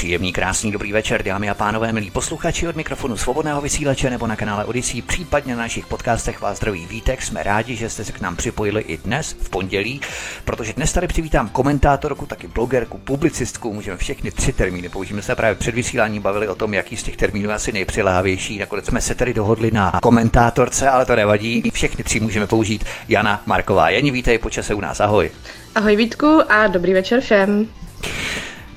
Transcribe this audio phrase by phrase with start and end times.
[0.00, 4.36] Příjemný, krásný, dobrý večer, dámy a pánové, milí posluchači od mikrofonu Svobodného vysílače nebo na
[4.36, 7.22] kanále Odisí, případně na našich podcastech vás zdraví vítek.
[7.22, 10.00] Jsme rádi, že jste se k nám připojili i dnes, v pondělí,
[10.44, 15.54] protože dnes tady přivítám komentátorku, taky blogerku, publicistku, můžeme všechny tři termíny použijeme se právě
[15.54, 18.58] před vysíláním bavili o tom, jaký z těch termínů je asi nejpřilávější.
[18.58, 21.62] Nakonec jsme se tady dohodli na komentátorce, ale to nevadí.
[21.72, 22.84] Všechny tři můžeme použít.
[23.08, 23.90] Jana Marková.
[23.90, 25.00] Jani, vítej počase u nás.
[25.00, 25.30] Ahoj.
[25.74, 27.68] Ahoj Vítku a dobrý večer všem.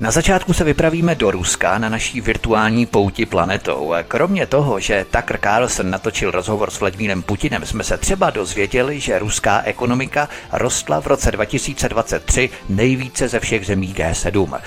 [0.04, 3.94] Na začátku se vypravíme do Ruska na naší virtuální pouti planetou.
[4.08, 9.20] Kromě toho, že Tucker Carlson natočil rozhovor s Vladimírem Putinem, jsme se třeba dozvěděli, že
[9.20, 14.60] ruská ekonomika rostla v roce 2023 nejvíce ze všech zemí G7.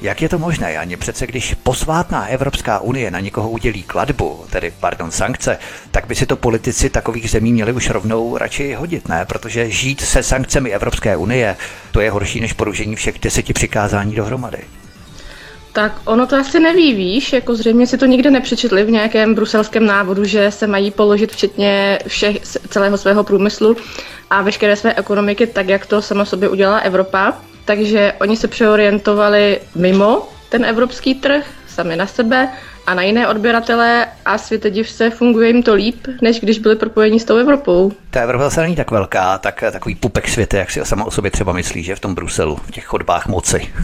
[0.00, 0.96] Jak je to možné, Ani?
[0.96, 5.58] Přece když posvátná Evropská unie na někoho udělí kladbu, tedy pardon, sankce,
[5.90, 9.24] tak by si to politici takových zemí měli už rovnou radši hodit, ne?
[9.24, 11.56] Protože žít se sankcemi Evropské unie,
[11.90, 14.58] to je horší než porušení všech deseti přikázání dohromady.
[15.76, 19.86] Tak ono to asi neví, víš, jako zřejmě si to nikde nepřečetli v nějakém bruselském
[19.86, 23.76] návodu, že se mají položit včetně všech, celého svého průmyslu
[24.30, 27.38] a veškeré své ekonomiky tak, jak to sama sobě udělala Evropa.
[27.64, 32.48] Takže oni se přeorientovali mimo ten evropský trh, sami na sebe
[32.86, 36.76] a na jiné odběratele a světe div se funguje jim to líp, než když byli
[36.76, 37.92] propojeni s tou Evropou.
[38.10, 41.30] Ta Evropa zase není tak velká, tak takový pupek světa, jak si sama o sobě
[41.30, 43.72] třeba myslí, že v tom Bruselu, v těch chodbách moci.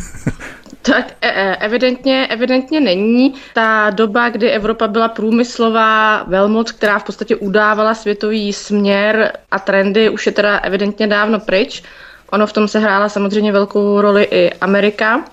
[0.83, 3.34] Tak e, e, evidentně, evidentně není.
[3.55, 10.11] Ta doba, kdy Evropa byla průmyslová velmoc, která v podstatě udávala světový směr a trendy,
[10.11, 11.83] už je teda evidentně dávno pryč.
[12.30, 15.25] Ono v tom se hrála samozřejmě velkou roli i Amerika.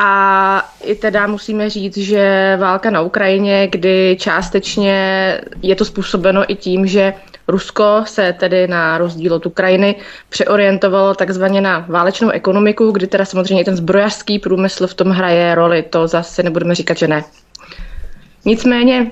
[0.00, 4.94] A i teda musíme říct, že válka na Ukrajině, kdy částečně
[5.62, 7.14] je to způsobeno i tím, že
[7.48, 9.96] Rusko se tedy na rozdíl od Ukrajiny
[10.28, 15.82] přeorientovalo takzvaně na válečnou ekonomiku, kdy teda samozřejmě ten zbrojařský průmysl v tom hraje roli,
[15.82, 17.24] to zase nebudeme říkat, že ne.
[18.44, 19.10] Nicméně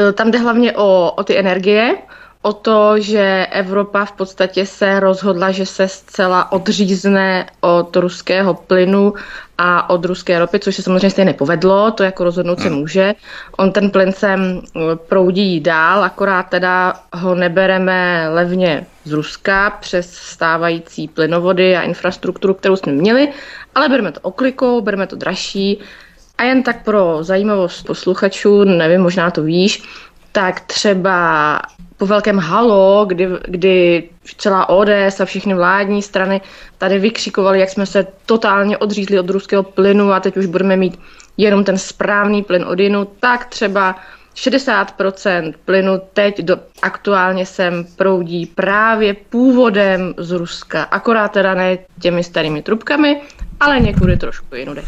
[0.00, 1.96] e, tam jde hlavně o, o ty energie,
[2.42, 9.14] o to, že Evropa v podstatě se rozhodla, že se zcela odřízne od ruského plynu
[9.58, 12.78] a od ruské ropy, což se samozřejmě stejně nepovedlo, to jako rozhodnout se hmm.
[12.78, 13.14] může.
[13.56, 20.12] On ten plyn sem uh, proudí dál, akorát teda ho nebereme levně z Ruska přes
[20.12, 23.28] stávající plynovody a infrastrukturu, kterou jsme měli,
[23.74, 25.80] ale bereme to oklikou, bereme to dražší.
[26.38, 29.82] A jen tak pro zajímavost posluchačů, nevím, možná to víš,
[30.38, 31.60] tak třeba
[31.96, 36.40] po velkém halo, kdy, kdy celá ODS a všechny vládní strany
[36.78, 41.00] tady vykřikovali, jak jsme se totálně odřízli od ruského plynu a teď už budeme mít
[41.36, 43.96] jenom ten správný plyn od jinu, tak třeba
[44.36, 52.24] 60% plynu teď do, aktuálně sem proudí právě původem z Ruska, akorát teda ne těmi
[52.24, 53.20] starými trubkami,
[53.60, 54.82] ale někudy trošku jinudy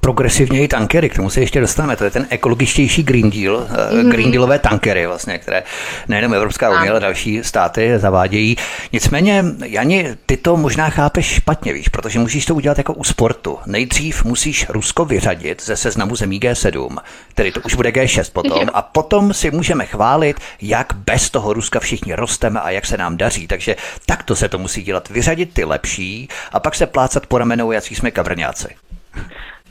[0.00, 1.96] progresivněji tankery, k tomu se ještě dostaneme.
[1.96, 4.10] To je ten ekologičtější Green Deal, mm-hmm.
[4.10, 5.62] Green Dealové tankery, vlastně, které
[6.08, 8.56] nejenom Evropská unie, ale další státy zavádějí.
[8.92, 13.58] Nicméně, Jani, ty to možná chápeš špatně, víš, protože musíš to udělat jako u sportu.
[13.66, 16.98] Nejdřív musíš Rusko vyřadit ze seznamu zemí G7,
[17.34, 21.80] tedy to už bude G6 potom, a potom si můžeme chválit, jak bez toho Ruska
[21.80, 23.46] všichni rosteme a jak se nám daří.
[23.46, 23.76] Takže
[24.06, 25.08] takto se to musí dělat.
[25.08, 28.68] Vyřadit ty lepší a pak se plácat po ramenou, jaký jsme kavrňáci.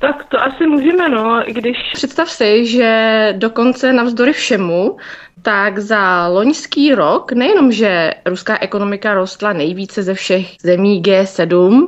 [0.01, 4.97] Tak to asi můžeme, no, když představ si, že dokonce navzdory všemu,
[5.41, 11.87] tak za loňský rok nejenom, že ruská ekonomika rostla nejvíce ze všech zemí G7,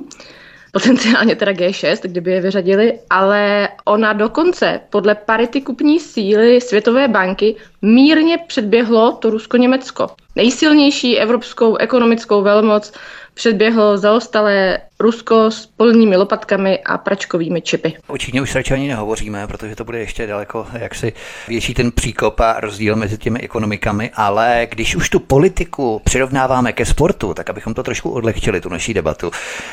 [0.72, 7.56] potenciálně teda G6, kdyby je vyřadili, ale ona dokonce podle parity kupní síly Světové banky
[7.82, 10.08] mírně předběhlo to Rusko-Německo.
[10.36, 12.94] Nejsilnější evropskou ekonomickou velmoc
[13.34, 17.94] předběhlo zaostalé Rusko s polními lopatkami a pračkovými čipy.
[18.08, 21.14] O Číně už radši ani nehovoříme, protože to bude ještě daleko jaksi
[21.48, 26.86] větší ten příkop a rozdíl mezi těmi ekonomikami, ale když už tu politiku přirovnáváme ke
[26.86, 29.32] sportu, tak abychom to trošku odlehčili, tu naší debatu.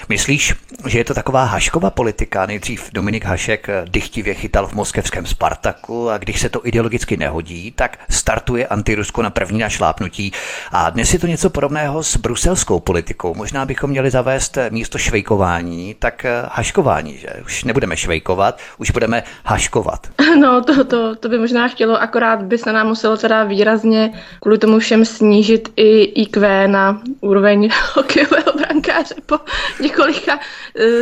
[0.08, 0.54] Myslíš,
[0.86, 2.46] že je to taková hašková politika?
[2.46, 7.98] Nejdřív Dominik Hašek dychtivě chytal v moskevském Spartaku a když se to ideologicky nehodí, tak
[8.10, 10.32] startuje antirusko na první našlápnutí.
[10.72, 13.34] A dnes je to něco podobného s bruselskou politikou.
[13.34, 17.28] Možná bychom měli zavést místo švejkování, tak haškování, že?
[17.44, 20.06] Už nebudeme švejkovat, už budeme haškovat.
[20.40, 24.10] No, to, to, to by možná chtělo, akorát by se nám muselo teda výrazně
[24.40, 29.38] kvůli tomu všem snížit i IQ na úroveň hokejového brankáře po
[29.80, 30.38] několika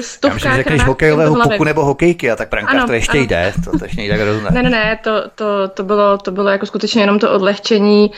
[0.00, 0.44] stovkách.
[0.44, 3.26] Já myslím, že hokejového puku nebo hokejky, a tak brankář ano, to ještě ano.
[3.26, 4.50] jde, to, to ještě nejde rozumné.
[4.50, 8.10] Ne, ne, ne, to, to, to, bylo, to bylo jako skutečně jenom to odlehčení,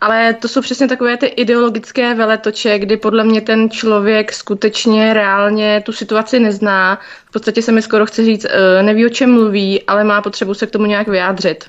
[0.00, 5.82] ale to jsou přesně takové ty ideologické veletoče, kdy podle mě ten člověk skutečně reálně
[5.86, 7.00] tu situaci nezná.
[7.26, 10.54] V podstatě se mi skoro chce říct, eh, neví, o čem mluví, ale má potřebu
[10.54, 11.64] se k tomu nějak vyjádřit.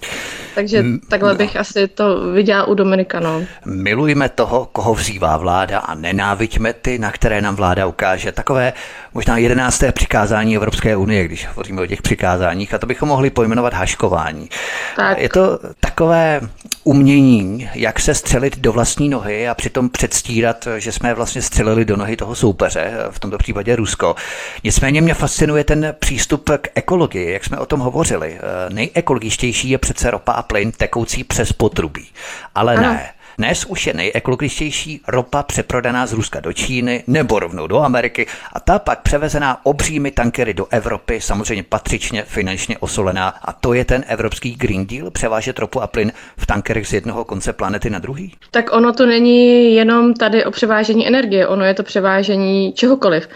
[0.54, 3.20] Takže takhle bych asi to viděla u Dominika.
[3.20, 3.42] No.
[3.64, 8.32] Milujme toho, koho vzývá vláda a nenáviďme ty, na které nám vláda ukáže.
[8.32, 8.72] Takové
[9.14, 13.74] možná jedenácté přikázání Evropské unie, když hovoříme o těch přikázáních, a to bychom mohli pojmenovat
[13.74, 14.48] haškování.
[14.96, 15.18] Tak.
[15.18, 16.40] Je to takové
[16.88, 21.96] umění, jak se střelit do vlastní nohy a přitom předstírat, že jsme vlastně střelili do
[21.96, 24.16] nohy toho soupeře, v tomto případě Rusko.
[24.64, 28.38] Nicméně mě fascinuje ten přístup k ekologii, jak jsme o tom hovořili.
[28.68, 32.06] Nejekologičtější je přece ropa a plyn tekoucí přes potrubí.
[32.54, 32.82] Ale ano.
[32.82, 33.10] ne.
[33.38, 38.60] Dnes už je nejekologičtější ropa přeprodaná z Ruska do Číny nebo rovnou do Ameriky a
[38.60, 43.28] ta pak převezená obřími tankery do Evropy, samozřejmě patřičně finančně osolená.
[43.28, 47.24] A to je ten evropský Green Deal, převážet ropu a plyn v tankerech z jednoho
[47.24, 48.32] konce planety na druhý?
[48.50, 53.28] Tak ono to není jenom tady o převážení energie, ono je to převážení čehokoliv.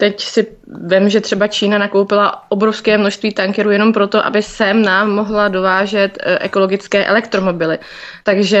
[0.00, 5.10] Teď si vím, že třeba Čína nakoupila obrovské množství tankerů jenom proto, aby sem nám
[5.10, 7.78] mohla dovážet eh, ekologické elektromobily.
[8.22, 8.60] Takže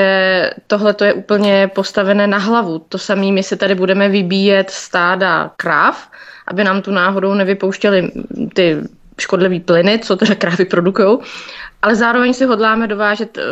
[0.66, 2.78] tohle to je úplně postavené na hlavu.
[2.78, 6.10] To samé my si tady budeme vybíjet stáda kráv,
[6.46, 8.12] aby nám tu náhodou nevypouštěly
[8.54, 8.76] ty
[9.18, 11.18] škodlivé plyny, co teda krávy produkují.
[11.82, 13.42] Ale zároveň si hodláme dovážet uh,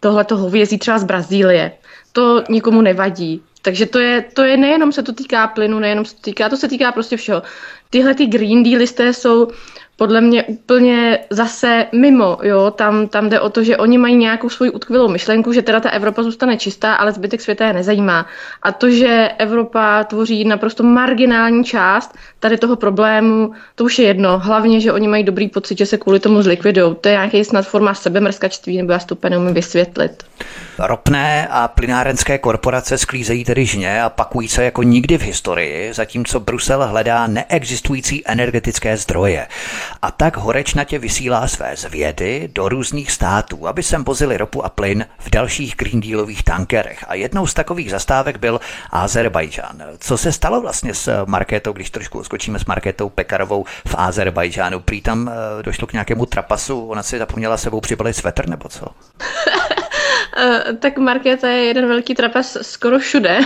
[0.00, 1.72] tohleto hovězí třeba z Brazílie.
[2.12, 3.42] To nikomu nevadí.
[3.62, 6.56] Takže to je, to je nejenom se to týká plynu, nejenom se to týká, to
[6.56, 7.42] se týká prostě všeho.
[7.90, 9.48] Tyhle ty green dealisté jsou
[9.98, 14.48] podle mě úplně zase mimo, jo, tam, tam jde o to, že oni mají nějakou
[14.48, 18.26] svoji utkvilou myšlenku, že teda ta Evropa zůstane čistá, ale zbytek světa je nezajímá.
[18.62, 24.38] A to, že Evropa tvoří naprosto marginální část tady toho problému, to už je jedno.
[24.38, 26.94] Hlavně, že oni mají dobrý pocit, že se kvůli tomu zlikvidují.
[27.00, 30.24] To je nějaký snad forma sebemrskačství, nebo já úplně neumím vysvětlit.
[30.78, 36.40] Ropné a plynárenské korporace sklízejí tedy žně a pakují se jako nikdy v historii, zatímco
[36.40, 39.46] Brusel hledá neexistující energetické zdroje.
[40.02, 45.06] A tak horečnatě vysílá své zvědy do různých států, aby sem vozili ropu a plyn
[45.18, 47.04] v dalších Green Dealových tankerech.
[47.08, 49.82] A jednou z takových zastávek byl Azerbajdžán.
[49.98, 54.80] Co se stalo vlastně s Markétou, když trošku skočíme s Markétou Pekarovou v Azerbajdžánu?
[54.80, 58.86] Prý tam eh, došlo k nějakému trapasu, ona si zapomněla sebou přibalit svetr nebo co?
[60.40, 63.38] Eh, tak Markéta je jeden velký trapas skoro všude,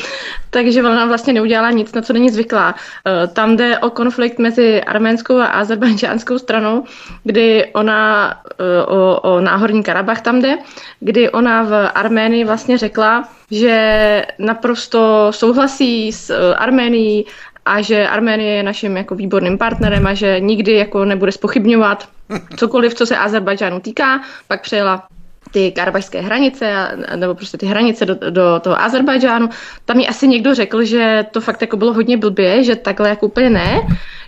[0.50, 2.74] takže ona vlastně neudělala nic, na co není zvyklá.
[3.06, 6.84] Eh, tam jde o konflikt mezi arménskou a azerbajdžánskou stranou,
[7.24, 10.58] kdy ona, eh, o, o náhorní Karabach tam jde,
[11.00, 17.26] kdy ona v Arménii vlastně řekla, že naprosto souhlasí s Arménií
[17.64, 22.08] a že Arménie je naším jako výborným partnerem a že nikdy jako nebude spochybňovat
[22.56, 24.20] cokoliv, co se Azerbajdžánu týká.
[24.48, 25.06] Pak přejela
[25.50, 29.48] ty karabachské hranice, nebo prostě ty hranice do, do toho Azerbajdžánu,
[29.84, 33.26] tam mi asi někdo řekl, že to fakt jako bylo hodně blbě, že takhle jako
[33.26, 33.80] úplně ne,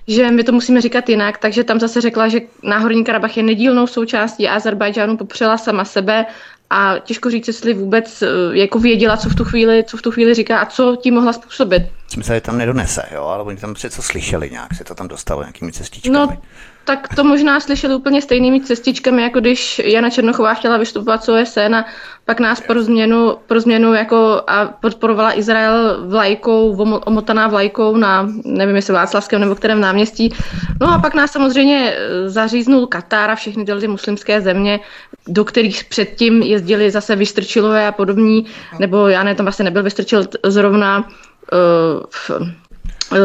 [0.08, 3.86] že my to musíme říkat jinak, takže tam zase řekla, že Náhorní Karabach je nedílnou
[3.86, 6.26] součástí Azerbajdžánu, popřela sama sebe
[6.70, 10.10] a těžko říct, jestli vůbec eh, jako věděla, co v tu chvíli, co v tu
[10.10, 11.82] chvíli říká a co tím mohla způsobit.
[12.08, 15.42] Jsem se tam nedonese, jo, ale oni tam přece slyšeli nějak, se to tam dostalo
[15.42, 16.14] nějakými cestičkami.
[16.18, 16.42] No,
[16.88, 21.74] tak to možná slyšeli úplně stejnými cestičkami, jako když Jana Černochová chtěla vystupovat z OSN
[21.74, 21.84] a
[22.24, 26.76] pak nás pro změnu, pro změnu jako a podporovala Izrael vlajkou,
[27.06, 30.34] omotaná vlajkou na, nevím jestli Václavském nebo kterém náměstí.
[30.80, 34.80] No a pak nás samozřejmě eh, zaříznul Katar a všechny ty muslimské země,
[35.28, 38.46] do kterých předtím jezdili zase Vystrčilové a podobní,
[38.78, 42.30] nebo já ne, tam vlastně nebyl Vystrčil zrovna, uh, v,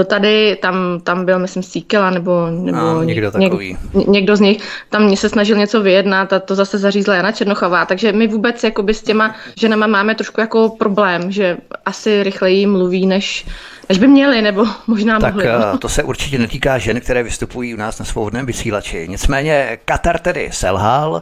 [0.05, 3.77] Tady, tam, tam byl, myslím, Síkela nebo, nebo no, někdo takový.
[3.93, 7.85] Něk, někdo z nich, tam se snažil něco vyjednat a to zase zařízla Jana Černochová,
[7.85, 13.07] takže my vůbec jakoby s těma ženama máme trošku jako problém, že asi rychleji mluví,
[13.07, 13.45] než,
[13.89, 15.47] než by měli, nebo možná tak mohli.
[15.47, 19.07] Tak to se určitě netýká žen, které vystupují u nás na svobodném vysílači.
[19.09, 21.21] Nicméně Katar tedy selhal,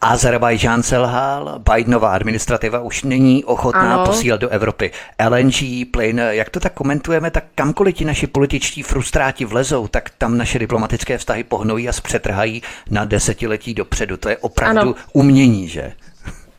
[0.00, 4.06] Azerbajdžán selhal, Bidenova administrativa už není ochotná ano.
[4.06, 4.90] posílat do Evropy
[5.28, 6.20] LNG, plyn.
[6.30, 11.18] Jak to tak komentujeme, tak kamkoliv ti naši političtí frustráti vlezou, tak tam naše diplomatické
[11.18, 14.16] vztahy pohnojí a zpřetrhají na desetiletí dopředu.
[14.16, 14.94] To je opravdu ano.
[15.12, 15.92] umění, že?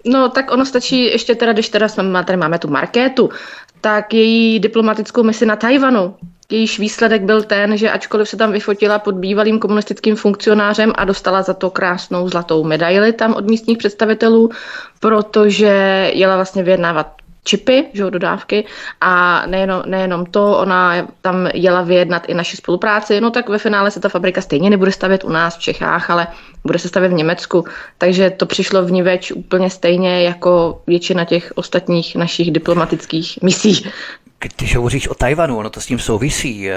[0.05, 3.29] No, tak ono stačí ještě teda, když teda jsme, tady máme tu markétu,
[3.83, 6.15] tak její diplomatickou misi na Tajvanu.
[6.49, 11.41] Jejíž výsledek byl ten, že ačkoliv se tam vyfotila pod bývalým komunistickým funkcionářem a dostala
[11.41, 14.49] za to krásnou zlatou medaili tam od místních představitelů,
[14.99, 18.65] protože jela vlastně vyjednávat čipy, že, dodávky.
[19.01, 23.91] A nejenom, nejenom to, ona tam jela vyjednat i naši spolupráci, no tak ve finále
[23.91, 26.27] se ta fabrika stejně nebude stavět u nás v Čechách, ale
[26.63, 27.65] bude se stavět v Německu,
[27.97, 33.89] takže to přišlo v ní več úplně stejně jako většina těch ostatních našich diplomatických misí.
[34.57, 36.75] Když hovoříš o Tajvanu, ono to s tím souvisí, eh,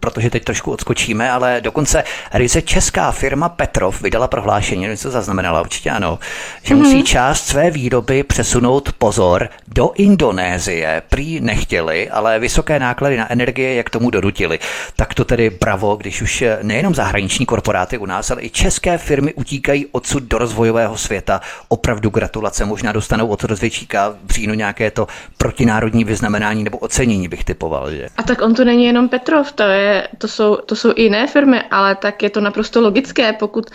[0.00, 5.90] protože teď trošku odskočíme, ale dokonce ryze česká firma Petrov vydala prohlášení, něco zaznamenala, určitě
[5.90, 6.18] ano,
[6.62, 6.78] že mm-hmm.
[6.78, 11.02] musí část své výroby přesunout pozor do Indonésie.
[11.08, 14.58] Prý nechtěli, ale vysoké náklady na energie jak tomu donutili.
[14.96, 19.34] Tak to tedy bravo, když už nejenom zahraniční korporáty u nás, ale i české firmy
[19.34, 21.40] utíkají odsud do rozvojového světa.
[21.68, 25.06] Opravdu gratulace, možná dostanou od rozvědčíka v říjnu nějaké to
[25.38, 28.08] protinárodní vyznamenání nebo ocenění ocenění bych typoval, že?
[28.16, 31.26] A tak on to není jenom Petrov, to, je, to, jsou, to jsou i jiné
[31.26, 33.70] firmy, ale tak je to naprosto logické, pokud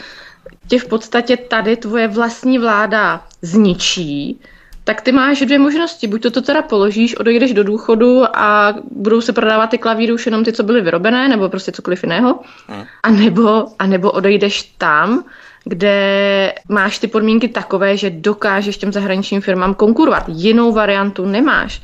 [0.67, 4.39] tě v podstatě tady tvoje vlastní vláda zničí,
[4.83, 6.07] tak ty máš dvě možnosti.
[6.07, 10.25] Buď to, to teda položíš, odejdeš do důchodu a budou se prodávat ty klavíry už
[10.25, 12.39] jenom ty, co byly vyrobené, nebo prostě cokoliv jiného.
[12.67, 12.83] Hmm.
[13.03, 15.23] A, nebo, a nebo odejdeš tam,
[15.63, 20.23] kde máš ty podmínky takové, že dokážeš těm zahraničním firmám konkurovat.
[20.27, 21.81] Jinou variantu nemáš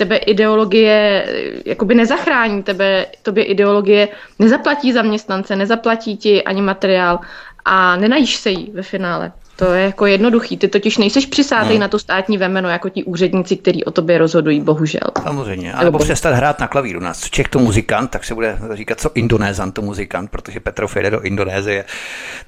[0.00, 1.26] tebe ideologie
[1.64, 7.18] jakoby nezachrání, tebe, tobě ideologie nezaplatí zaměstnance, nezaplatí ti ani materiál
[7.64, 9.32] a nenajíš se jí ve finále.
[9.56, 10.56] To je jako jednoduchý.
[10.56, 11.80] Ty totiž nejseš přisátej hmm.
[11.80, 15.10] na to státní vemeno, jako ti úředníci, kteří o tobě rozhodují, bohužel.
[15.22, 15.72] Samozřejmě.
[15.72, 17.00] A nebo přestat hrát na klavíru.
[17.00, 21.10] Nás Čech to muzikant, tak se bude říkat, co Indonézan to muzikant, protože Petrov jede
[21.10, 21.84] do Indonésie.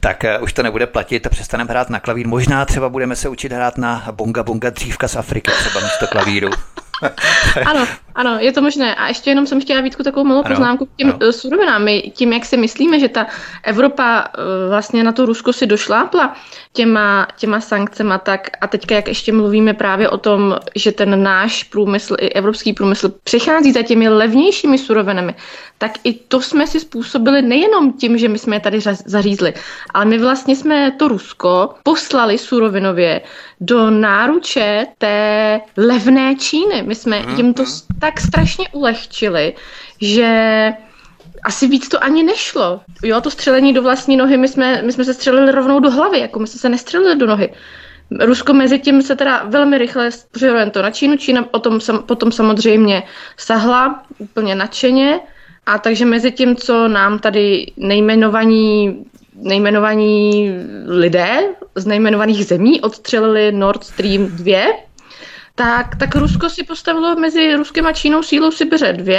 [0.01, 2.29] Tak uh, už to nebude platit a přestaneme hrát na klavír.
[2.29, 6.51] Možná třeba budeme se učit hrát na bonga bonga dřívka z Afriky, třeba místo klavíru.
[7.67, 8.95] ano, ano, je to možné.
[8.95, 11.19] A ještě jenom jsem chtěla víc takovou malou poznámku k těm ano.
[11.23, 11.85] Eh, surovinám.
[11.85, 13.27] My tím, jak si myslíme, že ta
[13.63, 16.37] Evropa eh, vlastně na to Rusko si došlápla
[16.73, 21.65] těma, těma sankcema, tak a teďka, jak ještě mluvíme právě o tom, že ten náš
[21.65, 25.35] průmysl i evropský průmysl přichází za těmi levnějšími surovinami,
[25.79, 29.55] tak i to jsme si způsobili nejenom tím, že my jsme je tady zařízli,
[29.95, 33.21] ale my vlastně jsme to Rusko poslali surovinově
[33.61, 36.83] do náruče té levné Číny.
[36.83, 37.65] My jsme mm, jim to
[38.01, 39.55] tak strašně ulehčili,
[40.01, 40.73] že
[41.45, 42.81] asi víc to ani nešlo.
[43.03, 46.21] Jo, to střelení do vlastní nohy, my jsme, my jsme se střelili rovnou do hlavy,
[46.21, 47.53] jako my jsme se nestřelili do nohy.
[48.21, 52.33] Rusko mezi tím se teda velmi rychle přirovnalo to na Čínu, Čína potom, sam, potom
[52.33, 53.03] samozřejmě
[53.37, 55.21] sahla úplně nadšeně
[55.67, 59.05] a takže mezi tím, co nám tady nejmenovaní
[59.35, 60.51] nejmenovaní
[60.87, 61.39] lidé
[61.75, 64.59] z nejmenovaných zemí odstřelili Nord Stream 2,
[65.55, 69.19] tak, tak Rusko si postavilo mezi Ruskem a Čínou sílu Sibiře 2,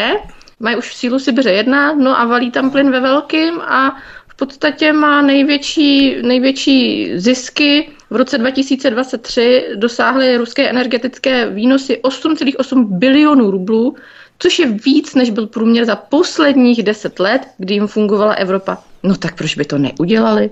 [0.59, 3.97] mají už sílu Sibiře 1, no a valí tam plyn ve velkým a
[4.27, 7.89] v podstatě má největší, největší zisky.
[8.09, 13.95] V roce 2023 dosáhly ruské energetické výnosy 8,8 bilionů rublů,
[14.39, 18.77] což je víc, než byl průměr za posledních deset let, kdy jim fungovala Evropa.
[19.03, 20.51] No tak proč by to neudělali?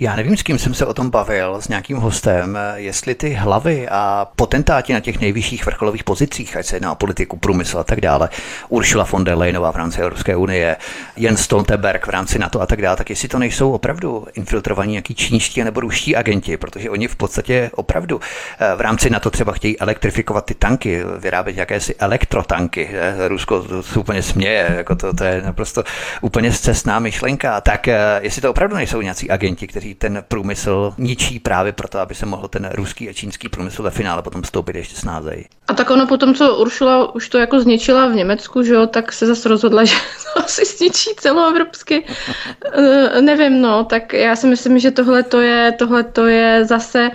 [0.00, 3.88] Já nevím, s kým jsem se o tom bavil, s nějakým hostem, jestli ty hlavy
[3.88, 8.00] a potentáti na těch nejvyšších vrcholových pozicích, ať se jedná o politiku, průmysl a tak
[8.00, 8.28] dále,
[8.68, 10.76] Ursula von der Leyenová v rámci Evropské unie,
[11.16, 15.14] Jens Stoltenberg v rámci NATO a tak dále, tak jestli to nejsou opravdu infiltrovaní nějaký
[15.14, 18.20] čínští nebo ruští agenti, protože oni v podstatě opravdu
[18.58, 22.90] eh, v rámci NATO třeba chtějí elektrifikovat ty tanky, vyrábět jakési elektrotanky.
[22.92, 25.84] Eh, Rusko to úplně směje, jako to, to je naprosto
[26.20, 27.60] úplně zcestná myšlenka.
[27.60, 31.98] Tak eh, jestli to opravdu nejsou nějací agenti, agenti, kteří ten průmysl ničí právě proto,
[31.98, 35.44] aby se mohl ten ruský a čínský průmysl ve finále potom stoupit ještě snázeji.
[35.68, 39.12] A tak ono potom, co Uršula už to jako zničila v Německu, že jo, tak
[39.12, 39.94] se zase rozhodla, že
[40.34, 42.04] to asi zničí celoevropsky.
[42.04, 47.10] uh, nevím, no, tak já si myslím, že tohle to je, tohle to je zase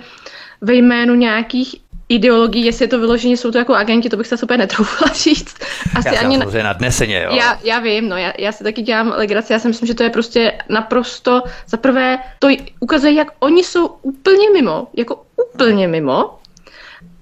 [0.60, 1.81] ve jménu nějakých
[2.14, 5.56] ideologii, jestli je to vyloženě, jsou to jako agenti, to bych se úplně netroufla říct.
[5.94, 6.46] Asi já ani na...
[6.62, 7.36] nadneseně, jo.
[7.36, 10.02] Já, já vím, no, já, já si taky dělám legraci, já si myslím, že to
[10.02, 12.48] je prostě naprosto, za prvé, to
[12.80, 15.22] ukazuje, jak oni jsou úplně mimo, jako
[15.54, 16.38] úplně mimo,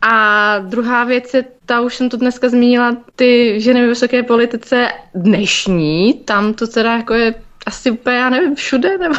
[0.02, 4.88] a druhá věc je, ta už jsem to dneska zmínila, ty ženy ve vysoké politice
[5.14, 7.34] dnešní, tam to teda jako je
[7.66, 9.14] asi úplně, já nevím, všude, nebo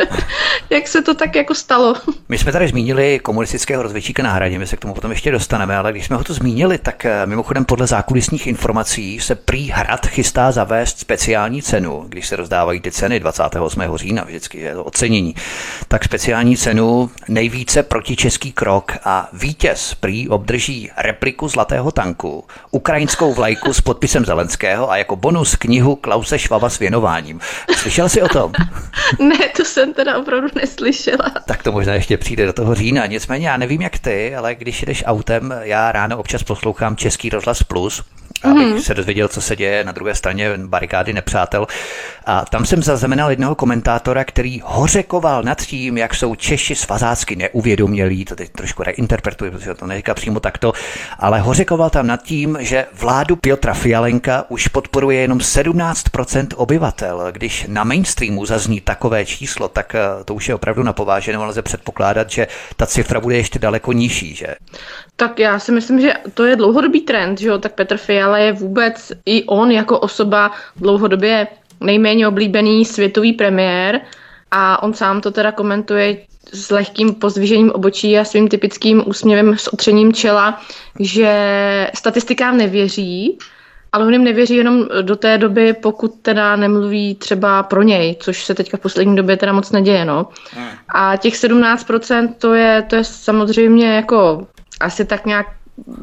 [0.70, 1.94] jak se to tak jako stalo.
[2.28, 5.76] My jsme tady zmínili komunistického rozvědčíka na hradě, my se k tomu potom ještě dostaneme,
[5.76, 10.06] ale když jsme ho to zmínili, tak eh, mimochodem podle zákulisních informací se prý hrad
[10.06, 13.82] chystá zavést speciální cenu, když se rozdávají ty ceny 28.
[13.94, 15.34] října, vždycky je to ocenění,
[15.88, 23.72] tak speciální cenu nejvíce protičeský krok a vítěz prý obdrží repliku zlatého tanku, ukrajinskou vlajku
[23.72, 27.40] s podpisem Zelenského a jako bonus knihu Klause Švaba s věnováním.
[27.82, 28.52] Slyšel jsi o tom?
[29.18, 31.30] ne, to jsem teda opravdu neslyšela.
[31.46, 33.06] Tak to možná ještě přijde do toho října.
[33.06, 37.62] Nicméně já nevím jak ty, ale když jdeš autem, já ráno občas poslouchám Český rozhlas
[37.62, 38.02] Plus,
[38.44, 38.80] abych mm.
[38.80, 41.66] se dozvěděl, co se děje na druhé straně barikády nepřátel.
[42.26, 48.24] A tam jsem zaznamenal jednoho komentátora, který hořekoval nad tím, jak jsou Češi svazácky neuvědomělí,
[48.24, 50.72] to teď trošku reinterpretuji, protože to neříká přímo takto,
[51.18, 57.32] ale hořekoval tam nad tím, že vládu Piotra Fialenka už podporuje jenom 17% obyvatel.
[57.32, 61.62] Když na mainstreamu zazní takové číslo, tak eh, to už je opravdu napovážené, ale lze
[61.62, 62.46] předpokládat, že
[62.76, 64.46] ta cifra bude ještě daleko nižší, že?
[65.16, 68.52] Tak já si myslím, že to je dlouhodobý trend, že jo, tak Petr Fiala je
[68.52, 71.46] vůbec i on jako osoba dlouhodobě
[71.80, 74.00] nejméně oblíbený světový premiér
[74.50, 76.16] a on sám to teda komentuje
[76.52, 80.62] s lehkým pozdvižením obočí a svým typickým úsměvem s otřením čela,
[81.00, 81.30] že
[81.94, 83.38] statistikám nevěří,
[83.92, 88.44] ale on jim nevěří jenom do té doby, pokud teda nemluví třeba pro něj, což
[88.44, 90.26] se teďka v poslední době teda moc neděje, no.
[90.52, 90.68] Hmm.
[90.94, 94.46] A těch 17% to je, to je samozřejmě jako
[94.80, 95.46] asi tak nějak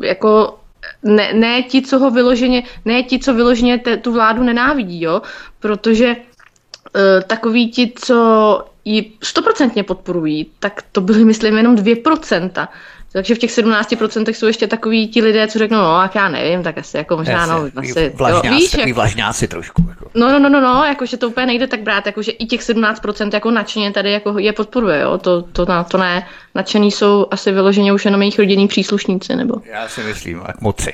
[0.01, 0.59] jako
[1.03, 5.21] ne, ne ti, co ho vyloženě, ne ti, co vyloženě te, tu vládu nenávidí, jo,
[5.59, 12.67] protože uh, takový ti, co ji stoprocentně podporují, tak to byly, myslím, jenom 2%.
[13.11, 16.63] Takže v těch 17% jsou ještě takový ti lidé, co řeknou, no, jak já nevím,
[16.63, 19.85] tak asi jako možná, no, asi, vlažňáci, jo, víš, takový vlažňáci trošku.
[19.89, 20.11] Jako.
[20.15, 23.29] No, no, no, no, no, jakože to úplně nejde tak brát, jakože i těch 17%
[23.33, 26.27] jako nadšeně tady jako je podporuje, jo, to, to, to, to ne,
[26.59, 29.55] nadšený jsou asi vyloženě už jenom jejich rodinní příslušníci, nebo?
[29.65, 30.93] Já si myslím, jak moci.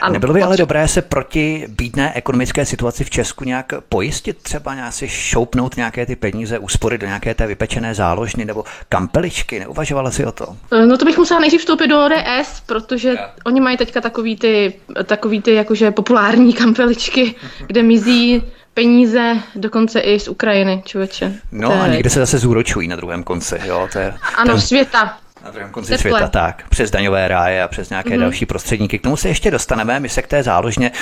[0.00, 0.46] Ano, Nebylo by moci.
[0.46, 5.76] ale dobré se proti bídné ekonomické situaci v Česku nějak pojistit, třeba nějak si šoupnout
[5.76, 10.46] nějaké ty peníze, úspory do nějaké té vypečené záložny nebo kampeličky, neuvažovala si o to?
[10.86, 13.30] No to bych musela nejdřív vstoupit do ODS, protože ja.
[13.46, 14.74] oni mají teďka takový ty,
[15.04, 17.34] takový ty jakože populární kampeličky,
[17.66, 18.42] kde mizí
[18.78, 21.32] peníze dokonce i z Ukrajiny, člověče.
[21.52, 23.88] No a někde se zase zúročují na druhém konci, jo?
[23.92, 24.60] To je, ano, ten...
[24.60, 25.18] světa.
[25.48, 26.10] Na druhém konci Teple.
[26.10, 26.62] světa, tak.
[26.68, 28.20] Přes daňové ráje a přes nějaké mm-hmm.
[28.20, 28.98] další prostředníky.
[28.98, 30.00] K tomu se ještě dostaneme.
[30.00, 30.92] My se k té záložně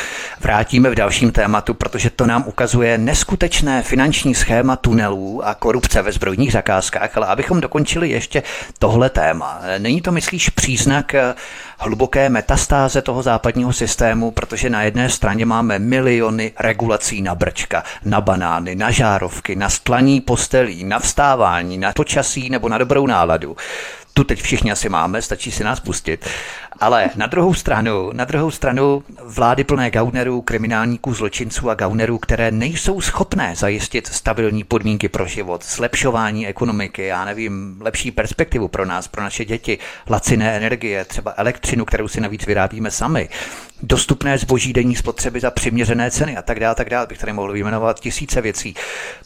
[0.40, 6.12] vrátíme v dalším tématu, protože to nám ukazuje neskutečné finanční schéma tunelů a korupce ve
[6.12, 7.16] zbrojních zakázkách.
[7.16, 8.42] Ale abychom dokončili ještě
[8.78, 9.60] tohle téma.
[9.78, 11.34] Není to, myslíš, příznak eh,
[11.78, 18.20] hluboké metastáze toho západního systému, protože na jedné straně máme miliony regulací na brčka, na
[18.20, 23.56] banány, na žárovky, na stlaní postelí, na vstávání, na počasí nebo na dobrou náladu
[24.16, 26.28] tu teď všichni asi máme, stačí si nás pustit.
[26.80, 32.50] Ale na druhou stranu, na druhou stranu vlády plné gaunerů, kriminálníků, zločinců a gaunerů, které
[32.50, 39.08] nejsou schopné zajistit stabilní podmínky pro život, zlepšování ekonomiky, já nevím, lepší perspektivu pro nás,
[39.08, 39.78] pro naše děti,
[40.10, 43.28] laciné energie, třeba elektřinu, kterou si navíc vyrábíme sami,
[43.82, 47.52] dostupné zboží denní spotřeby za přiměřené ceny a tak dále, tak dále, bych tady mohl
[47.52, 48.74] vyjmenovat tisíce věcí.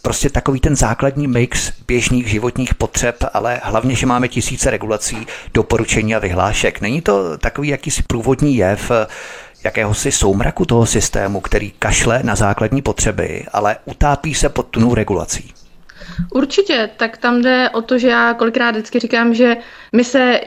[0.03, 6.15] Prostě takový ten základní mix běžných životních potřeb, ale hlavně, že máme tisíce regulací, doporučení
[6.15, 6.81] a vyhlášek.
[6.81, 8.91] Není to takový jakýsi průvodní jev,
[9.65, 15.55] jakéhosi soumraku toho systému, který kašle na základní potřeby, ale utápí se pod tunou regulací.
[16.33, 19.57] Určitě, tak tam jde o to, že já kolikrát vždycky říkám, že
[19.93, 20.41] my se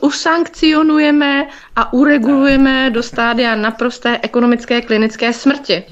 [0.00, 1.46] usankcionujeme
[1.76, 5.82] a uregulujeme do stádia naprosté ekonomické klinické smrti.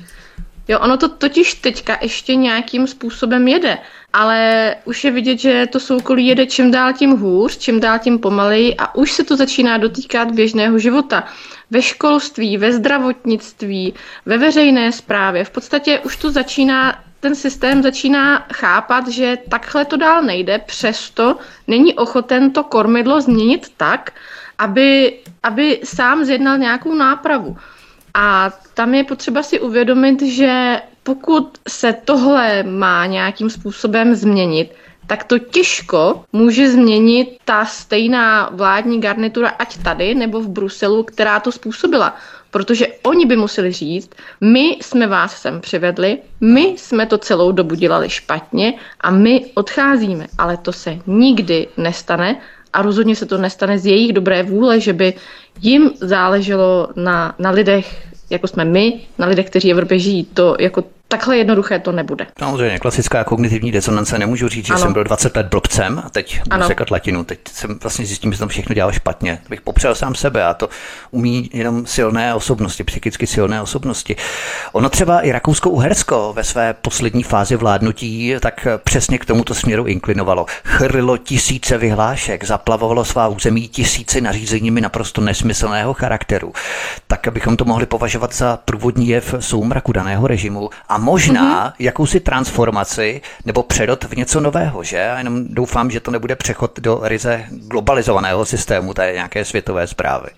[0.69, 3.79] Jo, ono to totiž teďka ještě nějakým způsobem jede,
[4.15, 8.19] ale už je vidět, že to soukolí jede čím dál tím hůř, čím dál tím
[8.19, 11.25] pomaleji a už se to začíná dotýkat běžného života.
[11.71, 13.95] Ve školství, ve zdravotnictví,
[14.27, 15.45] ve veřejné správě.
[15.45, 21.37] V podstatě už to začíná ten systém začíná chápat, že takhle to dál nejde, přesto
[21.67, 24.13] není ochoten to kormidlo změnit tak,
[24.59, 27.57] aby, aby sám zjednal nějakou nápravu.
[28.15, 34.73] A tam je potřeba si uvědomit, že pokud se tohle má nějakým způsobem změnit,
[35.07, 41.41] tak to těžko může změnit ta stejná vládní garnitura, ať tady nebo v Bruselu, která
[41.41, 42.17] to způsobila.
[42.51, 47.75] Protože oni by museli říct, my jsme vás sem přivedli, my jsme to celou dobu
[47.75, 50.27] dělali špatně a my odcházíme.
[50.39, 52.41] Ale to se nikdy nestane
[52.73, 55.15] a rozhodně se to nestane z jejich dobré vůle, že by
[55.61, 60.25] jim záleželo na, na lidech, jako jsme my, na lidech, kteří v Evropě žijí.
[60.25, 62.27] To, jako, takhle jednoduché to nebude.
[62.39, 64.19] Samozřejmě, klasická kognitivní disonance.
[64.19, 64.83] Nemůžu říct, že ano.
[64.83, 67.25] jsem byl 20 let blbcem a teď budu sekat latinu.
[67.25, 69.39] Teď jsem vlastně zjistím, že jsem všechno dělal špatně.
[69.49, 70.69] Bych popřel sám sebe a to
[71.11, 74.17] umí jenom silné osobnosti, psychicky silné osobnosti.
[74.73, 80.47] Ono třeba i Rakousko-Uhersko ve své poslední fázi vládnutí tak přesně k tomuto směru inklinovalo.
[80.65, 86.53] Chrlilo tisíce vyhlášek, zaplavovalo svá území tisíci nařízeními naprosto nesmyslného charakteru.
[87.07, 91.75] Tak abychom to mohli považovat za průvodní jev soumraku daného režimu a možná mm-hmm.
[91.79, 95.11] jakousi transformaci nebo přerod v něco nového, že?
[95.11, 100.29] A jenom doufám, že to nebude přechod do ryze globalizovaného systému té nějaké světové zprávy.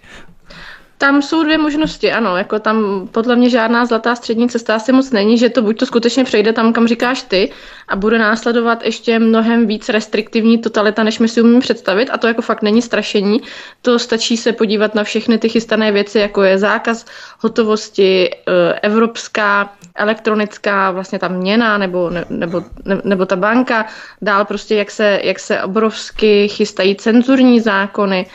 [0.98, 5.10] Tam jsou dvě možnosti, ano, jako tam podle mě žádná zlatá střední cesta asi moc
[5.10, 7.50] není, že to buď to skutečně přejde tam, kam říkáš ty
[7.88, 12.26] a bude následovat ještě mnohem víc restriktivní totalita, než my si umíme představit a to
[12.26, 13.40] jako fakt není strašení,
[13.82, 17.04] to stačí se podívat na všechny ty chystané věci, jako je zákaz
[17.40, 23.86] hotovosti, eh, evropská, elektronická vlastně ta měna nebo, ne, nebo, ne, nebo ta banka,
[24.22, 28.26] dál prostě jak se, jak se obrovsky chystají cenzurní zákony,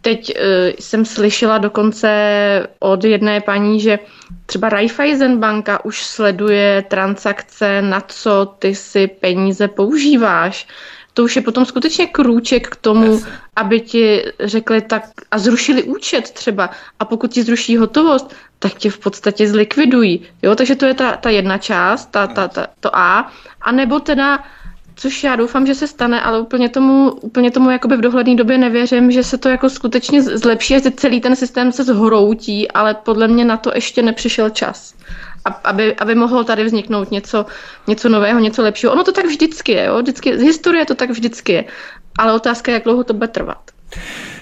[0.00, 0.44] Teď uh,
[0.78, 2.10] jsem slyšela dokonce
[2.78, 3.98] od jedné paní, že
[4.46, 10.66] třeba Raiffeisen banka už sleduje transakce, na co ty si peníze používáš.
[11.14, 13.26] To už je potom skutečně krůček k tomu, yes.
[13.56, 16.70] aby ti řekli tak a zrušili účet třeba.
[16.98, 20.26] A pokud ti zruší hotovost, tak tě v podstatě zlikvidují.
[20.42, 23.32] Jo, takže to je ta, ta jedna část, ta, ta, ta, to A.
[23.60, 24.44] A nebo teda
[25.00, 28.58] což já doufám, že se stane, ale úplně tomu, úplně tomu jakoby v dohledné době
[28.58, 33.28] nevěřím, že se to jako skutečně zlepší, že celý ten systém se zhroutí, ale podle
[33.28, 34.94] mě na to ještě nepřišel čas.
[35.64, 37.46] Aby, aby mohlo tady vzniknout něco,
[37.86, 38.92] něco nového, něco lepšího.
[38.92, 39.98] Ono to tak vždycky je, jo?
[40.02, 41.64] Vždycky, z historie to tak vždycky je.
[42.18, 43.70] Ale otázka je, jak dlouho to bude trvat.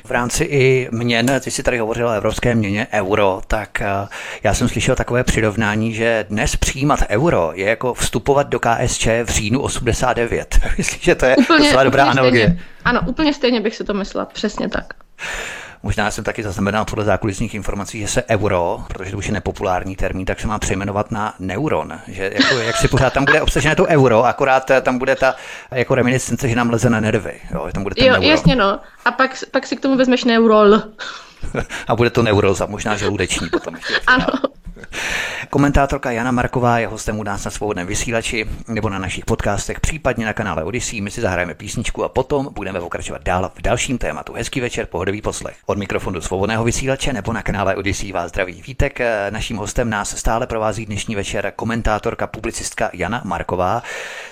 [0.09, 4.09] V rámci i měn, ty jsi tady hovořil o evropské měně euro, tak eh,
[4.43, 9.29] já jsem slyšel takové přirovnání, že dnes přijímat euro je jako vstupovat do KSČ v
[9.29, 10.61] říjnu 89.
[10.79, 12.45] Myslím, že to je úplně, docela dobrá analogie.
[12.45, 12.65] Stejně.
[12.85, 14.95] Ano, úplně stejně bych si to myslela, přesně tak.
[15.83, 19.97] Možná jsem taky zaznamenal podle zákulisních informací, že se euro, protože to už je nepopulární
[19.97, 22.01] termín, tak se má přejmenovat na neuron.
[22.09, 25.35] Že jako, jak si pořád tam bude obsažené to euro, akorát eh, tam bude ta
[25.71, 27.41] jako reminiscence, že nám leze na nervy.
[27.55, 28.27] Jo, tam bude jo neuro.
[28.27, 28.81] jasně no.
[29.05, 30.83] A pak, pak si k tomu vezmeš neurol.
[31.89, 33.75] A bude to neuroza, možná žaludeční potom.
[34.07, 34.27] ano.
[35.51, 40.27] Komentátorka Jana Marková je hostem u nás na svobodném vysílači nebo na našich podcastech, případně
[40.27, 41.01] na kanále Odyssey.
[41.01, 44.33] My si zahrajeme písničku a potom budeme pokračovat dál v dalším tématu.
[44.33, 45.57] Hezký večer, pohodový poslech.
[45.67, 48.99] Od mikrofonu svobodného vysílače nebo na kanále Odyssey vás zdraví Vítek.
[49.31, 53.83] Naším hostem nás stále provází dnešní večer komentátorka, publicistka Jana Marková.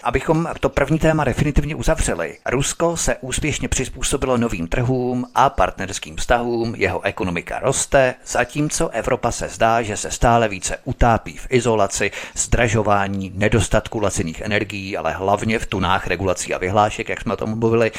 [0.03, 2.39] Abychom to první téma definitivně uzavřeli.
[2.47, 9.49] Rusko se úspěšně přizpůsobilo novým trhům a partnerským vztahům, jeho ekonomika roste, zatímco Evropa se
[9.49, 15.67] zdá, že se stále více utápí v izolaci, zdražování, nedostatku laciných energií, ale hlavně v
[15.67, 17.93] tunách regulací a vyhlášek, jak jsme o tom mluvili,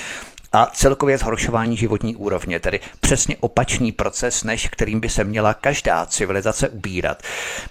[0.58, 6.06] a celkově zhoršování životní úrovně, tedy přesně opačný proces, než kterým by se měla každá
[6.06, 7.24] civilizace ubírat.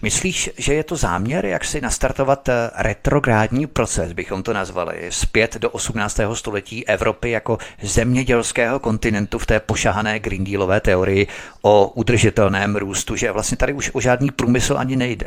[0.03, 5.57] Myslíš, že je to záměr, jak si nastartovat eh, retrográdní proces, bychom to nazvali, zpět
[5.57, 6.21] do 18.
[6.35, 11.27] století Evropy jako zemědělského kontinentu v té pošahané Green Dealové teorii
[11.63, 15.27] o udržitelném růstu, že vlastně tady už o žádný průmysl ani nejde?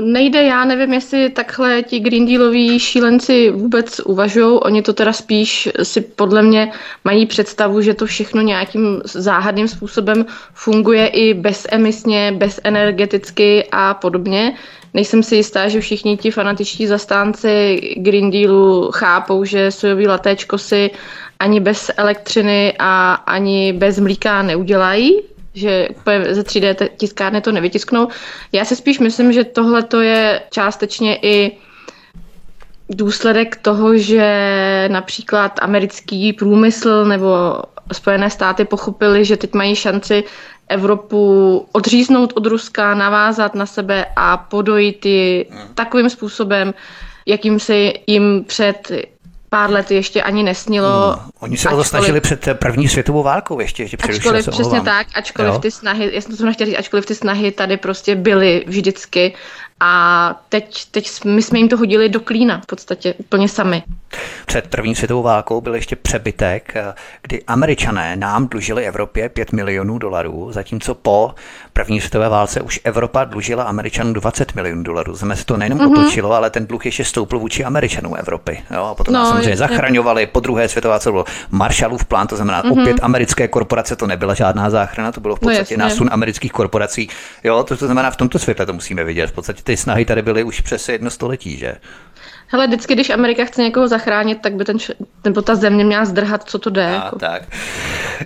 [0.00, 4.60] Nejde, já nevím, jestli takhle ti Green Dealoví šílenci vůbec uvažují.
[4.60, 6.72] Oni to teda spíš si podle mě
[7.04, 14.56] mají představu, že to všechno nějakým záhadným způsobem funguje i bezemisně, bezenergeticky a podobně.
[14.94, 20.90] Nejsem si jistá, že všichni ti fanatičtí zastánci Green Dealu chápou, že sojový latéčko si
[21.38, 28.08] ani bez elektřiny a ani bez mlíka neudělají, že úplně ze 3D tiskárny to nevytisknou.
[28.52, 31.56] Já si spíš myslím, že tohle to je částečně i
[32.90, 37.58] důsledek toho, že například americký průmysl nebo
[37.92, 40.24] Spojené státy pochopili, že teď mají šanci
[40.68, 46.74] Evropu odříznout od Ruska, navázat na sebe a podojit ji takovým způsobem,
[47.26, 48.92] jakým se jim před
[49.54, 51.16] pár let ještě ani nesnilo.
[51.20, 51.30] Hmm.
[51.40, 55.52] Oni se o to snažili před první světovou válkou ještě, ještě Ačkoliv, přesně tak, ačkoliv
[55.52, 55.58] jo?
[55.58, 59.34] ty snahy, já jsem to chtěla říct, ačkoliv ty snahy tady prostě byly vždycky
[59.80, 63.82] a teď, teď my jsme jim to hodili do klína v podstatě úplně sami.
[64.46, 66.74] Před první světovou válkou byl ještě přebytek,
[67.22, 71.34] kdy američané nám dlužili Evropě 5 milionů dolarů, zatímco po
[71.72, 75.14] první světové válce už Evropa dlužila Američanům 20 milionů dolarů.
[75.14, 76.00] Znamená se to nejenom mm-hmm.
[76.00, 78.62] otočilo, ale ten dluh ještě stoupl vůči Američanům Evropy.
[78.70, 78.84] Jo?
[78.84, 80.26] A potom no, nás samozřejmě je, zachraňovali.
[80.26, 82.80] Po druhé světové válce byl Marshallův plán, to znamená mm-hmm.
[82.82, 86.52] opět americké korporace, to nebyla žádná záchrana, to bylo v no podstatě no, násun amerických
[86.52, 87.08] korporací.
[87.44, 89.26] Jo, to, to znamená v tomto světle to musíme vidět.
[89.26, 91.74] V podstatě ty snahy tady byly už přes jedno století, že?
[92.46, 94.76] Hele, vždycky, když Amerika chce někoho zachránit, tak by ten,
[95.24, 96.86] nebo ta země měla zdrhat, co to jde.
[96.86, 97.18] A, jako.
[97.18, 97.42] tak.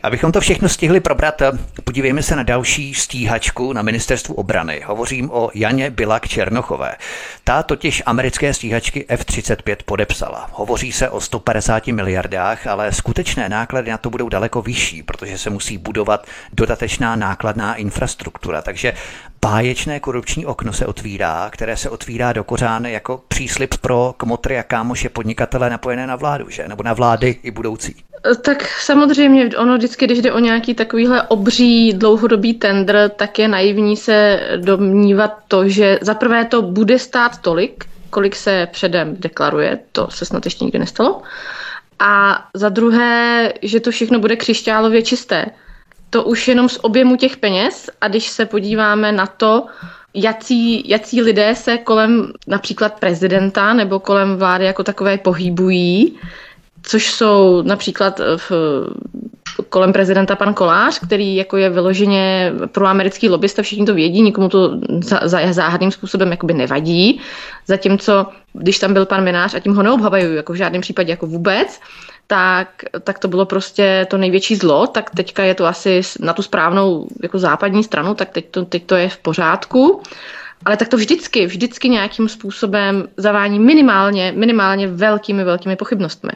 [0.02, 1.42] Abychom to všechno stihli probrat,
[1.84, 4.82] podívejme se na další stíhačku na ministerstvu obrany.
[4.86, 6.94] Hovořím o Janě Bilak Černochové.
[7.44, 10.50] Ta totiž americké stíhačky F-35 podepsala.
[10.52, 15.50] Hovoří se o 150 miliardách, ale skutečné náklady na to budou daleko vyšší, protože se
[15.50, 18.62] musí budovat dodatečná nákladná infrastruktura.
[18.62, 18.92] Takže
[19.40, 24.62] báječné korupční okno se otvírá, které se otvírá do kořány jako příslip pro kmotry a
[24.62, 26.68] kámoše podnikatele napojené na vládu, že?
[26.68, 27.94] Nebo na vlády i budoucí.
[28.42, 33.96] Tak samozřejmě, ono vždycky, když jde o nějaký takovýhle obří dlouhodobý tender, tak je naivní
[33.96, 40.08] se domnívat to, že za prvé to bude stát tolik, kolik se předem deklaruje, to
[40.10, 41.22] se snad ještě nikdy nestalo.
[41.98, 45.46] A za druhé, že to všechno bude křišťálově čisté
[46.10, 49.66] to už jenom z objemu těch peněz a když se podíváme na to,
[50.14, 56.18] jací, jací lidé se kolem například prezidenta nebo kolem vlády jako takové pohybují,
[56.82, 58.52] což jsou například v,
[59.68, 64.48] kolem prezidenta pan Kolář, který jako je vyloženě pro americký lobbysta, všichni to vědí, nikomu
[64.48, 67.20] to za, za záhadným způsobem jakoby nevadí,
[67.66, 71.26] zatímco když tam byl pan Minář a tím ho neobhavajují jako v žádném případě jako
[71.26, 71.80] vůbec,
[72.30, 72.68] tak,
[73.04, 77.08] tak to bylo prostě to největší zlo, tak teďka je to asi na tu správnou
[77.22, 80.02] jako západní stranu, tak teď to, teď to je v pořádku.
[80.64, 86.30] Ale tak to vždycky, vždycky nějakým způsobem zavání minimálně, minimálně velkými, velkými pochybnostmi.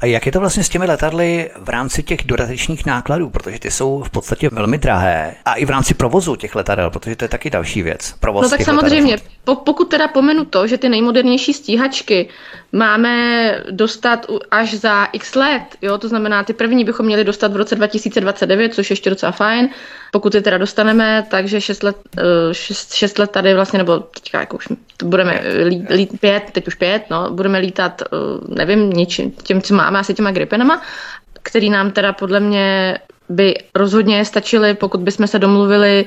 [0.00, 3.70] A jak je to vlastně s těmi letadly v rámci těch dodatečných nákladů, protože ty
[3.70, 7.28] jsou v podstatě velmi drahé a i v rámci provozu těch letadel, protože to je
[7.28, 8.14] taky další věc.
[8.20, 12.28] Provoz no tak samozřejmě, po, pokud teda pomenu to, že ty nejmodernější stíhačky
[12.72, 17.56] máme dostat až za x let, jo, to znamená, ty první bychom měli dostat v
[17.56, 19.68] roce 2029, což je ještě docela fajn,
[20.12, 21.96] pokud je teda dostaneme, takže 6 let,
[22.52, 24.68] 6, eh, 6 let tady vlastně, nebo teďka jako už
[25.04, 28.06] budeme lít, lít pět, teď už pět, no, budeme lítat, eh,
[28.48, 30.82] nevím, ničím, tím, co máme, asi těma Gripenama,
[31.42, 36.06] který nám teda podle mě by rozhodně stačily, pokud bychom se domluvili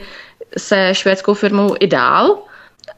[0.58, 2.38] se švédskou firmou i dál,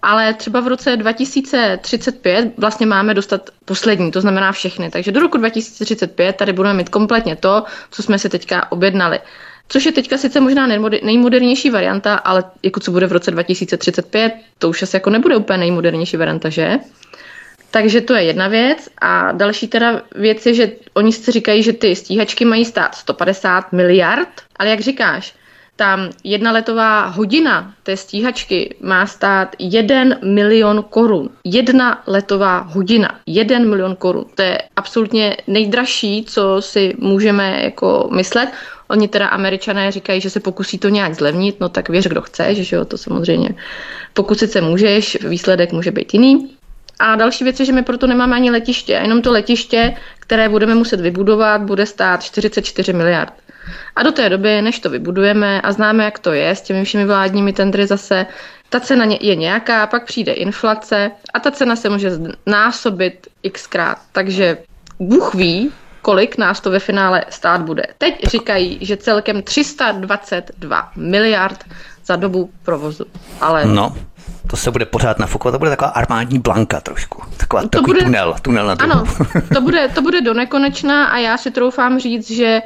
[0.06, 4.90] ale třeba v roce 2035 vlastně máme dostat poslední, to znamená všechny.
[4.90, 9.20] Takže do roku 2035 tady budeme mít kompletně to, co jsme si teďka objednali.
[9.68, 10.68] Což je teďka sice možná
[11.04, 15.58] nejmodernější varianta, ale jako co bude v roce 2035, to už asi jako nebude úplně
[15.58, 16.80] nejmodernější varianta, že?
[17.72, 18.90] Takže to je jedna věc.
[19.02, 23.74] A další teda věc je, že oni si říkají, že ty stíhačky mají stát 150
[23.74, 25.34] miliard, ale jak říkáš,
[25.76, 31.30] tam jedna letová hodina té stíhačky má stát 1 milion korun.
[31.44, 34.26] Jedna letová hodina, 1 milion korun.
[34.36, 38.50] To je absolutně nejdražší, co si můžeme jako myslet.
[38.88, 42.56] Oni teda američané říkají, že se pokusí to nějak zlevnit, no tak věř, kdo chce,
[42.56, 43.50] že jo, to samozřejmě
[44.14, 46.50] pokusit se můžeš, výsledek může být jiný.
[47.00, 48.94] A další věc je, že my proto nemáme ani letiště.
[48.94, 53.34] Jenom to letiště, které budeme muset vybudovat, bude stát 44 miliard.
[53.96, 57.06] A do té doby, než to vybudujeme a známe, jak to je s těmi všemi
[57.06, 58.26] vládními tendry zase,
[58.70, 62.12] ta cena je nějaká, pak přijde inflace a ta cena se může
[62.46, 63.98] násobit xkrát.
[64.12, 64.58] Takže
[65.00, 67.84] Bůh ví, kolik nás to ve finále stát bude.
[67.98, 71.66] Teď říkají, že celkem 322 miliard
[72.06, 73.06] za dobu provozu.
[73.42, 73.96] Ale no.
[74.48, 77.24] To se bude pořád nafukovat, to bude taková armádní blanka trošku.
[77.38, 79.04] Taková, to takový bude, tunel, tunel na Ano,
[79.54, 82.62] to bude, to bude do nekonečna a já si troufám říct, že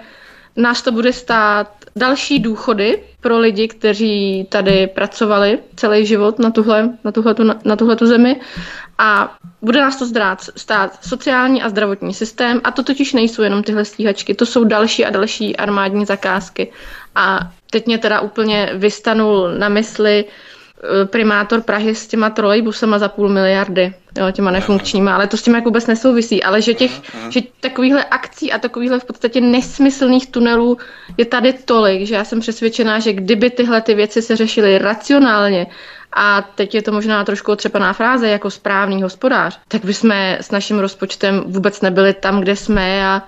[0.60, 6.89] nás to bude stát další důchody pro lidi, kteří tady pracovali celý život na tuhle,
[7.04, 8.39] na tuhletu, na tuhletu zemi.
[8.98, 12.62] A bude nás to zdrát, stát sociální a zdravotní systém.
[12.63, 16.72] A to totiž nejsou jenom tyhle stíhačky, to jsou další a další armádní zakázky.
[17.15, 20.59] A teď mě teda úplně vystanul na mysli Eh,
[21.05, 25.55] primátor Prahy s těma trolejbusama za půl miliardy, jo, těma nefunkčníma, ale to s tím
[25.55, 26.91] jako vůbec nesouvisí, ale že těch,
[27.29, 30.77] že takovýchhle akcí a takovýchhle v podstatě nesmyslných tunelů
[31.17, 35.67] je tady tolik, že já jsem přesvědčená, že kdyby tyhle ty věci se řešily racionálně,
[36.13, 40.79] a teď je to možná trošku otřepaná fráze jako správný hospodář, tak bychom s naším
[40.79, 43.21] rozpočtem vůbec nebyli tam, kde jsme a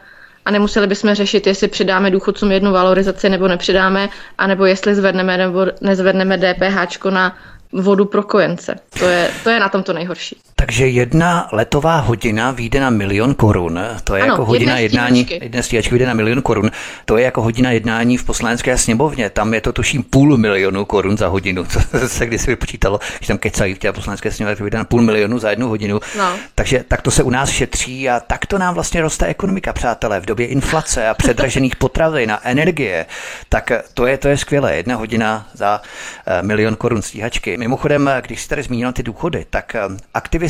[0.46, 5.66] a nemuseli bychom řešit, jestli přidáme důchodcům jednu valorizaci nebo nepřidáme, anebo jestli zvedneme nebo
[5.82, 7.38] nezvedneme DPH na
[7.74, 8.76] vodu pro kojence.
[9.00, 10.38] To je, to je na tom to nejhorší.
[10.62, 13.80] Takže jedna letová hodina vyjde na milion korun.
[14.04, 16.72] To je ano, jako hodina jednání, jedna stíhačky vyjde na milion korun.
[17.06, 19.30] To je jako hodina jednání v poslanecké sněmovně.
[19.30, 21.66] Tam je to tuším půl milionu korun za hodinu.
[21.92, 24.84] To se když si vypočítalo, že tam kecají v té poslanecké sněmovně, to vyjde na
[24.84, 26.00] půl milionu za jednu hodinu.
[26.18, 26.36] No.
[26.56, 30.20] Takže tak to se u nás šetří a tak to nám vlastně roste ekonomika, přátelé,
[30.20, 33.06] v době inflace a předražených potravin a energie.
[33.50, 34.76] Tak to je, to je skvělé.
[34.76, 37.58] Jedna hodina za uh, milion korun stíhačky.
[37.58, 39.98] Mimochodem, když jste tady zmínil ty důchody, tak uh,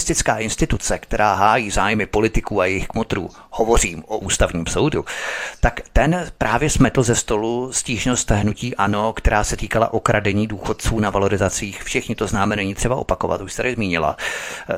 [0.02, 5.06] aktivistická instituce, která hájí zájmy politiků a jejich kmotrů, hovořím o ústavním soudu,
[5.60, 11.10] tak ten právě smetl ze stolu stížnost hnutí ANO, která se týkala okradení důchodců na
[11.10, 11.84] valorizacích.
[11.84, 14.18] Všichni to známe, není třeba opakovat, už tady zmínila.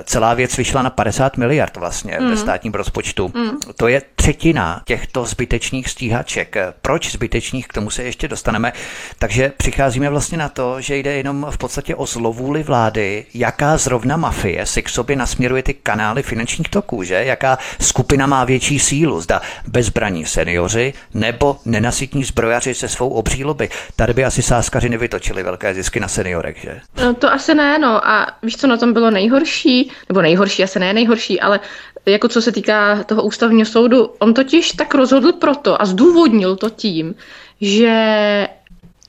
[0.03, 2.29] Celá věc vyšla na 50 miliard vlastně mm.
[2.29, 3.31] ve státním rozpočtu.
[3.36, 3.57] Mm.
[3.75, 6.55] To je třetina těchto zbytečných stíhaček.
[6.81, 8.73] Proč zbytečných, k tomu se ještě dostaneme.
[9.19, 14.17] Takže přicházíme vlastně na to, že jde jenom v podstatě o zlovůli vlády, jaká zrovna
[14.17, 17.13] mafie si k sobě nasměruje ty kanály finančních toků, že?
[17.13, 23.69] Jaká skupina má větší sílu, zda bezbraní seniori nebo nenasytní zbrojaři se svou obří lobby.
[23.95, 26.82] Tady by asi sáskaři nevytočili velké zisky na seniorech, že?
[27.02, 30.80] No to asi ne, no a víš, co na tom bylo nejhorší, nebo nejhorší, asi
[30.80, 31.60] ne nejhorší, ale
[32.06, 36.69] jako co se týká toho ústavního soudu, on totiž tak rozhodl proto a zdůvodnil to
[36.69, 37.15] tím,
[37.62, 38.47] že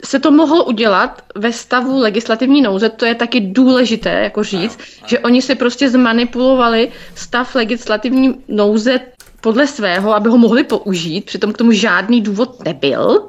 [0.04, 5.18] se to mohlo udělat ve stavu legislativní nouze, to je taky důležité jako říct, že
[5.18, 9.00] oni si prostě zmanipulovali stav legislativní nouze
[9.40, 13.28] podle svého, aby ho mohli použít, přitom k tomu žádný důvod nebyl.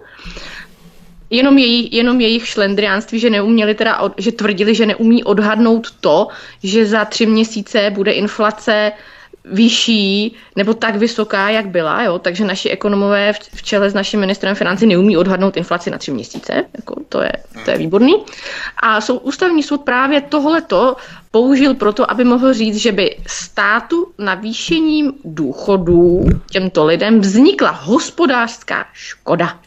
[1.29, 6.27] Jenom jejich, jenom jejich šlendriánství, že neuměli teda, že tvrdili, že neumí odhadnout to,
[6.63, 8.91] že za tři měsíce bude inflace
[9.51, 12.19] vyšší nebo tak vysoká, jak byla, jo?
[12.19, 16.53] takže naši ekonomové v čele s naším ministrem financí neumí odhadnout inflaci na tři měsíce,
[16.77, 17.31] jako to, je,
[17.65, 18.15] to je výborný.
[18.79, 20.95] A sou, ústavní soud právě tohleto
[21.31, 29.60] použil proto, aby mohl říct, že by státu navýšením důchodů těmto lidem vznikla hospodářská škoda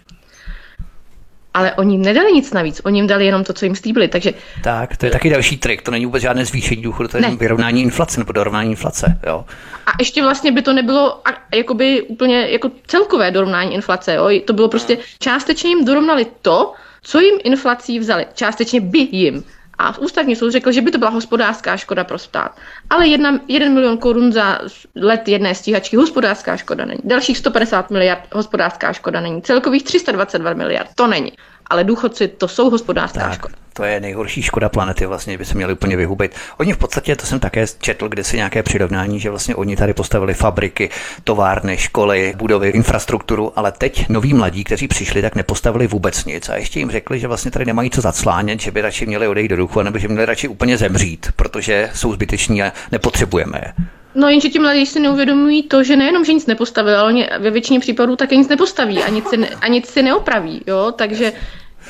[1.58, 4.32] ale oni jim nedali nic navíc, oni jim dali jenom to, co jim slíbili, takže...
[4.62, 7.36] Tak, to je taky další trik, to není vůbec žádné zvýšení důchodu, to je ne.
[7.36, 9.44] vyrovnání inflace nebo dorovnání inflace, jo.
[9.86, 11.22] A ještě vlastně by to nebylo
[11.54, 17.20] jakoby úplně jako celkové dorovnání inflace, jo, to bylo prostě, částečně jim dorovnali to, co
[17.20, 19.44] jim inflací vzali, částečně by jim.
[19.78, 22.58] A ústavní soud řekl, že by to byla hospodářská škoda pro stát.
[22.90, 24.58] Ale jedna, jeden milion korun za
[24.94, 27.00] let jedné stíhačky hospodářská škoda není.
[27.04, 29.42] Dalších 150 miliard hospodářská škoda není.
[29.42, 31.32] Celkových 322 miliard to není
[31.70, 33.54] ale důchodci to jsou hospodářská tak, škoda.
[33.72, 36.34] To je nejhorší škoda planety, vlastně by se měli úplně vyhubit.
[36.56, 39.94] Oni v podstatě, to jsem také četl, kde si nějaké přirovnání, že vlastně oni tady
[39.94, 40.90] postavili fabriky,
[41.24, 46.56] továrny, školy, budovy, infrastrukturu, ale teď noví mladí, kteří přišli, tak nepostavili vůbec nic a
[46.56, 49.56] ještě jim řekli, že vlastně tady nemají co zaclánět, že by radši měli odejít do
[49.56, 53.97] duchu, nebo že měli radši úplně zemřít, protože jsou zbyteční a nepotřebujeme je.
[54.14, 57.50] No jenže ti mladí si neuvědomují to, že nejenom, že nic nepostavili, ale oni ve
[57.50, 61.32] většině případů také nic nepostaví a nic si, ne, a nic si neopraví, jo, takže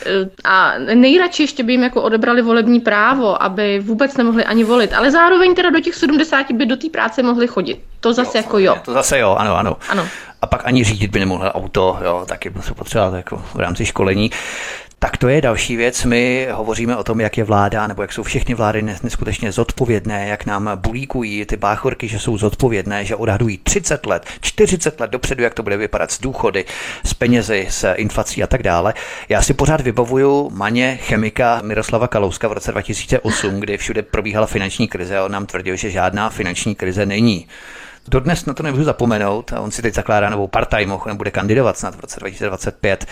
[0.07, 4.93] eh, a nejradši ještě by jim jako odebrali volební právo, aby vůbec nemohli ani volit,
[4.93, 7.81] ale zároveň teda do těch 70 by do té práce mohli chodit.
[8.01, 8.77] To zase jo, jako jo.
[8.85, 9.77] To zase jo, ano, ano.
[9.89, 10.09] ano.
[10.43, 14.31] A pak ani řídit by nemohli auto, jo, taky se potřeba jako v rámci školení.
[15.01, 16.05] Tak to je další věc.
[16.05, 20.47] My hovoříme o tom, jak je vláda, nebo jak jsou všechny vlády neskutečně zodpovědné, jak
[20.47, 25.55] nám bulíkují ty báchorky, že jsou zodpovědné, že odhadují 30 let, 40 let dopředu, jak
[25.55, 26.65] to bude vypadat s důchody,
[27.05, 28.95] s penězi, s inflací a tak dále.
[29.29, 34.89] Já si pořád vybavuju maně chemika Miroslava Kalouska v roce 2008, kdy všude probíhala finanční
[34.89, 37.49] krize a on nám tvrdil, že žádná finanční krize není.
[38.09, 41.79] Dodnes na to nemůžu zapomenout a on si teď zakládá novou partaj, mohl bude kandidovat
[41.79, 43.07] snad v roce 2025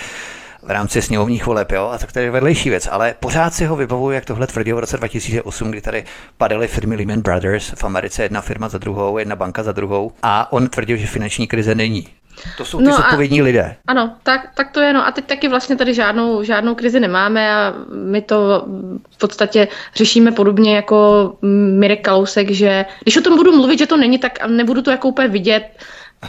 [0.66, 3.76] v rámci sněmovních voleb, jo, a tak to je vedlejší věc, ale pořád si ho
[3.76, 6.04] vybavuju, jak tohle tvrdil v roce 2008, kdy tady
[6.38, 10.52] padaly firmy Lehman Brothers, v Americe jedna firma za druhou, jedna banka za druhou a
[10.52, 12.08] on tvrdil, že finanční krize není.
[12.56, 13.76] To jsou ty no zodpovědní lidé.
[13.86, 14.92] Ano, tak, tak to je.
[14.92, 15.06] No.
[15.06, 18.66] A teď taky vlastně tady žádnou, žádnou krizi nemáme a my to
[19.10, 21.32] v podstatě řešíme podobně jako
[21.78, 25.08] Mirek Kalousek, že když o tom budu mluvit, že to není, tak nebudu to jako
[25.08, 25.70] úplně vidět,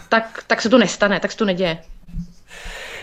[0.09, 1.77] tak, tak se to nestane, tak se to neděje.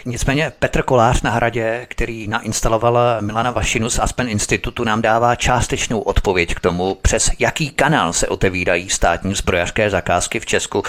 [0.06, 6.00] Nicméně Petr Kolář na hradě, který nainstaloval Milana Vašinu z Aspen Institutu, nám dává částečnou
[6.00, 10.82] odpověď k tomu, přes jaký kanál se otevírají státní zbrojařské zakázky v Česku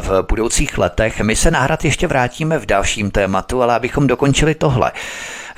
[0.00, 1.20] v budoucích letech.
[1.20, 4.92] My se na hrad ještě vrátíme v dalším tématu, ale abychom dokončili tohle.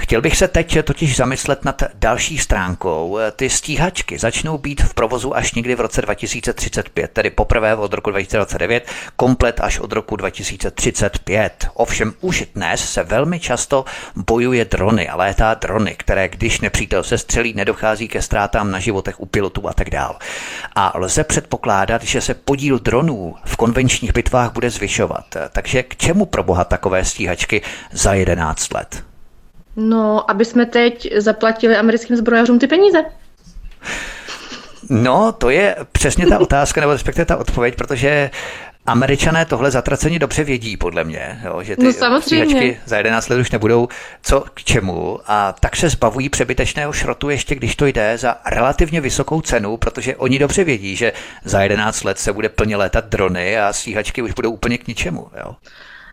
[0.03, 3.19] Chtěl bych se teď totiž zamyslet nad další stránkou.
[3.37, 8.11] Ty stíhačky začnou být v provozu až někdy v roce 2035, tedy poprvé od roku
[8.11, 11.69] 2029, komplet až od roku 2035.
[11.75, 13.85] Ovšem už dnes se velmi často
[14.17, 19.21] bojuje drony a létá drony, které když nepřítel se střelí, nedochází ke ztrátám na životech
[19.21, 20.19] u pilotů a tak dál.
[20.75, 25.25] A lze předpokládat, že se podíl dronů v konvenčních bitvách bude zvyšovat.
[25.53, 27.63] Takže k čemu pro boha takové stíhačky
[27.93, 29.12] za 11 let?
[29.77, 32.99] No, aby jsme teď zaplatili americkým zbrojařům ty peníze.
[34.91, 38.31] No, to je přesně ta otázka, nebo respektive ta odpověď, protože
[38.87, 43.41] Američané tohle zatracení dobře vědí, podle mě, jo, že ty no, stíhačky za 11 let
[43.41, 43.89] už nebudou
[44.23, 49.01] co k čemu a tak se zbavují přebytečného šrotu ještě když to jde za relativně
[49.01, 51.13] vysokou cenu, protože oni dobře vědí, že
[51.45, 55.31] za 11 let se bude plně létat drony a stíhačky už budou úplně k ničemu.
[55.45, 55.57] Jo.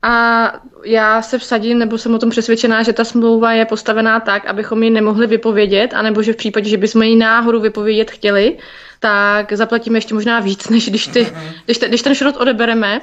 [0.02, 0.54] A
[0.86, 4.84] já se vsadím, nebo jsem o tom přesvědčená, že ta smlouva je postavená tak, abychom
[4.84, 8.58] ji nemohli vypovědět, anebo že v případě, že bychom ji náhodou vypovědět chtěli,
[9.00, 11.28] tak zaplatíme ještě možná víc, než když, ty,
[11.66, 13.02] když, te, když ten šrot odebereme.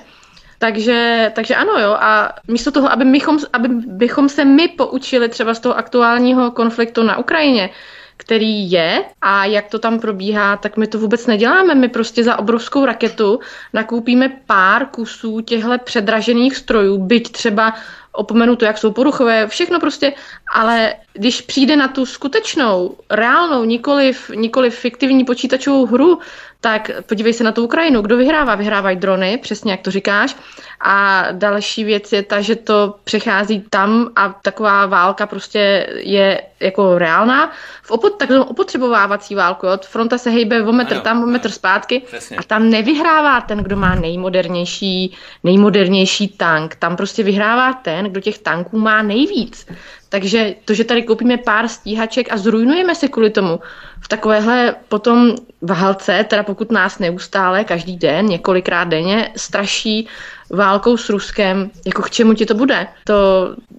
[0.59, 1.97] Takže, takže ano, jo.
[2.01, 7.03] A místo toho, aby bychom, aby bychom se my poučili třeba z toho aktuálního konfliktu
[7.03, 7.71] na Ukrajině,
[8.17, 11.75] který je a jak to tam probíhá, tak my to vůbec neděláme.
[11.75, 13.41] My prostě za obrovskou raketu
[13.73, 17.75] nakoupíme pár kusů těchto předražených strojů, byť třeba
[18.17, 20.13] opomenu to, jak jsou poruchové, všechno prostě,
[20.53, 26.19] ale když přijde na tu skutečnou, reálnou, nikoliv, nikoliv fiktivní počítačovou hru,
[26.61, 28.03] tak podívej se na tu Ukrajinu.
[28.03, 28.55] Kdo vyhrává?
[28.55, 30.37] Vyhrávají drony, přesně jak to říkáš.
[30.81, 36.99] A další věc je ta, že to přechází tam a taková válka prostě je jako
[36.99, 37.53] reálná.
[37.83, 39.79] V opot, takzvanou opotřebovávací válku, jo.
[39.83, 42.37] fronta se hejbe o metr ano, tam, o metr zpátky přesně.
[42.37, 45.15] a tam nevyhrává ten, kdo má nejmodernější,
[45.45, 46.75] nejmodernější tank.
[46.75, 49.67] Tam prostě vyhrává ten, kdo těch tanků má nejvíc.
[50.09, 53.61] Takže to, že tady koupíme pár stíhaček a zrujnujeme se kvůli tomu
[54.01, 60.09] v takovéhle potom válce, teda pokud nás neustále, každý den, několikrát denně, straší
[60.51, 62.87] válkou s Ruskem, jako k čemu ti to bude?
[63.05, 63.15] To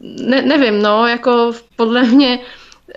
[0.02, 2.40] ne, nevím, no, jako podle mě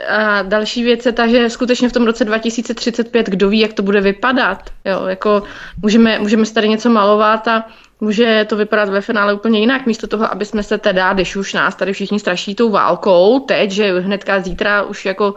[0.08, 3.82] a další věc je ta, že skutečně v tom roce 2035, kdo ví, jak to
[3.82, 4.70] bude vypadat.
[4.84, 5.42] Jo, jako
[5.82, 7.64] můžeme, můžeme si tady něco malovat a
[8.00, 9.86] může to vypadat ve finále úplně jinak.
[9.86, 13.70] Místo toho, aby jsme se teda, když už nás tady všichni straší tou válkou, teď,
[13.70, 15.34] že hnedka zítra už jako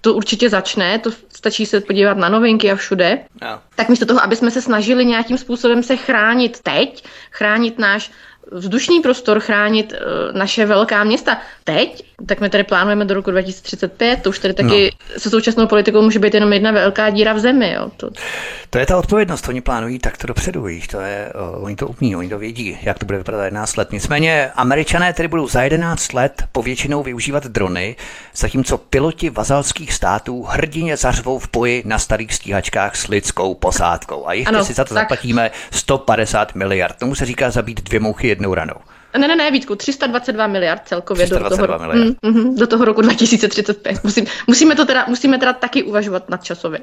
[0.00, 3.60] to určitě začne, to stačí se podívat na novinky a všude, no.
[3.74, 8.10] tak místo toho, aby jsme se snažili nějakým způsobem se chránit teď, chránit náš
[8.50, 11.38] vzdušný prostor, chránit uh, naše velká města.
[11.64, 15.20] Teď, tak my tady plánujeme do roku 2035, to už tady taky no.
[15.20, 17.72] se současnou politikou může být jenom jedna velká díra v zemi.
[17.72, 17.90] Jo.
[17.96, 18.10] To...
[18.70, 22.16] to je ta odpovědnost, oni plánují takto dopředu, víš, to je, uh, oni to umí,
[22.16, 23.92] oni to vědí, jak to bude vypadat za 11 let.
[23.92, 27.96] Nicméně američané tedy budou za 11 let povětšinou využívat drony,
[28.34, 34.26] zatímco piloti vazalských států hrdině zařvou v boji na starých stíhačkách s lidskou posádkou.
[34.26, 35.02] A ještě ano, si za to tak.
[35.02, 36.96] zaplatíme 150 miliard.
[36.98, 38.74] Tomu se říká zabít dvě mouchy jednou ranou.
[39.18, 42.16] Ne, ne, ne, Vítku, 322 miliard celkově 322 do, toho, miliard.
[42.22, 44.04] Mm, mm, do toho roku 2035.
[44.04, 46.80] Musím, musíme, to teda, musíme teda taky uvažovat nad časově.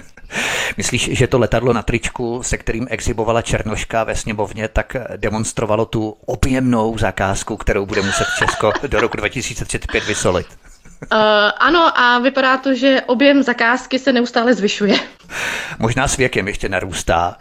[0.76, 6.16] Myslíš, že to letadlo na tričku, se kterým exhibovala Černoška ve sněmovně, tak demonstrovalo tu
[6.26, 10.46] objemnou zakázku, kterou bude muset Česko do roku 2035 vysolit?
[11.12, 11.18] Uh,
[11.58, 14.94] ano, a vypadá to, že objem zakázky se neustále zvyšuje.
[15.78, 17.36] Možná s věkem ještě narůstá.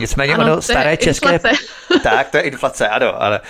[0.00, 1.40] Nicméně ano, ono staré české...
[2.02, 3.40] Tak, to je inflace, ano, ale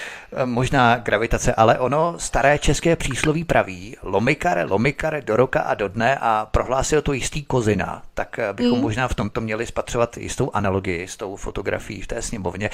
[0.44, 6.18] možná gravitace, ale ono staré české přísloví praví lomikare, lomikare do roka a do dne
[6.20, 8.82] a prohlásil to jistý kozina, tak bychom mm.
[8.82, 12.70] možná v tomto měli spatřovat jistou analogii s tou fotografií v té sněmovně,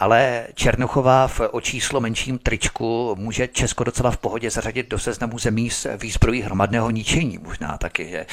[0.00, 5.38] ale Černochová v o číslo menším tričku může Česko docela v pohodě zařadit do seznamu
[5.38, 8.26] zemí s výzbrojí hromadného ničení možná taky, že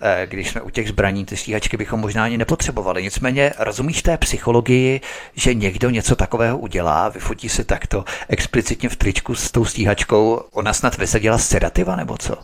[0.00, 3.02] eh, když jsme u těch zbraní, ty stíhačky bychom možná ani nepotřebovali.
[3.02, 5.00] Nicméně rozumíš té psychologii,
[5.34, 10.72] že někdo něco takového udělá, vyfotí si takto explicitně v tričku s tou stíhačkou, ona
[10.72, 12.36] snad vysadila sedativa nebo co?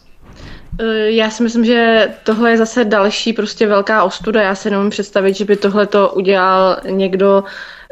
[0.80, 4.42] Eh, já si myslím, že tohle je zase další prostě velká ostuda.
[4.42, 7.44] Já si nemůžu představit, že by tohle to udělal někdo,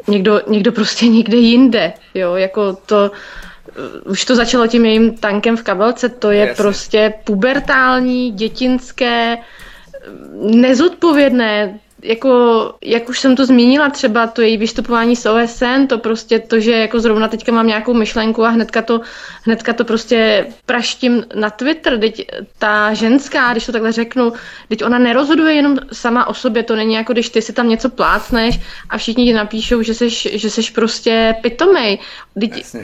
[0.07, 1.93] někdo, někdo prostě někde jinde.
[2.13, 3.11] Jo, jako to,
[3.69, 6.55] eh, už to začalo tím jejím tankem v kabelce, to je Jasně.
[6.55, 9.37] prostě pubertální, dětinské,
[10.41, 16.39] nezodpovědné, jako, jak už jsem to zmínila, třeba to její vystupování s OSN, to prostě
[16.39, 19.01] to, že jako zrovna teďka mám nějakou myšlenku a hnedka to,
[19.43, 22.27] hnedka to prostě praštím na Twitter, teď
[22.59, 24.33] ta ženská, když to takhle řeknu,
[24.69, 27.89] teď ona nerozhoduje jenom sama o sobě, to není jako když ty si tam něco
[27.89, 31.99] plácneš a všichni ti napíšou, že seš, že seš prostě pitomej.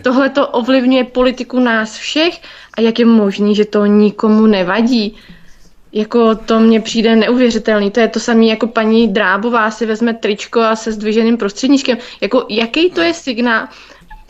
[0.03, 2.41] tohle to ovlivňuje politiku nás všech
[2.74, 5.17] a jak je možný, že to nikomu nevadí.
[5.93, 7.91] Jako to mně přijde neuvěřitelný.
[7.91, 11.97] To je to samé jako paní Drábová si vezme tričko a se zdviženým prostředníčkem.
[12.21, 13.67] Jako jaký to je signál?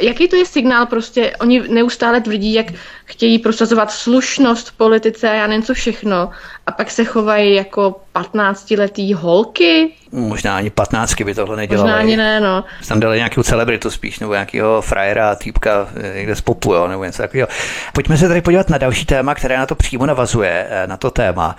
[0.02, 2.66] Jaký to je signál prostě, oni neustále tvrdí, jak
[3.06, 6.30] chtějí prosazovat slušnost v politice a já nevím co všechno
[6.68, 9.94] a pak se chovají jako 15-letý holky.
[10.12, 11.90] Možná ani 15 by tohle nedělali.
[11.90, 12.64] Možná ani ne, no.
[12.88, 17.04] Tam dali nějakou celebritu spíš, nebo nějakého frajera, týpka eh, někde z popu, jo, nebo
[17.04, 17.48] něco takového.
[17.94, 21.12] Pojďme se tady podívat na další téma, které na to přímo navazuje, eh, na to
[21.12, 21.56] téma.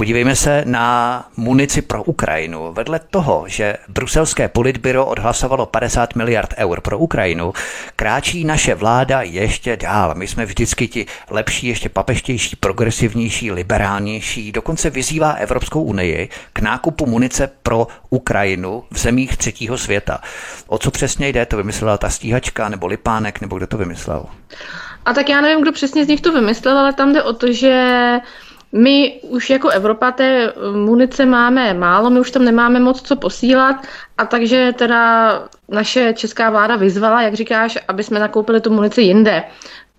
[0.00, 2.72] Podívejme se na munici pro Ukrajinu.
[2.72, 7.52] Vedle toho, že bruselské politbyro odhlasovalo 50 miliard eur pro Ukrajinu,
[7.96, 10.14] kráčí naše vláda ještě dál.
[10.14, 14.52] My jsme vždycky ti lepší, ještě papeštější, progresivnější, liberálnější.
[14.52, 20.20] Dokonce vyzývá Evropskou unii k nákupu munice pro Ukrajinu v zemích třetího světa.
[20.66, 21.46] O co přesně jde?
[21.46, 24.26] To vymyslela ta stíhačka nebo Lipánek, nebo kdo to vymyslel?
[25.04, 27.52] A tak já nevím, kdo přesně z nich to vymyslel, ale tam jde o to,
[27.52, 28.20] že
[28.72, 33.76] my už jako Evropa té munice máme málo, my už tam nemáme moc co posílat
[34.18, 35.32] a takže teda
[35.68, 39.42] naše česká vláda vyzvala, jak říkáš, aby jsme nakoupili tu munici jinde.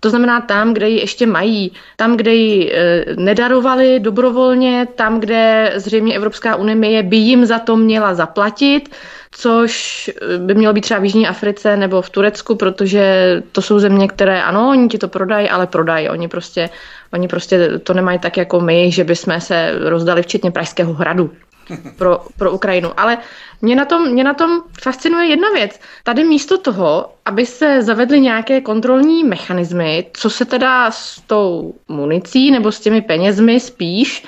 [0.02, 5.72] To znamená tam, kde ji ještě mají, tam, kde ji e, nedarovali dobrovolně, tam, kde
[5.76, 8.96] zřejmě Evropská unie by jim za to měla zaplatit,
[9.30, 13.78] což e, by mělo být třeba v Jižní Africe nebo v Turecku, protože to jsou
[13.78, 16.08] země, které ano, oni ti to prodají, ale prodají.
[16.08, 16.70] Oni prostě,
[17.12, 21.30] oni prostě to nemají tak jako my, že bychom se rozdali včetně Pražského hradu
[21.96, 22.90] pro, pro Ukrajinu.
[22.96, 23.18] Ale
[23.62, 25.80] mě na, tom, mě na tom fascinuje jedna věc.
[26.02, 32.50] Tady místo toho, aby se zavedly nějaké kontrolní mechanismy, co se teda s tou municí
[32.50, 34.24] nebo s těmi penězmi spíš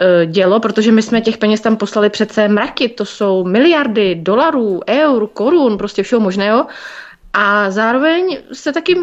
[0.00, 4.80] e, dělo, protože my jsme těch peněz tam poslali přece mraky, to jsou miliardy dolarů,
[4.88, 6.66] eur, korun, prostě všeho možného.
[7.32, 8.98] A zároveň se taky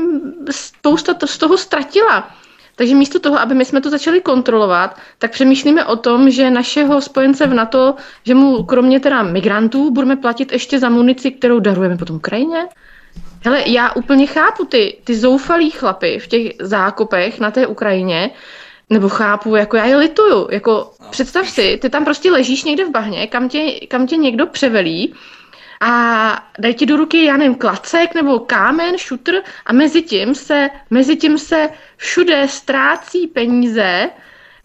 [0.51, 2.29] spousta to, z toho ztratila.
[2.75, 7.01] Takže místo toho, aby my jsme to začali kontrolovat, tak přemýšlíme o tom, že našeho
[7.01, 11.97] spojence v NATO, že mu kromě teda migrantů budeme platit ještě za munici, kterou darujeme
[11.97, 12.67] potom Ukrajině.
[13.45, 18.31] Hele, já úplně chápu ty, ty zoufalý chlapy v těch zákopech na té Ukrajině,
[18.89, 22.91] nebo chápu, jako já je lituju, jako představ si, ty tam prostě ležíš někde v
[22.91, 25.13] bahně, kam tě, kam tě někdo převelí
[25.81, 30.69] a dají ti do ruky, já nevím, klacek nebo kámen, šutr a mezi tím se,
[30.89, 34.09] mezi tím se všude ztrácí peníze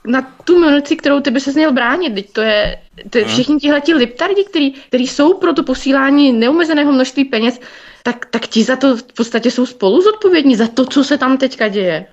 [0.07, 2.15] na tu munici, kterou ty by se měl bránit.
[2.15, 2.81] Teď to je,
[3.11, 7.61] to je všichni tihle liptardi, který, který jsou pro to posílání neumezeného množství peněz,
[8.03, 11.39] tak, tak ti za to v podstatě jsou spolu zodpovědní za to, co se tam
[11.39, 12.07] teďka děje.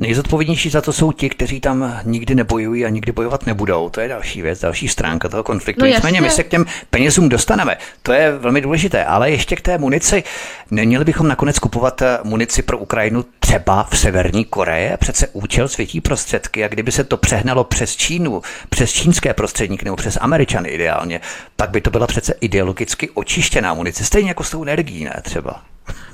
[0.00, 3.88] Nejzodpovědnější za to jsou ti, kteří tam nikdy nebojují a nikdy bojovat nebudou.
[3.88, 5.84] To je další věc, další stránka toho konfliktu.
[5.84, 7.76] No, Nicméně my se k těm penězům dostaneme.
[8.02, 10.24] To je velmi důležité, ale ještě k té munici.
[10.70, 14.90] Neměli bychom nakonec kupovat eh, munici pro Ukrajinu třeba v Severní Koreji?
[14.96, 19.96] Přece účel světí prostředky a kdyby se to přehnalo přes Čínu, přes čínské prostředníky nebo
[19.96, 21.20] přes Američany ideálně,
[21.56, 25.62] tak by to byla přece ideologicky očištěná munice, stejně jako s tou energií, ne třeba.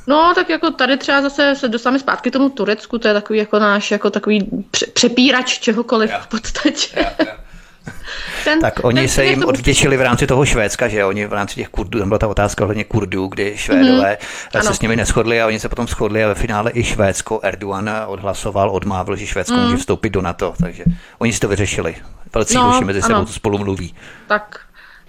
[0.06, 3.58] No, tak jako tady třeba zase se dostáváme zpátky tomu Turecku, to je takový jako
[3.58, 6.88] náš jako takový přepírač čehokoliv v podstatě.
[6.96, 7.26] Ja, ja.
[8.44, 9.46] Ten, tak oni ten, se jim to...
[9.46, 12.64] odvděčili v rámci toho Švédska, že oni v rámci těch Kurdů, tam byla ta otázka
[12.64, 14.50] ohledně Kurdů, kdy Švédové mm-hmm.
[14.52, 14.74] se ano.
[14.74, 18.70] s nimi neschodli a oni se potom shodli a ve finále i Švédsko Erdogan odhlasoval,
[18.70, 19.64] odmávl, že Švédsko mm.
[19.64, 20.84] může vstoupit do NATO, takže
[21.18, 21.96] oni si to vyřešili.
[22.34, 23.94] Velcí no, mezi sebou spolu mluví.
[24.26, 24.60] Tak,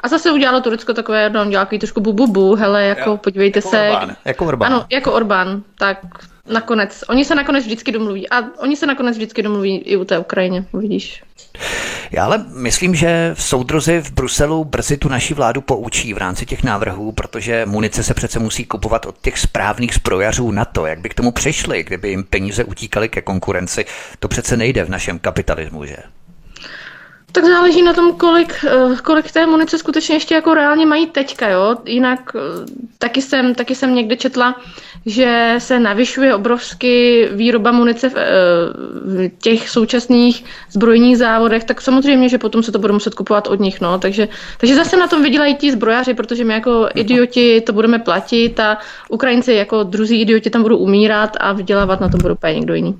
[0.05, 3.57] a zase udělalo Turecko takové, no, dělá trošku bububu, bu, bu, hele, jako jo, podívejte
[3.57, 3.89] jako se.
[3.89, 4.73] Orbán, jako Orbán.
[4.73, 5.97] Ano, jako Orbán, tak
[6.49, 7.03] nakonec.
[7.09, 8.29] Oni se nakonec vždycky domluví.
[8.29, 11.23] A oni se nakonec vždycky domluví i u té Ukrajině, uvidíš.
[12.11, 16.45] Já ale myslím, že v soudrozi v Bruselu brzy tu naši vládu poučí v rámci
[16.45, 20.99] těch návrhů, protože munice se přece musí kupovat od těch správných zbrojařů na to, jak
[20.99, 23.85] by k tomu přišli, kdyby jim peníze utíkaly ke konkurenci.
[24.19, 25.97] To přece nejde v našem kapitalismu, že?
[27.35, 31.49] Tak záleží na tom, kolik, eh, kolik té munice skutečně ještě jako reálně mají teďka,
[31.49, 31.75] jo.
[31.85, 32.39] Jinak eh,
[32.97, 34.61] taky jsem, taky jsem někde četla,
[35.05, 38.23] že se navyšuje obrovsky výroba munice v, eh,
[39.05, 43.59] v těch současných zbrojních závodech, tak samozřejmě, že potom se to bude muset kupovat od
[43.59, 43.99] nich, no.
[43.99, 44.27] Takže,
[44.57, 48.77] takže zase na tom vydělají ti zbrojaři, protože my jako idioti to budeme platit a
[49.09, 52.95] Ukrajinci jako druzí idioti tam budou umírat a vydělávat na tom budou úplně někdo jiný.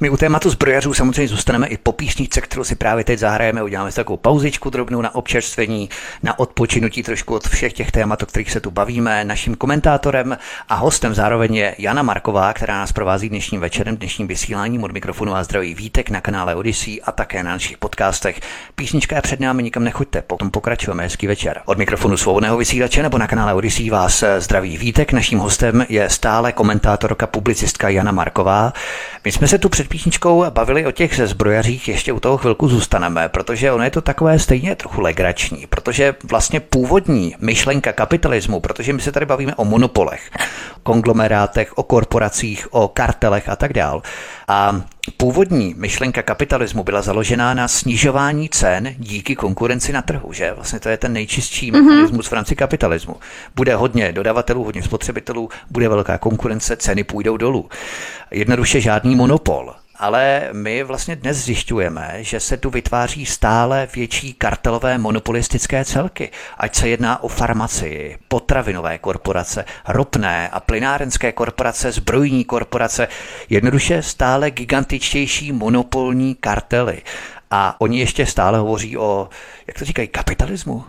[0.00, 3.62] My u tématu zbrojařů samozřejmě zůstaneme i po písničce, kterou si právě teď zahrajeme.
[3.62, 5.90] Uděláme si takovou pauzičku drobnou na občerstvení,
[6.22, 9.24] na odpočinutí trošku od všech těch témat, o kterých se tu bavíme.
[9.24, 10.38] Naším komentátorem
[10.68, 15.34] a hostem zároveň je Jana Marková, která nás provází dnešním večerem, dnešním vysíláním od mikrofonu
[15.34, 18.40] a zdraví Vítek na kanále Odyssey a také na našich podcastech.
[18.74, 21.02] Písnička je před námi, nikam nechoďte, potom pokračujeme.
[21.02, 21.60] Hezký večer.
[21.64, 25.12] Od mikrofonu svobodného vysílače nebo na kanále Odyssey vás zdraví Vítek.
[25.12, 28.72] Naším hostem je stále komentátorka, publicistka Jana Marková.
[29.24, 33.28] My jsme se tu před písničkou bavili o těch zbrojařích, ještě u toho chvilku zůstaneme,
[33.28, 39.00] protože ono je to takové stejně trochu legrační, protože vlastně původní myšlenka kapitalismu, protože my
[39.00, 40.30] se tady bavíme o monopolech,
[40.82, 44.02] konglomerátech, o korporacích, o kartelech a tak dál.
[44.48, 44.80] A
[45.16, 50.52] původní myšlenka kapitalismu byla založená na snižování cen díky konkurenci na trhu, že?
[50.52, 51.82] Vlastně to je ten nejčistší mm-hmm.
[51.82, 53.16] mechanismus v rámci kapitalismu.
[53.56, 57.68] Bude hodně dodavatelů, hodně spotřebitelů, bude velká konkurence, ceny půjdou dolů.
[58.30, 64.98] Jednoduše žádný monopol ale my vlastně dnes zjišťujeme, že se tu vytváří stále větší kartelové
[64.98, 73.08] monopolistické celky, ať se jedná o farmacii, potravinové korporace, ropné a plynárenské korporace, zbrojní korporace,
[73.48, 77.02] jednoduše stále gigantičtější monopolní kartely.
[77.50, 79.28] A oni ještě stále hovoří o,
[79.66, 80.84] jak to říkají, kapitalismu.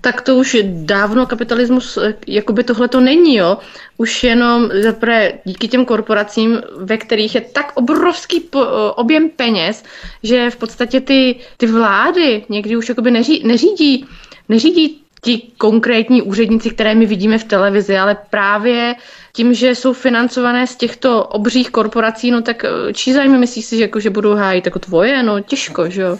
[0.00, 3.58] Tak to už dávno kapitalismus, jakoby tohle to není, jo.
[3.96, 8.48] Už jenom zaprvé díky těm korporacím, ve kterých je tak obrovský
[8.94, 9.84] objem peněz,
[10.22, 14.06] že v podstatě ty, ty vlády někdy už jakoby neří, neřídí,
[14.48, 18.94] neřídí ti konkrétní úředníci, které my vidíme v televizi, ale právě
[19.32, 23.76] tím, že jsou financované z těchto obřích korporací, no tak eh, čí zájmy myslíš si,
[23.76, 25.22] že, jako, že budou hájit jako tvoje?
[25.22, 26.18] No těžko, že jo.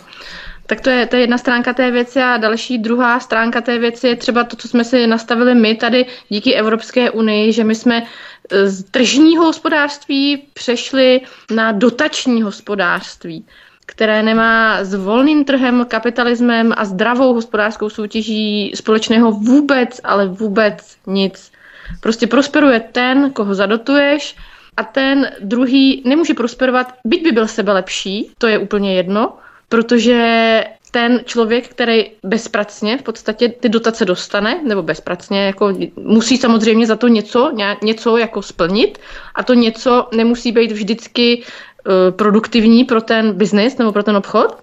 [0.66, 4.08] Tak to je, to je jedna stránka té věci a další druhá stránka té věci
[4.08, 8.02] je třeba to, co jsme si nastavili my tady díky Evropské unii, že my jsme
[8.02, 13.44] eh, z tržního hospodářství přešli na dotační hospodářství
[13.90, 21.52] které nemá s volným trhem, kapitalismem a zdravou hospodářskou soutěží společného vůbec, ale vůbec nic.
[22.00, 24.36] Prostě prosperuje ten, koho zadotuješ
[24.76, 29.38] a ten druhý nemůže prosperovat, byť by byl sebe lepší, to je úplně jedno,
[29.68, 36.86] protože ten člověk, který bezpracně v podstatě ty dotace dostane, nebo bezpracně, jako musí samozřejmě
[36.86, 38.98] za to něco, něco jako splnit
[39.34, 44.60] a to něco nemusí být vždycky uh, produktivní pro ten biznis nebo pro ten obchod,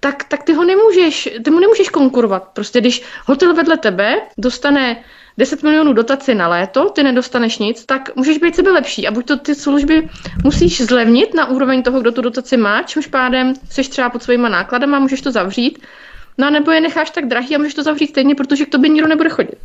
[0.00, 2.48] tak, tak ty ho nemůžeš, ty mu nemůžeš konkurovat.
[2.52, 5.04] Prostě když hotel vedle tebe dostane
[5.38, 9.08] 10 milionů dotaci na léto, ty nedostaneš nic, tak můžeš být sebe lepší.
[9.08, 10.08] A buď to ty služby
[10.44, 14.48] musíš zlevnit na úroveň toho, kdo tu dotaci má, čímž pádem jsi třeba pod svýma
[14.48, 15.78] nákladama, můžeš to zavřít,
[16.38, 19.08] no nebo je necháš tak drahý a můžeš to zavřít stejně, protože k tobě nikdo
[19.08, 19.58] nebude chodit.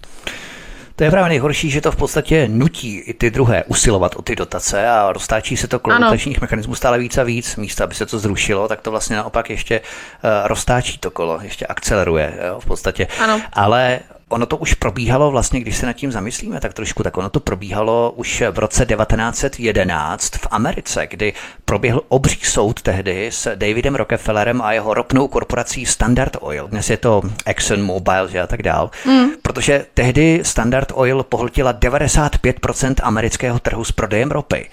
[0.96, 4.36] To je právě nejhorší, že to v podstatě nutí i ty druhé usilovat o ty
[4.36, 7.56] dotace a roztáčí se to kolem dotačních mechanismů stále víc a víc.
[7.56, 11.68] Místo, aby se to zrušilo, tak to vlastně naopak ještě uh, roztáčí to kolo, ještě
[11.68, 13.08] akceleruje jo, v podstatě.
[13.20, 13.42] Ano.
[13.54, 14.00] Ale
[14.34, 17.40] ono to už probíhalo vlastně, když se nad tím zamyslíme tak trošku, tak ono to
[17.40, 21.34] probíhalo už v roce 1911 v Americe, kdy
[21.66, 26.68] proběhl obří soud tehdy s Davidem Rockefellerem a jeho ropnou korporací Standard Oil.
[26.68, 28.92] Dnes je to Exxon Mobil že a tak dál.
[29.06, 29.30] Mm.
[29.42, 34.70] Protože tehdy Standard Oil pohltila 95% amerického trhu s prodejem ropy.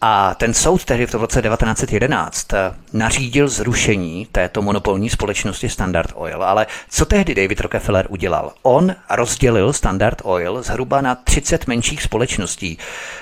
[0.00, 6.10] A ten soud tehdy v tom roce 1911 eh, nařídil zrušení této monopolní společnosti Standard
[6.14, 6.42] Oil.
[6.42, 8.52] Ale co tehdy David Rockefeller udělal?
[8.62, 12.78] On rozdělil Standard Oil zhruba na 30 menších společností.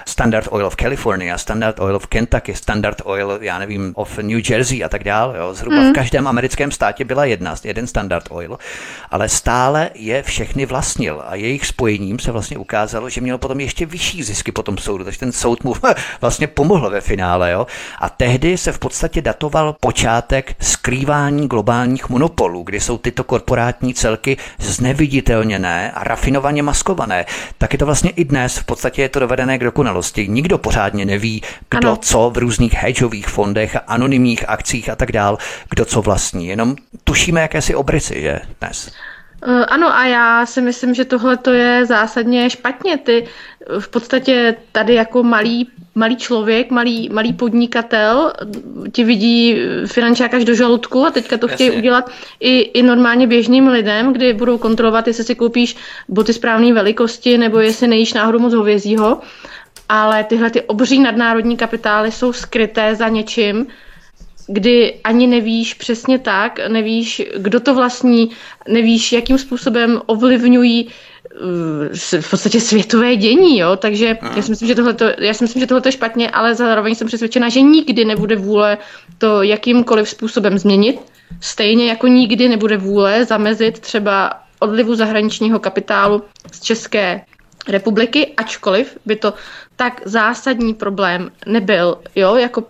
[0.07, 4.85] Standard Oil v Kalifornii, Standard Oil v Kentucky, Standard Oil, já nevím, of New Jersey
[4.85, 5.39] a tak dále.
[5.39, 5.55] Jo.
[5.55, 5.91] Zhruba mm.
[5.91, 8.59] v každém americkém státě byla jedna, jeden Standard Oil,
[9.11, 13.87] ale stále je všechny vlastnil a jejich spojením se vlastně ukázalo, že měl potom ještě
[13.87, 15.75] vyšší zisky po tom soudu, takže ten soud mu
[16.21, 17.53] vlastně pomohl pomohl ve finále.
[17.53, 17.67] Jo?
[17.99, 24.37] A tehdy se v podstatě datoval počátek skrývání globálních monopolů, kdy jsou tyto korporátní celky
[24.59, 27.25] zneviditelněné a rafinovaně maskované.
[27.59, 30.29] Tak je to vlastně i dnes, v podstatě je to dovedené k dokonalosti.
[30.29, 31.97] Nikdo pořádně neví, kdo ano.
[31.97, 35.39] co v různých hedžových fondech, anonymních akcích a tak dál,
[35.71, 36.47] kdo co vlastní.
[36.47, 38.91] Jenom tušíme jakési obrysy, že dnes.
[39.43, 42.99] Eh, ano, a já si myslím, že tohle to je zásadně špatně.
[42.99, 43.27] Ty
[43.79, 48.33] v podstatě tady jako malý malý člověk, malý, malý podnikatel
[48.93, 49.57] ti vidí
[49.87, 52.11] finančák až do žaludku a teďka to chtějí udělat
[52.41, 55.77] i, i normálně běžným lidem, kdy budou kontrolovat, jestli si koupíš
[56.09, 59.21] boty správné velikosti nebo jestli nejíš náhodou moc hovězího.
[59.89, 63.67] Ale tyhle ty obří nadnárodní kapitály jsou skryté za něčím,
[64.47, 68.31] kdy ani nevíš přesně tak, nevíš, kdo to vlastní,
[68.69, 70.89] nevíš, jakým způsobem ovlivňují
[72.17, 73.77] eh, v podstatě světové dění, jo?
[73.77, 76.95] takže já si, myslím, že tohleto, já si myslím, že tohle je špatně, ale zároveň
[76.95, 78.79] jsem přesvědčena, že nikdy nebude vůle
[79.19, 81.01] to jakýmkoliv způsobem změnit,
[81.41, 86.23] stejně jako nikdy nebude vůle zamezit třeba odlivu zahraničního kapitálu
[86.53, 87.21] z České
[87.69, 89.35] republiky, ačkoliv by to
[89.77, 92.65] tak zásadní problém nebyl, jo, jako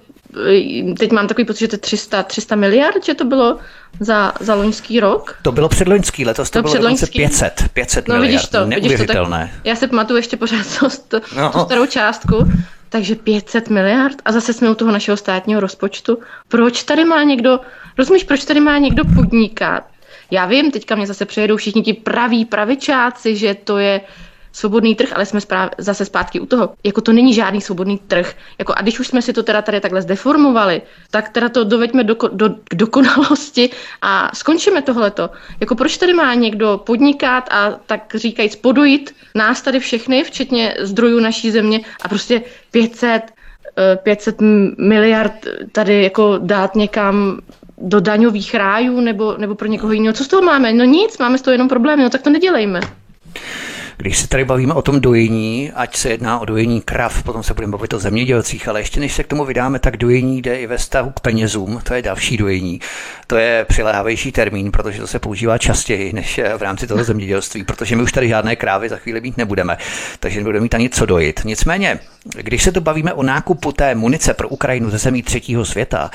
[0.99, 3.59] teď mám takový pocit, že to je 300, 300 miliard, že to bylo
[4.01, 5.39] za, za loňský rok.
[5.43, 7.19] To bylo předloňský, letos to, to bylo předloňský.
[7.19, 9.39] 500, 500 no, miliard, vidíš to, neuvěřitelné.
[9.39, 10.67] Vidíš to, tak já se pamatuju ještě pořád
[11.09, 11.51] to, no.
[11.53, 12.37] tu starou částku,
[12.89, 16.19] takže 500 miliard a zase jsme u toho našeho státního rozpočtu.
[16.49, 17.61] Proč tady má někdo,
[17.99, 19.85] rozumíš, proč tady má někdo podnikat?
[20.31, 24.01] Já vím, teďka mě zase přejedou všichni ti praví pravičáci, že to je
[24.57, 26.75] svobodný trh, ale jsme správ, zase zpátky u toho.
[26.85, 28.35] Jako to není žádný svobodný trh.
[28.59, 32.05] Jako a když už jsme si to teda tady takhle zdeformovali, tak teda to doveďme
[32.05, 33.71] do, do, k dokonalosti
[34.03, 35.31] a skončíme tohleto.
[35.61, 41.21] Jako proč tady má někdo podnikat a tak říkajíc podojit nás tady všechny, včetně zdrojů
[41.21, 43.23] naší země a prostě 500
[44.03, 44.45] 500 eh,
[44.79, 47.41] miliard tady jako dát někam
[47.79, 50.15] do daňových rájů nebo, nebo pro někoho jiného.
[50.15, 50.73] Co z toho máme?
[50.73, 52.81] No nic, máme z toho jenom problémy, no tak to nedělejme.
[53.99, 57.55] Když se tady bavíme o tom dojení, ať se jedná o dojení krav, potom se
[57.55, 60.67] budeme bavit o zemědělcích, ale ještě než se k tomu vydáme, tak dojení jde i
[60.67, 62.81] ve vztahu k penězům, to je další dojení.
[63.27, 67.97] To je přiléhavější termín, protože to se používá častěji než v rámci toho zemědělství, protože
[67.97, 69.79] my už tady žádné krávy za chvíli mít nebudeme,
[70.21, 71.41] takže nebudeme mít ani co dojit.
[71.45, 71.99] Nicméně,
[72.37, 76.11] když se to bavíme o nákupu té munice pro Ukrajinu ze zemí třetího světa,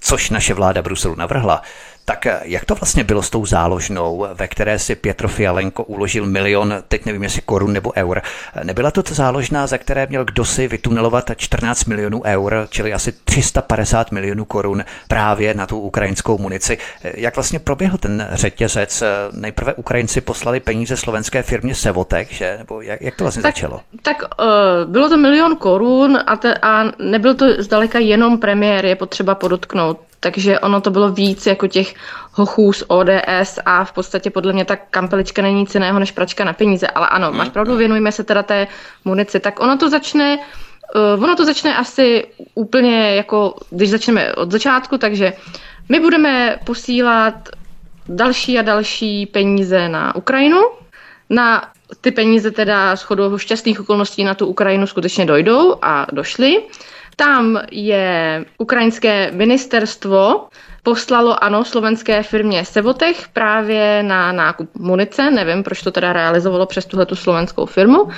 [0.00, 1.62] což naše vláda Bruselu navrhla,
[2.04, 6.26] tak eh, jak to vlastně bylo s tou záložnou, ve které si Pietro Fialenko uložil
[6.26, 8.22] milion, teď nevím jestli korun nebo eur.
[8.62, 13.12] Nebyla to ta záložná, za které měl kdo si vytunelovat 14 milionů eur, čili asi
[13.12, 16.78] 350 milionů korun právě na tu ukrajinskou munici.
[17.02, 19.02] Jak vlastně proběhl ten řetězec?
[19.32, 22.58] Nejprve Ukrajinci poslali peníze slovenské firmě Sevotek, že?
[22.58, 23.80] Nebo jak, jak to vlastně tak, začalo?
[24.02, 28.96] Tak uh, bylo to milion korun a, te, a nebyl to zdaleka jenom premiér, je
[28.96, 31.94] potřeba podotknout takže ono to bylo víc jako těch
[32.32, 36.44] hochů z ODS a v podstatě podle mě ta kampelička není nic jiného než pračka
[36.44, 36.86] na peníze.
[36.86, 38.66] Ale ano, máš pravdu, věnujme se teda té
[39.04, 39.40] munici.
[39.40, 40.38] Tak ono to začne,
[40.96, 45.32] uh, ono to začne asi úplně jako, když začneme od začátku, takže
[45.88, 47.34] my budeme posílat
[48.08, 50.60] další a další peníze na Ukrajinu.
[51.30, 51.68] Na
[52.00, 56.62] ty peníze teda s chodou šťastných okolností na tu Ukrajinu skutečně dojdou a došly.
[57.16, 60.48] Tam je ukrajinské ministerstvo
[60.82, 65.30] poslalo, ano, slovenské firmě Sevotech právě na nákup munice.
[65.30, 68.08] Nevím, proč to teda realizovalo přes tuhle tu slovenskou firmu.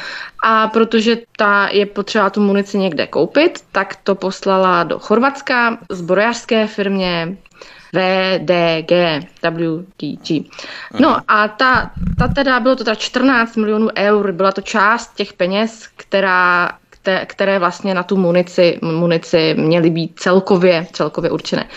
[0.43, 6.67] A protože ta je potřeba tu munici někde koupit, tak to poslala do Chorvatska zbrojařské
[6.67, 7.37] firmě
[7.93, 8.93] VDG,
[9.43, 10.47] WDG.
[11.01, 15.33] No a ta, ta teda, bylo to teda 14 milionů eur, byla to část těch
[15.33, 16.71] peněz, která
[17.25, 21.69] které vlastně na tu munici, munici měly být celkově, celkově určené.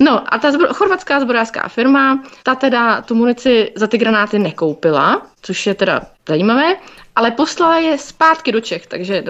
[0.00, 5.22] No a ta zbro, chorvatská zbrojářská firma, ta teda tu munici za ty granáty nekoupila,
[5.42, 6.76] což je teda zajímavé,
[7.16, 9.24] ale poslala je zpátky do Čech, takže,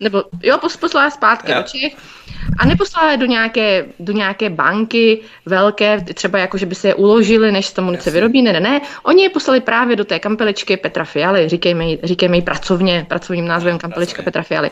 [0.00, 1.58] nebo jo, poslala je zpátky jo.
[1.58, 1.96] do Čech
[2.58, 6.94] a neposlala je do nějaké, do nějaké banky velké, třeba jako, že by se je
[6.94, 8.80] uložili, než se ta munice vyrobí, ne, ne, ne.
[9.02, 13.78] Oni je poslali právě do té kampeličky Petra Fialy, říkejme, říkejme jí pracovně, pracovním názvem
[13.78, 14.70] kampelička Petra Fialy.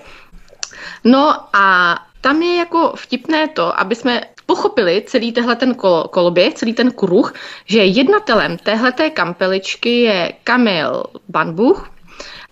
[1.05, 6.55] No a tam je jako vtipné to, aby jsme pochopili celý tehle ten kol, koloběh,
[6.55, 7.35] celý ten kruh,
[7.67, 11.92] že jednatelem téhleté kampeličky je Kamil Banbuch,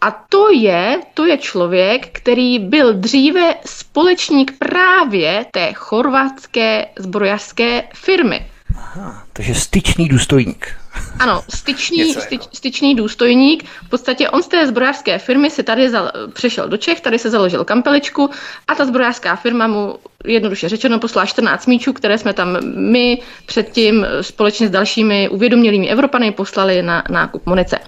[0.01, 8.47] a to je, to je člověk, který byl dříve společník právě té chorvatské zbrojařské firmy.
[8.77, 10.77] Aha, takže styčný důstojník.
[11.19, 13.65] Ano, styčný, styč, styčný důstojník.
[13.87, 17.31] V podstatě on z té zbrojařské firmy si tady zal, přešel do Čech, tady se
[17.31, 18.31] založil kampeličku
[18.69, 22.59] a ta zbrojařská firma mu jednoduše řečeno poslala 14 míčů, které jsme tam
[22.91, 27.79] my předtím společně s dalšími uvědomělými Evropany poslali na nákup munice.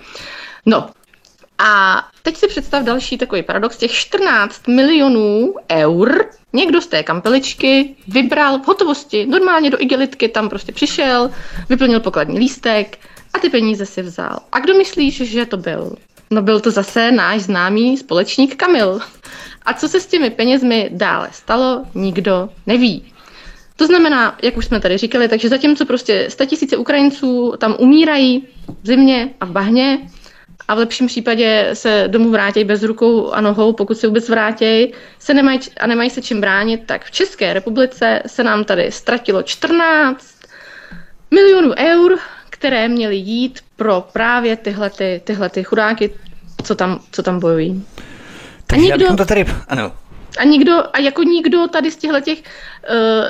[0.67, 0.91] No,
[1.65, 3.77] a teď si představ další takový paradox.
[3.77, 10.49] Těch 14 milionů eur někdo z té kampeličky vybral v hotovosti, normálně do igelitky tam
[10.49, 11.31] prostě přišel,
[11.69, 12.99] vyplnil pokladní lístek
[13.35, 14.39] a ty peníze si vzal.
[14.53, 15.97] A kdo myslíš, že to byl?
[16.31, 19.01] No byl to zase náš známý společník Kamil.
[19.63, 23.13] A co se s těmi penězmi dále stalo, nikdo neví.
[23.77, 28.49] To znamená, jak už jsme tady říkali, takže zatímco prostě tisíce Ukrajinců tam umírají
[28.83, 29.99] v zimě a v bahně,
[30.69, 34.93] a v lepším případě se domů vrátí bez rukou a nohou, pokud se vůbec vrátí,
[35.19, 39.43] se nemají, a nemají se čím bránit, tak v České republice se nám tady ztratilo
[39.43, 40.27] 14
[41.31, 42.19] milionů eur,
[42.51, 46.11] které měly jít pro právě tyhle, ty, tyhle ty chudáky,
[46.63, 47.87] co tam, co tam bojují.
[48.67, 49.93] Takže a nikdo, to tady, ano.
[50.39, 52.45] A nikdo, a jako nikdo tady z těchto těch, uh,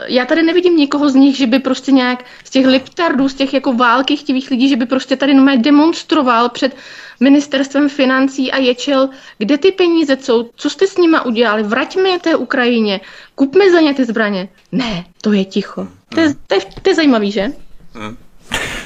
[0.06, 3.54] já tady nevidím nikoho z nich, že by prostě nějak z těch liptardů, z těch
[3.54, 6.76] jako války chtivých lidí, že by prostě tady nomé demonstroval před
[7.20, 12.18] ministerstvem financí a ječel, kde ty peníze jsou, co jste s nima udělali, vraťme je
[12.18, 13.00] té Ukrajině,
[13.34, 14.48] kupme za ně ty zbraně.
[14.72, 15.88] Ne, to je ticho.
[16.14, 17.52] To je, to je, to je zajímavý, že?
[17.94, 18.16] Hmm.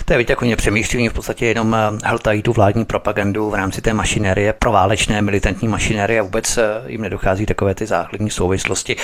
[0.07, 3.83] To je, víte, jako přemýšlí, v podstatě jenom eh, hltají tu vládní propagandu v rámci
[3.83, 8.97] té mašinérie, proválečné militantní mašinérie a vůbec eh, jim nedochází takové ty základní souvislosti.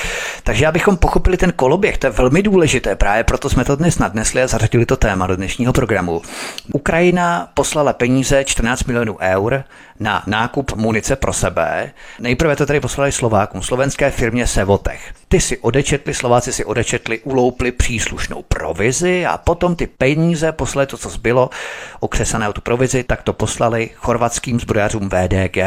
[0.44, 4.42] Takže abychom pochopili ten koloběh, to je velmi důležité, právě proto jsme to dnes nadnesli
[4.42, 6.22] a zařadili to téma do dnešního programu.
[6.72, 9.64] Ukrajina poslala peníze 14 milionů eur
[10.03, 11.92] na nákup munice pro sebe.
[12.18, 15.14] Nejprve to tady poslali Slovákům, slovenské firmě Sevotech.
[15.28, 20.96] Ty si odečetli, Slováci si odečetli, uloupli příslušnou provizi a potom ty peníze poslali to,
[20.98, 21.50] co zbylo,
[22.00, 25.59] okřesané o tu provizi, tak to poslali chorvatským zbrojařům VDG.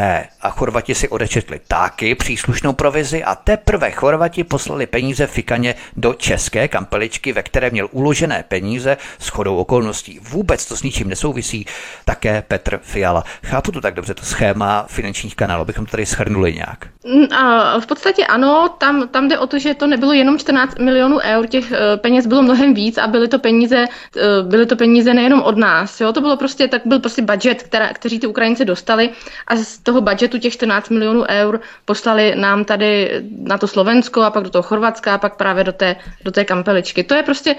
[0.41, 6.67] A Chorvati si odečetli taky příslušnou provizi a teprve Chorvati poslali peníze fikaně do české
[6.67, 10.19] kampeličky, ve které měl uložené peníze s chodou okolností.
[10.19, 11.65] Vůbec to s ničím nesouvisí,
[12.05, 13.23] také Petr Fiala.
[13.43, 16.87] Chápu to tak dobře, to schéma finančních kanálů, abychom tady schrnuli nějak.
[17.05, 20.79] Mm, a v podstatě ano, tam, tam jde o to, že to nebylo jenom 14
[20.79, 24.75] milionů eur, těch eh, peněz bylo mnohem víc a byly to peníze, eh, byly to
[24.75, 26.01] peníze nejenom od nás.
[26.01, 26.13] Jo?
[26.13, 29.09] To bylo prostě, tak byl prostě budget, která, kteří ty Ukrajinci dostali
[29.47, 34.29] a z toho budgetu těch 14 milionů eur poslali nám tady na to Slovensko a
[34.29, 37.03] pak do toho Chorvatska a pak právě do té, do té kampeličky.
[37.03, 37.55] To je prostě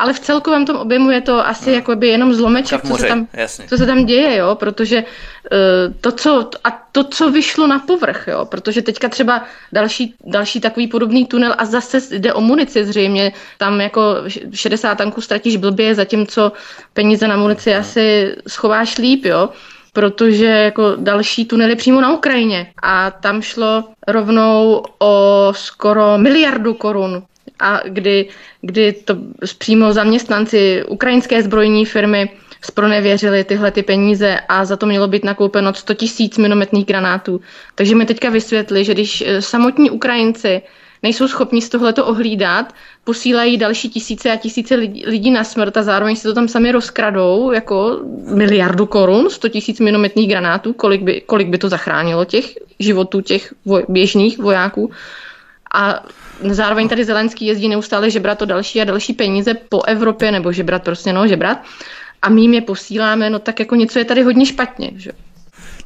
[0.00, 1.76] ale v celkovém tom objemu je to asi no.
[1.76, 3.28] jakoby jenom zlomeček, co se, tam,
[3.68, 8.24] co se tam děje, jo, protože uh, to, co, a to, co vyšlo na povrch,
[8.28, 13.32] jo, protože teďka třeba další, další takový podobný tunel a zase jde o munici zřejmě,
[13.58, 14.16] tam jako
[14.54, 16.52] 60 tanků ztratíš blbě, zatímco
[16.92, 17.78] peníze na munici no.
[17.78, 19.48] asi schováš líp, jo,
[19.92, 22.72] protože jako další tunely přímo na Ukrajině.
[22.82, 27.22] A tam šlo rovnou o skoro miliardu korun
[27.60, 28.28] a kdy,
[28.60, 29.16] kdy to
[29.58, 32.30] přímo zaměstnanci ukrajinské zbrojní firmy
[32.62, 37.40] spronevěřili tyhle ty peníze a za to mělo být nakoupeno 100 tisíc minometných granátů.
[37.74, 40.62] Takže mi teďka vysvětli, že když eh, samotní Ukrajinci
[41.02, 45.82] nejsou schopni z tohleto ohlídat, posílají další tisíce a tisíce lidí, lidí na smrt a
[45.82, 48.00] zároveň si to tam sami rozkradou jako
[48.34, 52.44] miliardu korun, 100 tisíc minometných granátů, kolik by, kolik by to zachránilo těch
[52.78, 54.90] životů těch voj, běžných vojáků.
[55.74, 56.04] A
[56.48, 60.82] zároveň tady Zelenský jezdí neustále žebrat to další a další peníze po Evropě, nebo žebrat
[60.82, 61.58] prostě, no, žebrat.
[62.22, 65.10] A my jim je posíláme, no tak jako něco je tady hodně špatně, že?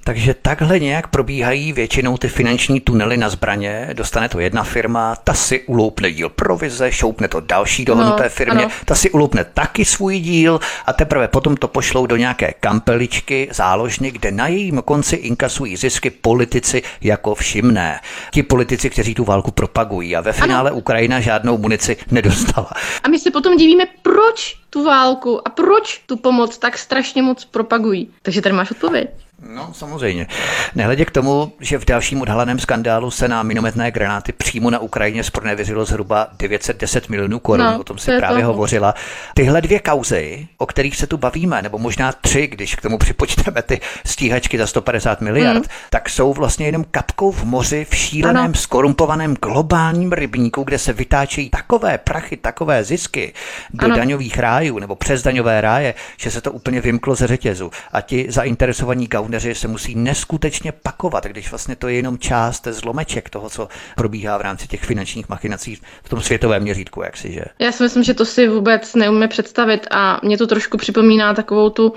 [0.06, 3.90] Takže takhle nějak probíhají většinou ty finanční tunely na zbraně.
[3.92, 8.64] Dostane to jedna firma, ta si uloupne díl provize, šoupne to další dohodnuté no, firmě,
[8.64, 8.74] ano.
[8.84, 14.10] ta si uloupne taky svůj díl a teprve potom to pošlou do nějaké kampeličky, záložny,
[14.10, 18.00] kde na jejím konci inkasují zisky politici jako všimné.
[18.30, 20.78] Ti politici, kteří tu válku propagují a ve finále ano.
[20.78, 22.70] Ukrajina žádnou munici nedostala.
[23.02, 27.44] A my se potom divíme, proč tu válku a proč tu pomoc tak strašně moc
[27.44, 28.10] propagují.
[28.22, 29.23] Takže tady máš odpověď.
[29.48, 30.26] No, samozřejmě.
[30.74, 35.24] Nehledě k tomu, že v dalším odhaleném skandálu se na minometné granáty přímo na Ukrajině
[35.24, 38.46] zpronevěřilo zhruba 910 milionů korun, no, o tom si právě to.
[38.46, 38.94] hovořila.
[39.34, 43.62] Tyhle dvě kauzy, o kterých se tu bavíme, nebo možná tři, když k tomu připočteme
[43.62, 45.64] ty stíhačky za 150 miliard, mm.
[45.90, 48.54] tak jsou vlastně jenom kapkou v moři v šíleném, ano.
[48.54, 53.32] skorumpovaném globálním rybníku, kde se vytáčejí takové prachy, takové zisky
[53.70, 53.96] do ano.
[53.96, 57.70] daňových rájů nebo přes daňové ráje, že se to úplně vymklo ze řetězu.
[57.92, 63.30] A ti zainteresovaní gauneři se musí neskutečně pakovat, když vlastně to je jenom část zlomeček
[63.30, 67.44] toho, co probíhá v rámci těch finančních machinací v tom světovém měřítku, jak si, že?
[67.58, 71.70] Já si myslím, že to si vůbec neumíme představit a mě to trošku připomíná takovou
[71.70, 71.92] tu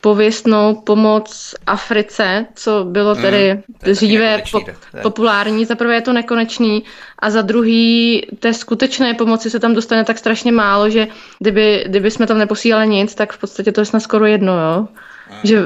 [0.00, 4.60] pověstnou pomoc Africe, co bylo mm, tedy mm, dříve po,
[5.02, 5.64] populární.
[5.64, 6.84] Za prvé je to nekonečný
[7.18, 12.10] a za druhý té skutečné pomoci se tam dostane tak strašně málo, že kdyby, kdyby
[12.10, 14.88] jsme tam neposílali nic, tak v podstatě to je snad skoro jedno, jo.
[15.44, 15.62] Že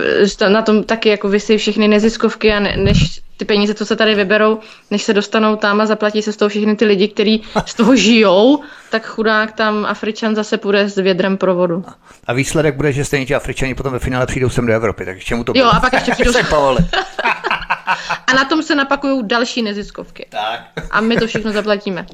[0.48, 4.14] na tom taky jako vysí všechny neziskovky a ne, než ty peníze, co se tady
[4.14, 4.58] vyberou,
[4.90, 7.96] než se dostanou tam a zaplatí se z toho všechny ty lidi, kteří z toho
[7.96, 11.84] žijou, tak chudák tam Afričan zase půjde s vědrem provodu.
[12.26, 15.16] A výsledek bude, že stejně ti Afričani potom ve finále přijdou sem do Evropy, tak
[15.16, 16.46] k čemu to Jo, a pak ještě přijdou sem
[18.26, 20.26] A na tom se napakují další neziskovky.
[20.30, 20.60] Tak.
[20.90, 22.06] A my to všechno zaplatíme.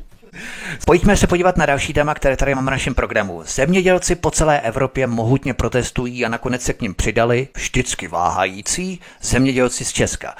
[0.86, 3.42] Pojďme se podívat na další téma, které tady máme na našem programu.
[3.46, 9.84] Zemědělci po celé Evropě mohutně protestují a nakonec se k ním přidali vždycky váhající zemědělci
[9.84, 10.34] z Česka.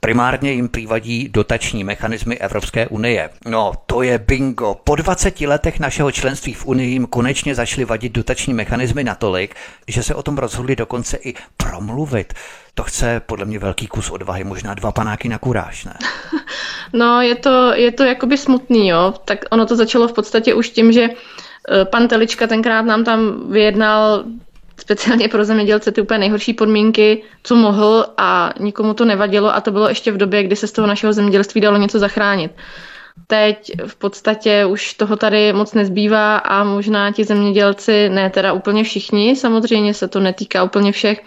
[0.00, 3.30] Primárně jim přivadí dotační mechanismy Evropské unie.
[3.46, 4.74] No, to je bingo.
[4.84, 9.54] Po 20 letech našeho členství v Unii jim konečně začaly vadit dotační mechanismy natolik,
[9.88, 12.34] že se o tom rozhodli dokonce i promluvit.
[12.74, 15.94] To chce podle mě velký kus odvahy, možná dva panáky na kuráž, ne?
[16.92, 19.14] No, je to, je to jakoby smutný, jo.
[19.24, 23.50] Tak ono to začalo v podstatě už tím, že eh, pan Telička tenkrát nám tam
[23.50, 24.24] vyjednal
[24.76, 29.70] speciálně pro zemědělce ty úplně nejhorší podmínky, co mohl a nikomu to nevadilo a to
[29.70, 32.52] bylo ještě v době, kdy se z toho našeho zemědělství dalo něco zachránit.
[33.26, 38.84] Teď v podstatě už toho tady moc nezbývá a možná ti zemědělci, ne teda úplně
[38.84, 41.22] všichni, samozřejmě se to netýká úplně všech,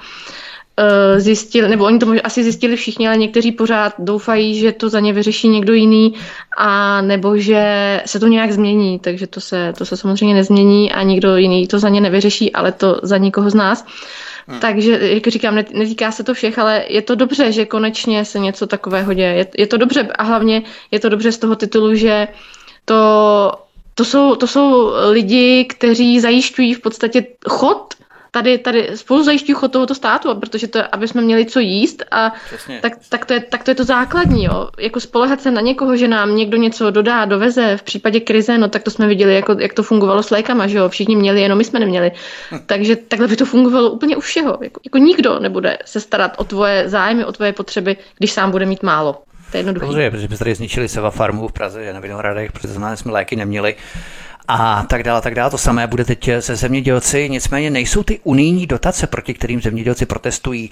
[1.17, 5.13] zjistili, nebo oni to asi zjistili všichni, ale někteří pořád doufají, že to za ně
[5.13, 6.13] vyřeší někdo jiný,
[6.57, 11.03] a nebo že se to nějak změní, takže to se, to se samozřejmě nezmění a
[11.03, 13.85] nikdo jiný to za ně nevyřeší, ale to za nikoho z nás.
[14.47, 14.59] Hmm.
[14.59, 18.67] Takže, jak říkám, netýká se to všech, ale je to dobře, že konečně se něco
[18.67, 19.33] takového děje.
[19.33, 22.27] Je, je to dobře a hlavně je to dobře z toho titulu, že
[22.85, 23.51] to,
[23.95, 27.93] to, jsou, to jsou lidi, kteří zajišťují v podstatě chod
[28.37, 32.33] tady, tady spolu zajišťují chod tohoto státu, protože to, aby jsme měli co jíst a
[32.81, 34.69] tak, tak, to je, tak to je to základní, jo.
[34.79, 38.67] Jako spolehat se na někoho, že nám někdo něco dodá, doveze v případě krize, no
[38.67, 40.89] tak to jsme viděli, jako, jak to fungovalo s lékama, že jo.
[40.89, 42.11] Všichni měli, jenom my jsme neměli.
[42.51, 42.59] Hm.
[42.65, 44.57] Takže takhle by to fungovalo úplně u všeho.
[44.61, 48.65] Jako, jako nikdo nebude se starat o tvoje zájmy, o tvoje potřeby, když sám bude
[48.65, 49.21] mít málo.
[49.51, 49.85] To je jednoduché.
[49.85, 53.75] Samozřejmě, protože jsme tady zničili Seva farmu v Praze, na Vinohradech, protože jsme léky neměli
[54.47, 55.51] a tak dále, tak dále.
[55.51, 60.69] To samé bude teď se zemědělci, nicméně nejsou ty unijní dotace, proti kterým zemědělci protestují,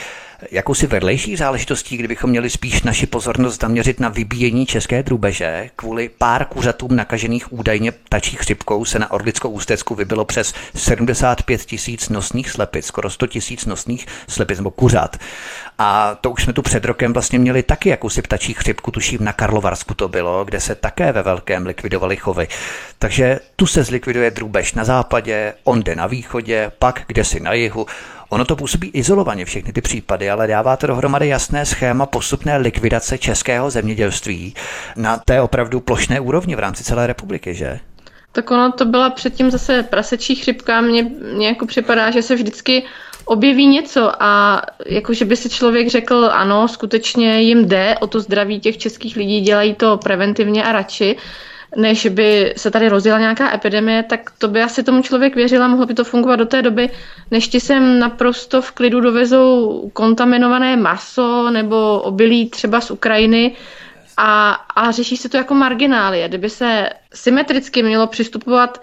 [0.51, 5.69] jakousi vedlejší záležitostí, kdybychom měli spíš naši pozornost zaměřit na vybíjení české drubeže.
[5.75, 12.09] Kvůli pár kuřatům nakažených údajně ptačí chřipkou se na Orlickou ústecku vybilo přes 75 tisíc
[12.09, 15.17] nosných slepic, skoro 100 tisíc nosných slepic nebo kuřat.
[15.77, 19.33] A to už jsme tu před rokem vlastně měli taky jakousi ptačí chřipku, tuším na
[19.33, 22.47] Karlovarsku to bylo, kde se také ve velkém likvidovaly chovy.
[22.99, 27.85] Takže tu se zlikviduje drůbež na západě, onde na východě, pak kde si na jihu.
[28.29, 33.17] Ono to působí izolovaně všechny ty případy, ale dává to dohromady jasné schéma postupné likvidace
[33.17, 34.55] českého zemědělství
[34.95, 37.79] na té opravdu plošné úrovni v rámci celé republiky, že?
[38.31, 40.81] Tak ono to byla předtím zase prasečí chřipka.
[40.81, 41.03] Mně,
[41.33, 42.83] mně jako připadá, že se vždycky
[43.25, 48.19] objeví něco a jako, že by si člověk řekl, ano, skutečně jim jde o to
[48.19, 51.17] zdraví těch českých lidí, dělají to preventivně a radši,
[51.75, 55.67] než by se tady rozjela nějaká epidemie, tak to by asi tomu člověk věřil a
[55.67, 56.89] mohlo by to fungovat do té doby,
[57.31, 63.55] než ti sem naprosto v klidu dovezou kontaminované maso nebo obilí třeba z Ukrajiny
[64.17, 66.27] a, a řeší se to jako marginálie.
[66.27, 68.81] Kdyby se symetricky mělo přistupovat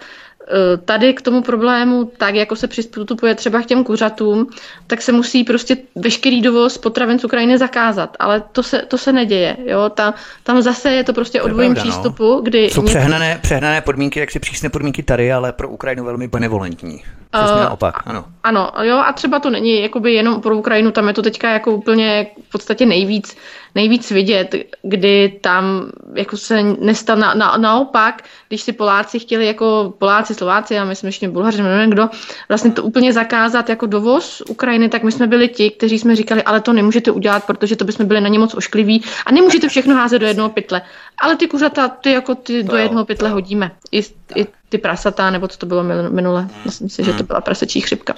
[0.85, 4.49] tady k tomu problému, tak jako se přistupuje třeba k těm kuřatům,
[4.87, 9.13] tak se musí prostě veškerý dovoz potravin z Ukrajiny zakázat, ale to se, to se
[9.13, 9.57] neděje.
[9.65, 9.89] Jo?
[9.89, 10.13] Ta,
[10.43, 11.81] tam zase je to prostě o dvojím no.
[11.81, 12.41] přístupu, no.
[12.41, 12.69] kdy...
[12.69, 17.03] Jsou přehnané, přehnané podmínky, jak si přísné podmínky tady, ale pro Ukrajinu velmi benevolentní.
[17.33, 18.25] Přesně uh, naopak, ano.
[18.43, 21.71] Ano, jo, a třeba to není jakoby jenom pro Ukrajinu, tam je to teďka jako
[21.71, 23.37] úplně v podstatě nejvíc
[23.75, 29.93] nejvíc vidět, kdy tam jako se nestal na, na, naopak, když si Poláci chtěli jako
[29.97, 32.09] Poláci, Slováci a my jsme ještě Bulhaři, nevím kdo,
[32.49, 36.43] vlastně to úplně zakázat jako dovoz Ukrajiny, tak my jsme byli ti, kteří jsme říkali,
[36.43, 39.95] ale to nemůžete udělat, protože to bychom byli na ně moc oškliví a nemůžete všechno
[39.95, 40.81] házet do jednoho pytle.
[41.21, 43.71] Ale ty kuřata, ty jako ty to do jednoho pytle hodíme.
[43.91, 44.01] I,
[44.35, 46.49] I ty prasata, nebo co to bylo minule.
[46.65, 47.27] Myslím si, že to hmm.
[47.27, 48.15] byla prasečí chřipka.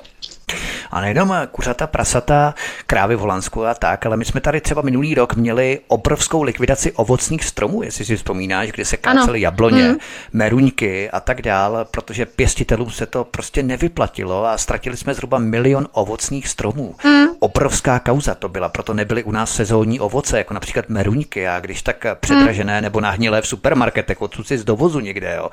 [0.91, 2.55] A nejenom kuřata, prasata,
[2.87, 6.91] krávy v Holandsku a tak, ale my jsme tady třeba minulý rok měli obrovskou likvidaci
[6.91, 9.97] ovocných stromů, jestli si vzpomínáš, kdy se kácely jabloně, mm.
[10.33, 15.87] meruňky a tak dál, protože pěstitelům se to prostě nevyplatilo a ztratili jsme zhruba milion
[15.91, 16.95] ovocných stromů.
[17.05, 17.25] Mm.
[17.39, 21.81] Obrovská kauza to byla, proto nebyly u nás sezónní ovoce, jako například meruňky a když
[21.81, 22.83] tak předražené mm.
[22.83, 25.33] nebo nahnilé v supermarketech, odsud si z dovozu někde.
[25.37, 25.49] Jo.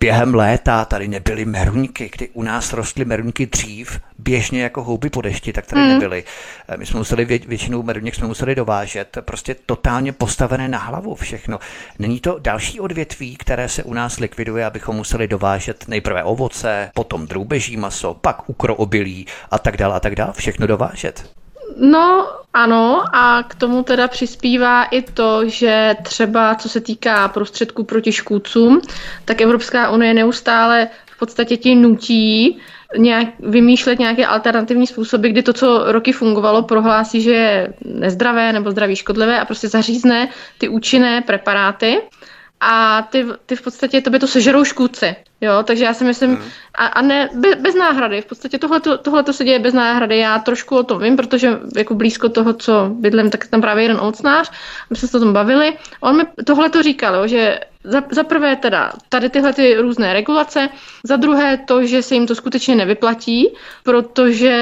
[0.00, 5.20] Během léta tady nebyly meruňky, kdy u nás rostly meruňky dřív, běžně jako houby po
[5.20, 5.88] dešti, tak tady mm.
[5.88, 6.24] nebyly.
[6.68, 11.14] Eh, my jsme museli vě, většinou meruněk jsme museli dovážet, prostě totálně postavené na hlavu
[11.14, 11.58] všechno.
[11.98, 17.26] Není to další odvětví, které se u nás likviduje, abychom museli dovážet nejprve ovoce, potom
[17.26, 21.30] drůbeží maso, pak ukroobilí a tak dále a tak dále, všechno dovážet.
[21.76, 27.84] No ano a k tomu teda přispívá i to, že třeba co se týká prostředků
[27.84, 28.80] proti škůdcům,
[29.24, 32.58] tak Evropská unie neustále v podstatě ti nutí
[32.96, 38.70] nějak, vymýšlet nějaké alternativní způsoby, kdy to, co roky fungovalo, prohlásí, že je nezdravé nebo
[38.70, 42.00] zdraví škodlivé a prostě zařízne ty účinné preparáty
[42.60, 45.16] a ty, ty v podstatě tobě to sežerou škůdci.
[45.40, 46.44] Jo, takže já si myslím, hmm.
[46.74, 48.58] a, a ne, bez, bez náhrady, v podstatě
[49.02, 52.52] tohle to se děje bez náhrady, já trošku o tom vím, protože jako blízko toho,
[52.52, 54.50] co bydlím, tak tam právě jeden ovocnář,
[54.90, 58.24] my jsme se o tom bavili, on mi tohle to říkal, jo, že za, za
[58.24, 60.68] prvé teda tady tyhle ty různé regulace,
[61.04, 63.48] za druhé to, že se jim to skutečně nevyplatí,
[63.82, 64.54] protože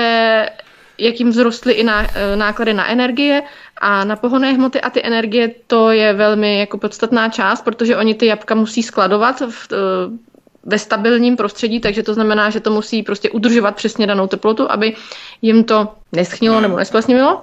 [0.98, 3.42] jak jim vzrostly i ná, e, náklady na energie
[3.78, 8.14] a na pohonné hmoty a ty energie, to je velmi jako podstatná část, protože oni
[8.14, 9.76] ty jabka musí skladovat v, e,
[10.66, 14.96] ve stabilním prostředí, takže to znamená, že to musí prostě udržovat přesně danou teplotu, aby
[15.42, 17.42] jim to neschnilo nebo nesplesnilo.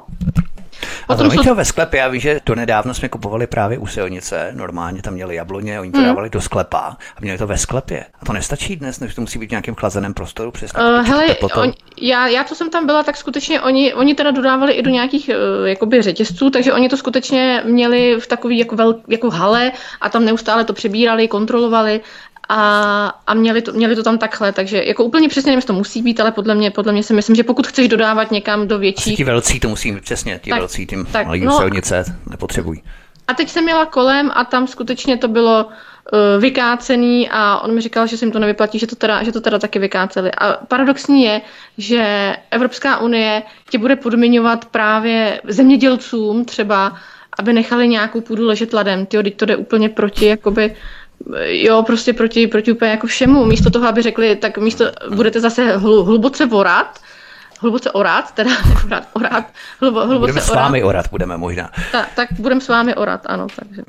[1.07, 1.55] A to jsou...
[1.55, 5.35] ve sklepě, já vím, že to nedávno jsme kupovali právě u silnice, normálně tam měli
[5.35, 6.05] jabloně, oni to mm.
[6.05, 6.79] dávali do sklepa
[7.17, 8.05] a měli to ve sklepě.
[8.21, 11.35] A to nestačí dnes, než to musí být v nějakém chlazeném prostoru přes uh, Hele,
[11.55, 14.89] on, já, já, co jsem tam byla, tak skutečně oni, oni teda dodávali i do
[14.89, 19.71] nějakých uh, jakoby řetězců, takže oni to skutečně měli v takový jako, vel, jako hale
[20.01, 22.01] a tam neustále to přebírali, kontrolovali
[22.53, 26.01] a, a měli, to, měli to tam takhle, takže jako úplně přesně nevím, to musí
[26.01, 29.15] být, ale podle mě, podle mě si myslím, že pokud chceš dodávat někam do větší...
[29.15, 32.83] Ti velcí to musí být přesně, ti tak, velcí tím tak, malý no, silnice nepotřebují.
[33.27, 37.81] A teď jsem měla kolem a tam skutečně to bylo uh, vykácený a on mi
[37.81, 40.31] říkal, že se jim to nevyplatí, že to teda, že to teda taky vykáceli.
[40.31, 41.41] A paradoxní je,
[41.77, 46.95] že Evropská unie tě bude podmiňovat právě zemědělcům třeba,
[47.39, 49.05] aby nechali nějakou půdu ležet ladem.
[49.05, 50.75] Tyjo, teď to jde úplně proti jakoby
[51.45, 53.45] jo, prostě proti, proti úplně jako všemu.
[53.45, 56.99] Místo toho, aby řekli, tak místo budete zase hluboce vorat,
[57.61, 58.51] hluboce orat, teda
[58.85, 59.45] orat, orat,
[59.79, 61.71] hlubo, hluboce budeme s vámi orat, budeme možná.
[61.91, 63.47] Ta, tak budeme s vámi orat, ano.
[63.55, 63.81] Takže,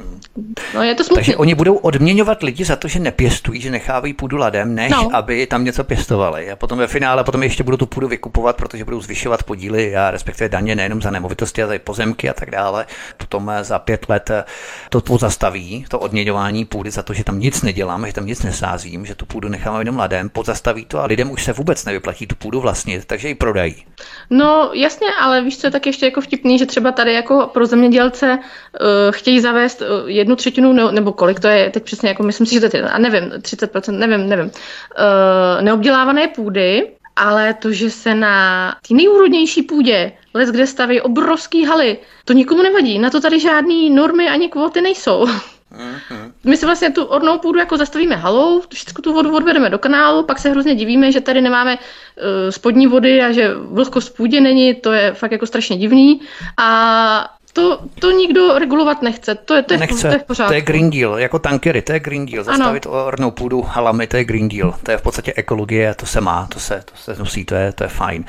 [0.74, 1.16] no, je to smutný.
[1.16, 5.08] Takže oni budou odměňovat lidi za to, že nepěstují, že nechávají půdu ladem, než no.
[5.12, 6.50] aby tam něco pěstovali.
[6.50, 10.10] A potom ve finále potom ještě budou tu půdu vykupovat, protože budou zvyšovat podíly a
[10.10, 12.86] respektive daně nejenom za nemovitosti, ale i pozemky a tak dále.
[13.16, 14.44] Potom eh, za pět let eh,
[14.88, 19.06] to pozastaví, to odměňování půdy za to, že tam nic nedělám, že tam nic nesázím,
[19.06, 22.34] že tu půdu nechám jenom ladem, pozastaví to a lidem už se vůbec nevyplatí tu
[22.34, 23.86] půdu vlastnit, takže ji prodají prodají.
[24.30, 27.66] No jasně, ale víš, co je tak ještě jako vtipný, že třeba tady jako pro
[27.66, 32.22] zemědělce uh, chtějí zavést uh, jednu třetinu, ne, nebo kolik to je teď přesně, jako
[32.22, 37.72] myslím si, že to je, a nevím, 30%, nevím, nevím, uh, neobdělávané půdy, ale to,
[37.72, 42.98] že se na té nejúrodnější půdě les, kde staví obrovský haly, to nikomu nevadí.
[42.98, 45.24] Na to tady žádné normy ani kvóty nejsou.
[45.24, 46.21] Mm-hmm.
[46.44, 50.22] My si vlastně tu ornou půdu jako zastavíme halou, všechno tu vodu odvedeme do kanálu,
[50.22, 54.40] pak se hrozně divíme, že tady nemáme uh, spodní vody a že vlhkost v půdě
[54.40, 56.20] není, to je fakt jako strašně divný.
[56.58, 59.34] A to, to nikdo regulovat nechce.
[59.34, 60.08] To je, to je, nechce.
[60.08, 60.50] To je v pořádku.
[60.50, 62.44] To je Green Deal, jako tankery, to je Green Deal.
[62.44, 63.06] Zastavit ano.
[63.06, 64.74] ornou půdu halami, to je Green Deal.
[64.82, 67.72] To je v podstatě ekologie, to se má, to se, to se nosí, to je,
[67.72, 68.24] to je fajn.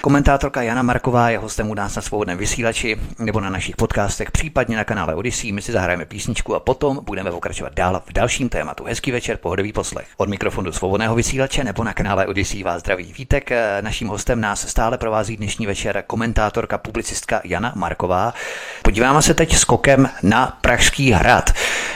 [0.00, 4.76] Komentátorka Jana Marková je hostem u nás na svobodném vysílači nebo na našich podcastech, případně
[4.76, 5.52] na kanále Odyssey.
[5.52, 8.84] My si zahrajeme písničku a potom budeme pokračovat dál v dalším tématu.
[8.84, 10.06] Hezký večer, pohodový poslech.
[10.16, 13.50] Od mikrofonu svobodného vysílače nebo na kanále Odyssey vás zdraví Vítek.
[13.80, 18.34] Naším hostem nás stále provází dnešní večer komentátorka, publicistka Jana Marková.
[18.82, 21.50] Podíváme se teď skokem na Pražský hrad.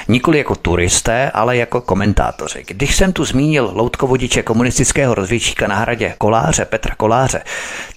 [0.09, 2.64] Nikoli jako turisté, ale jako komentátoři.
[2.68, 7.42] Když jsem tu zmínil loutkovodiče komunistického rozvědčíka na hradě Koláře, Petra Koláře,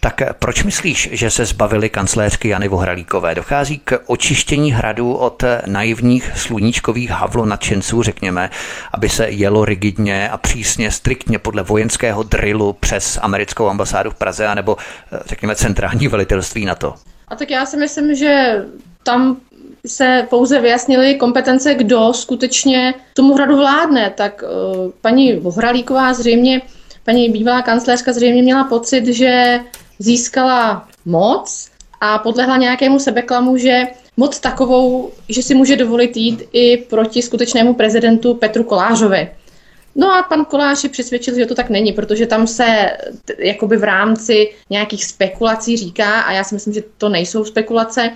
[0.05, 3.35] tak proč myslíš, že se zbavili kancléřky Jany Vohralíkové?
[3.35, 8.49] Dochází k očištění hradu od naivních sluníčkových havlo nadšenců, řekněme,
[8.93, 14.47] aby se jelo rigidně a přísně, striktně podle vojenského drillu přes americkou ambasádu v Praze,
[14.47, 14.77] anebo
[15.25, 16.93] řekněme centrální velitelství na to.
[17.27, 18.63] A tak já si myslím, že
[19.03, 19.37] tam
[19.87, 24.09] se pouze vyjasnily kompetence, kdo skutečně tomu hradu vládne.
[24.17, 24.43] Tak
[25.01, 26.61] paní Vohralíková zřejmě,
[27.03, 29.59] paní bývalá kancléřka zřejmě měla pocit, že
[29.99, 31.69] získala moc
[32.01, 33.83] a podlehla nějakému sebeklamu, že
[34.17, 39.29] moc takovou, že si může dovolit jít i proti skutečnému prezidentu Petru Kolářovi.
[39.95, 42.65] No a pan Kolář je přesvědčil, že to tak není, protože tam se
[43.37, 48.11] jakoby v rámci nějakých spekulací říká, a já si myslím, že to nejsou spekulace,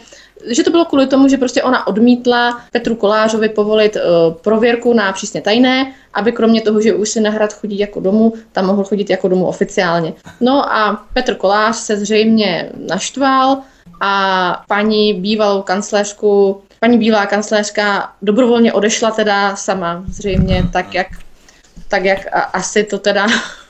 [0.48, 5.14] že to bylo kvůli tomu, že prostě ona odmítla Petru Kolářovi povolit uh, prověrku na
[5.14, 8.84] přísně tajné, aby kromě toho, že už si na hrad chodí jako domů, tam mohl
[8.84, 10.14] chodit jako domů oficiálně.
[10.42, 13.58] No a Petr Kolář se zřejmě naštval
[14.02, 21.08] a paní bývalou kancléřku, paní bývalá kancléřka dobrovolně odešla teda sama, zřejmě tak, jak
[21.90, 22.20] tak jak
[22.54, 23.28] asi to teda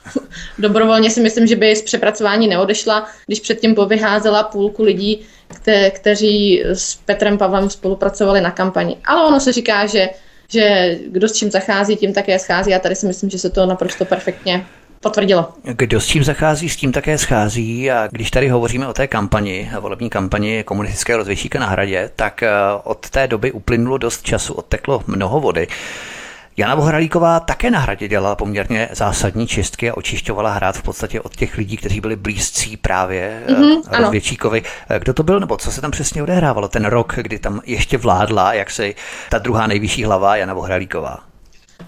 [0.58, 6.62] dobrovolně si myslím, že by z přepracování neodešla, když předtím povyházela půlku lidí, kte, kteří
[6.64, 8.96] s Petrem Pavlem spolupracovali na kampani.
[9.04, 10.08] Ale ono se říká, že,
[10.48, 13.66] že kdo s čím zachází, tím také schází a tady si myslím, že se to
[13.66, 14.66] naprosto perfektně
[15.00, 15.48] potvrdilo.
[15.62, 19.70] Kdo s tím zachází, s tím také schází a když tady hovoříme o té kampani,
[19.80, 22.50] volební kampani komunistického rozvěšíka na hradě, tak eh,
[22.84, 25.68] od té doby uplynulo dost času, odteklo mnoho vody.
[26.60, 31.36] Jana Bohralíková také na hradě dělala poměrně zásadní čistky a očišťovala hrad v podstatě od
[31.36, 34.62] těch lidí, kteří byli blízcí právě mm-hmm, Rozvědčíkovi.
[34.98, 38.52] Kdo to byl, nebo co se tam přesně odehrávalo ten rok, kdy tam ještě vládla,
[38.52, 38.92] jak se
[39.30, 41.18] ta druhá nejvyšší hlava Jana Bohralíková?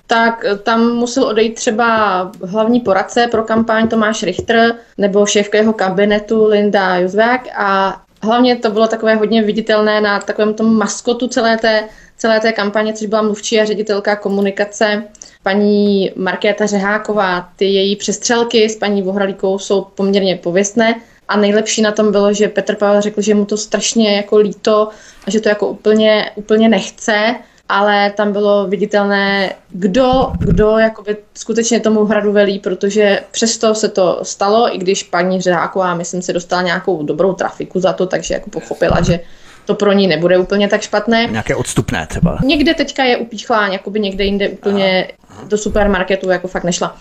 [0.07, 6.49] tak tam musel odejít třeba hlavní poradce pro kampaň Tomáš Richter nebo šéfka jeho kabinetu
[6.49, 11.89] Linda Juzvák a hlavně to bylo takové hodně viditelné na takovém tom maskotu celé té,
[12.17, 15.05] celé té kampaně, což byla mluvčí a ředitelka komunikace
[15.43, 17.49] paní Markéta Řeháková.
[17.57, 22.49] Ty její přestřelky s paní Vohralíkou jsou poměrně pověstné a nejlepší na tom bylo, že
[22.49, 24.89] Petr Pavel řekl, že mu to strašně jako líto
[25.27, 27.35] a že to jako úplně, úplně nechce
[27.73, 34.21] ale tam bylo viditelné, kdo, kdo jakoby skutečně tomu hradu velí, protože přesto se to
[34.23, 38.51] stalo, i když paní Řeháková, myslím, se dostala nějakou dobrou trafiku za to, takže jako
[38.51, 39.21] pochopila, že
[39.65, 41.27] to pro ní nebude úplně tak špatné.
[41.27, 42.39] Nějaké odstupné třeba.
[42.45, 45.45] Někde teďka je upíchlá, jakoby někde jinde úplně Aha.
[45.49, 46.97] do supermarketu jako fakt nešla.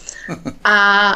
[0.64, 1.12] A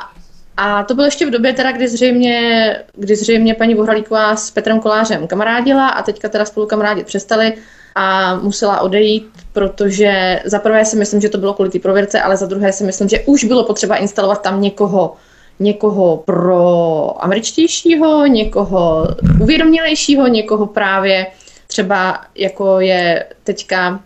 [0.57, 4.80] a to bylo ještě v době, teda, kdy, zřejmě, kdy zřejmě paní Vohralíková s Petrem
[4.80, 7.53] Kolářem kamarádila a teďka teda spolu kamarádit přestali
[7.95, 12.38] a musela odejít, protože za prvé si myslím, že to bylo kvůli té prověrce, ale
[12.38, 15.15] za druhé si myslím, že už bylo potřeba instalovat tam někoho,
[15.59, 19.07] někoho pro američtějšího, někoho
[19.41, 21.27] uvědomělejšího, někoho právě
[21.67, 23.99] třeba jako je teďka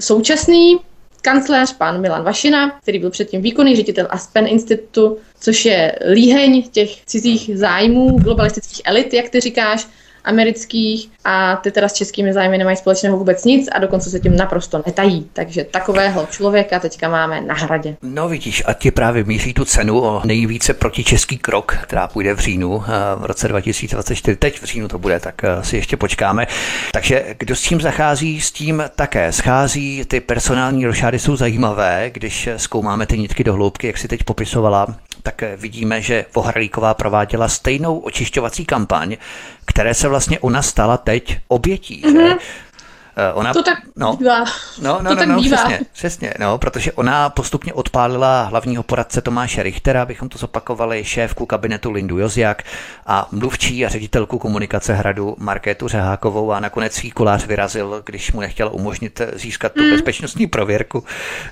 [0.00, 0.78] současný
[1.22, 7.04] kancléř, pan Milan Vašina, který byl předtím výkonný ředitel Aspen Institutu, což je líheň těch
[7.04, 9.86] cizích zájmů, globalistických elit, jak ty říkáš,
[10.24, 14.36] amerických a ty teda s českými zájmy nemají společného vůbec nic a dokonce se tím
[14.36, 15.28] naprosto netají.
[15.32, 17.96] Takže takového člověka teďka máme na hradě.
[18.02, 22.38] No vidíš, a ti právě míří tu cenu o nejvíce protičeský krok, která půjde v
[22.38, 24.36] říjnu eh, v roce 2024.
[24.36, 26.46] Teď v říjnu to bude, tak eh, si ještě počkáme.
[26.92, 30.04] Takže kdo s tím zachází, s tím také schází.
[30.04, 34.86] Ty personální rošády jsou zajímavé, když zkoumáme ty nitky do hloubky, jak si teď popisovala
[35.26, 39.16] tak vidíme, že Vohralíková prováděla stejnou očišťovací kampaň,
[39.64, 42.02] které se vlastně ona stala teď obětí.
[42.04, 42.32] Mm-hmm.
[42.32, 42.38] Eh,
[43.34, 44.40] ona, to tak no, bývá.
[44.40, 44.44] No,
[44.82, 45.56] no, to no, tak no, bývá.
[45.56, 51.46] Přesně, přesně, no, protože ona postupně odpálila hlavního poradce Tomáše Richtera, abychom to zopakovali, šéfku
[51.46, 52.62] kabinetu Lindu Joziak
[53.06, 58.40] a mluvčí a ředitelku komunikace hradu Markétu Řehákovou a nakonec svý kolář vyrazil, když mu
[58.40, 59.90] nechtěl umožnit získat tu mm.
[59.90, 61.04] bezpečnostní prověrku.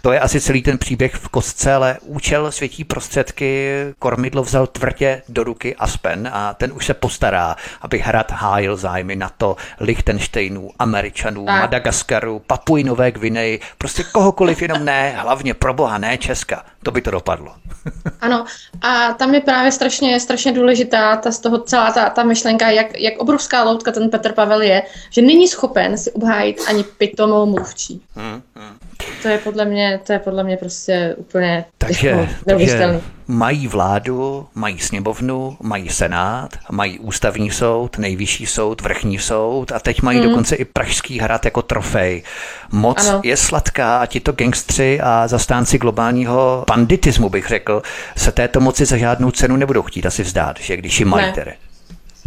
[0.02, 5.22] To je asi celý ten příběh v kostce, ale účel světí prostředky, kormidlo vzal tvrdě
[5.28, 11.47] do ruky Aspen a ten už se postará, aby hrad hájil zájmy NATO, Lichtensteinů, Američanů,
[11.52, 11.60] tak.
[11.60, 16.64] Madagaskaru, Papuji Nové Gvineji, prostě kohokoliv jenom ne, hlavně pro boha ne Česka.
[16.82, 17.54] To by to dopadlo.
[18.20, 18.44] ano,
[18.82, 23.00] a tam je právě strašně, strašně důležitá ta z toho celá ta, ta myšlenka, jak,
[23.00, 28.02] jak obrovská loutka ten Petr Pavel je, že není schopen si obhájit ani pitomou mluvčí.
[28.16, 28.78] Hmm, hmm.
[29.23, 34.47] To je podle mě, to je podle mě prostě úplně takže, jako takže mají vládu,
[34.55, 40.28] mají sněmovnu, mají senát, mají ústavní soud, nejvyšší soud, vrchní soud a teď mají hmm.
[40.28, 42.23] dokonce i Pražský hrad jako trofej.
[42.73, 43.20] Moc ano.
[43.24, 47.82] je sladká a tito gangstři a zastánci globálního banditismu, bych řekl,
[48.16, 51.53] se této moci za žádnou cenu nebudou chtít asi vzdát, že když ji mají tedy.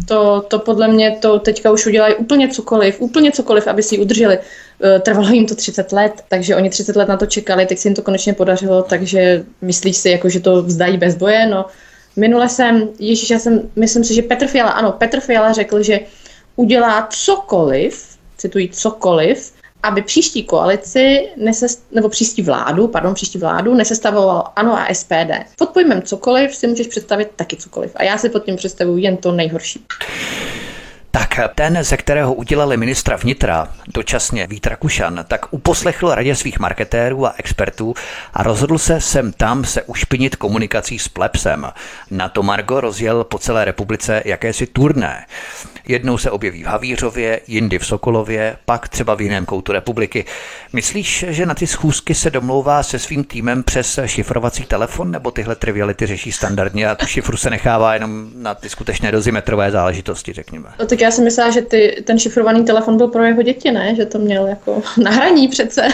[0.04, 4.00] To, to podle mě to teďka už udělají úplně cokoliv, úplně cokoliv, aby si ji
[4.00, 4.38] udrželi.
[4.84, 7.88] E, trvalo jim to 30 let, takže oni 30 let na to čekali, teď se
[7.88, 11.46] jim to konečně podařilo, takže myslíš si, jako, že to vzdají bez boje?
[11.46, 11.66] No,
[12.16, 16.00] minule jsem, ježíš, já jsem, myslím si, že Petr Fiala, ano, Petr Fiala řekl, že
[16.56, 19.52] udělá cokoliv, cituji cokoliv,
[19.86, 25.32] aby příští koalici, nesest, nebo příští vládu, pardon, příští vládu nesestavoval ANO a SPD.
[25.58, 27.90] Pod pojmem cokoliv si můžeš představit taky cokoliv.
[27.94, 29.84] A já si pod tím představuji jen to nejhorší.
[31.16, 37.26] Tak ten, ze kterého udělali ministra vnitra dočasně Vít Rakušan, tak uposlechl radě svých marketérů
[37.26, 37.94] a expertů
[38.34, 41.66] a rozhodl se sem tam se ušpinit komunikací s plebsem.
[42.10, 45.26] Na to Margo rozjel po celé republice jakési turné.
[45.88, 50.24] Jednou se objeví v Havířově, jindy v Sokolově, pak třeba v jiném koutu republiky.
[50.72, 55.54] Myslíš, že na ty schůzky se domlouvá se svým týmem přes šifrovací telefon, nebo tyhle
[55.54, 60.68] triviality řeší standardně a tu šifru se nechává jenom na ty skutečné dozimetrové záležitosti, řekněme?
[60.78, 63.94] No, tak já si myslím, že ty, ten šifrovaný telefon byl pro jeho děti, ne?
[63.94, 65.88] Že to měl jako nahraní přece.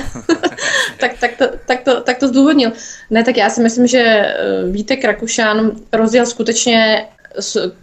[1.01, 2.73] tak, tak, to, tak, to, tak to zdůvodnil.
[3.11, 4.35] Ne, tak já si myslím, že eh,
[4.71, 7.07] Vítek Rakušan rozjel skutečně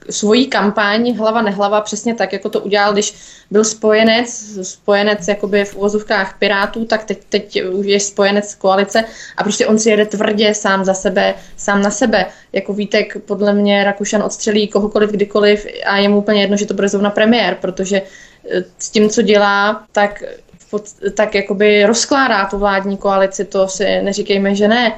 [0.10, 3.14] svoji kampaň hlava nehlava přesně tak, jako to udělal, když
[3.52, 9.04] byl spojenec, spojenec jakoby v uvozovkách Pirátů, tak teď, teď už je spojenec koalice
[9.38, 12.26] a prostě on si jede tvrdě sám za sebe, sám na sebe.
[12.54, 16.74] Jako Vítek, podle mě Rakušan odstřelí kohokoliv, kdykoliv a je mu úplně jedno, že to
[16.74, 18.02] bude zrovna premiér, protože
[18.50, 20.24] eh, s tím, co dělá, tak
[21.16, 24.96] tak jakoby rozkládá tu vládní koalici, to si neříkejme, že ne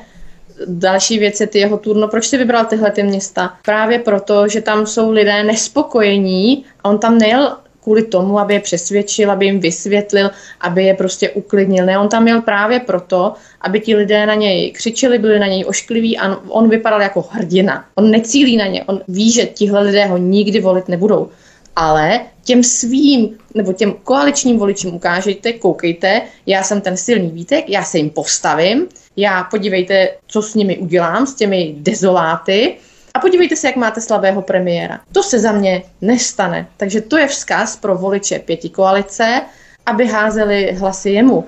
[0.67, 2.07] Další věc je ty jeho turno.
[2.07, 3.53] Proč si vybral tyhle ty města?
[3.65, 8.59] Právě proto, že tam jsou lidé nespokojení a on tam nejel kvůli tomu, aby je
[8.59, 10.31] přesvědčil, aby jim vysvětlil,
[10.61, 11.85] aby je prostě uklidnil.
[11.85, 15.65] Ne, on tam měl právě proto, aby ti lidé na něj křičeli, byli na něj
[15.67, 17.85] oškliví a on vypadal jako hrdina.
[17.95, 21.29] On necílí na ně, on ví, že tihle lidé ho nikdy volit nebudou.
[21.75, 27.83] Ale těm svým nebo těm koaličním voličům ukážete, koukejte, já jsem ten silný výtek, já
[27.83, 32.77] se jim postavím, já podívejte, co s nimi udělám, s těmi dezoláty,
[33.13, 34.99] a podívejte se, jak máte slabého premiéra.
[35.11, 36.67] To se za mě nestane.
[36.77, 39.41] Takže to je vzkaz pro voliče pěti koalice,
[39.85, 41.45] aby házeli hlasy jemu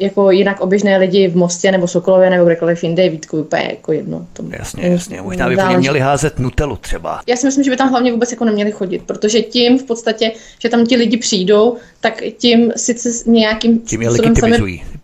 [0.00, 3.92] jako jinak oběžné lidi v Mostě nebo Sokolově nebo kdekoliv jinde je Vítku úplně jako
[3.92, 4.26] jedno.
[4.32, 5.22] To jasně, jasně.
[5.22, 5.78] Možná by záleží.
[5.78, 7.20] měli házet Nutelu třeba.
[7.26, 10.32] Já si myslím, že by tam hlavně vůbec jako neměli chodit, protože tím v podstatě,
[10.58, 14.78] že tam ti lidi přijdou, tak tím sice nějakým tím je legitimizují.
[14.78, 15.03] Sami,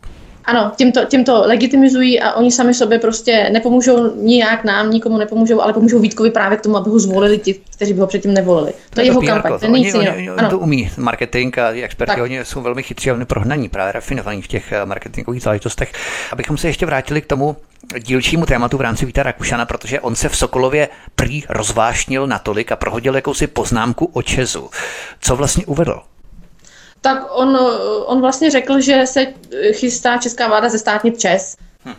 [0.51, 5.19] ano, tím to, tím to legitimizují a oni sami sobě prostě nepomůžou nijak nám, nikomu
[5.19, 8.35] nepomůžou, ale pomůžou Vítkovi právě k tomu, aby ho zvolili ti, kteří by ho předtím
[8.35, 8.73] nevolili.
[8.73, 12.13] To, to je jeho kampaň, to oni, oni, oni, oni to umí, marketing a experti,
[12.15, 12.23] tak.
[12.23, 15.93] oni jsou velmi chytří a oni prohnaní, právě rafinovaní v těch eh, marketingových záležitostech.
[16.33, 17.57] Abychom se ještě vrátili k tomu
[17.99, 22.77] dílčímu tématu v rámci Víta Rakušana, protože on se v Sokolově prý rozvášnil natolik a
[22.77, 24.71] prohodil jakousi poznámku o Česu.
[25.21, 26.01] Co vlastně uvedl?
[27.01, 27.59] Tak on,
[28.05, 29.27] on vlastně řekl, že se
[29.73, 31.57] chystá česká vláda ze státní Čes.
[31.85, 31.95] Hm.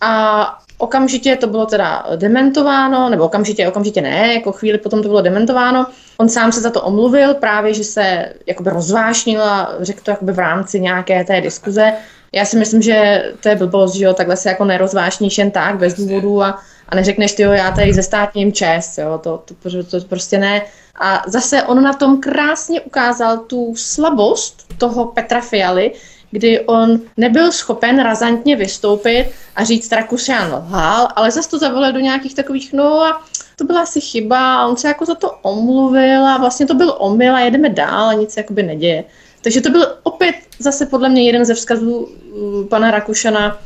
[0.00, 5.20] A okamžitě to bylo teda dementováno, nebo okamžitě, okamžitě ne, jako chvíli potom to bylo
[5.20, 5.86] dementováno.
[6.16, 10.32] On sám se za to omluvil, právě, že se jakoby rozvášnil a řekl to jakoby
[10.32, 11.92] v rámci nějaké té diskuze.
[12.32, 15.76] Já si myslím, že to je blbost, že jo, takhle se jako nerozvášníš jen tak,
[15.76, 16.58] bez důvodu a,
[16.88, 20.38] a neřekneš, ty jo, já tady ze státním čes, jo, to, to, to, to prostě
[20.38, 20.62] ne.
[21.00, 25.92] A zase on na tom krásně ukázal tu slabost toho Petra Fialy,
[26.30, 31.98] kdy on nebyl schopen razantně vystoupit a říct Rakušan lhal, ale zase to zavolil do
[32.00, 33.22] nějakých takových, no a
[33.56, 36.94] to byla asi chyba a on se jako za to omluvil a vlastně to byl
[36.98, 39.04] omyl a jedeme dál a nic se jakoby neděje.
[39.42, 43.58] Takže to byl opět zase podle mě jeden ze vzkazů uh, pana Rakušana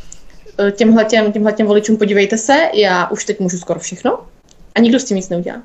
[0.60, 4.18] uh, těmhletěm, těmhletěm voličům, podívejte se, já už teď můžu skoro všechno
[4.74, 5.62] a nikdo s tím nic neudělá.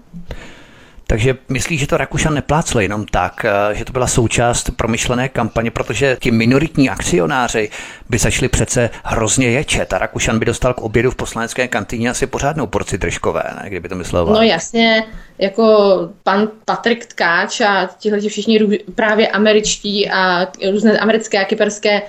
[1.13, 5.71] Takže myslíš, že to Rakušan neplácl jenom tak, eh, že to byla součást promyšlené kampaně,
[5.71, 7.69] protože ti minoritní akcionáři
[8.09, 12.27] by začali přece hrozně ječet a Rakušan by dostal k obědu v poslanecké kantýně asi
[12.27, 13.69] pořádnou porci držkové, ne?
[13.69, 14.25] kdyby to myslel.
[14.25, 15.03] No jasně,
[15.37, 15.63] jako
[16.23, 18.59] pan Patrik Tkáč a tihle všichni
[18.95, 22.01] právě američtí a různé americké a kyperské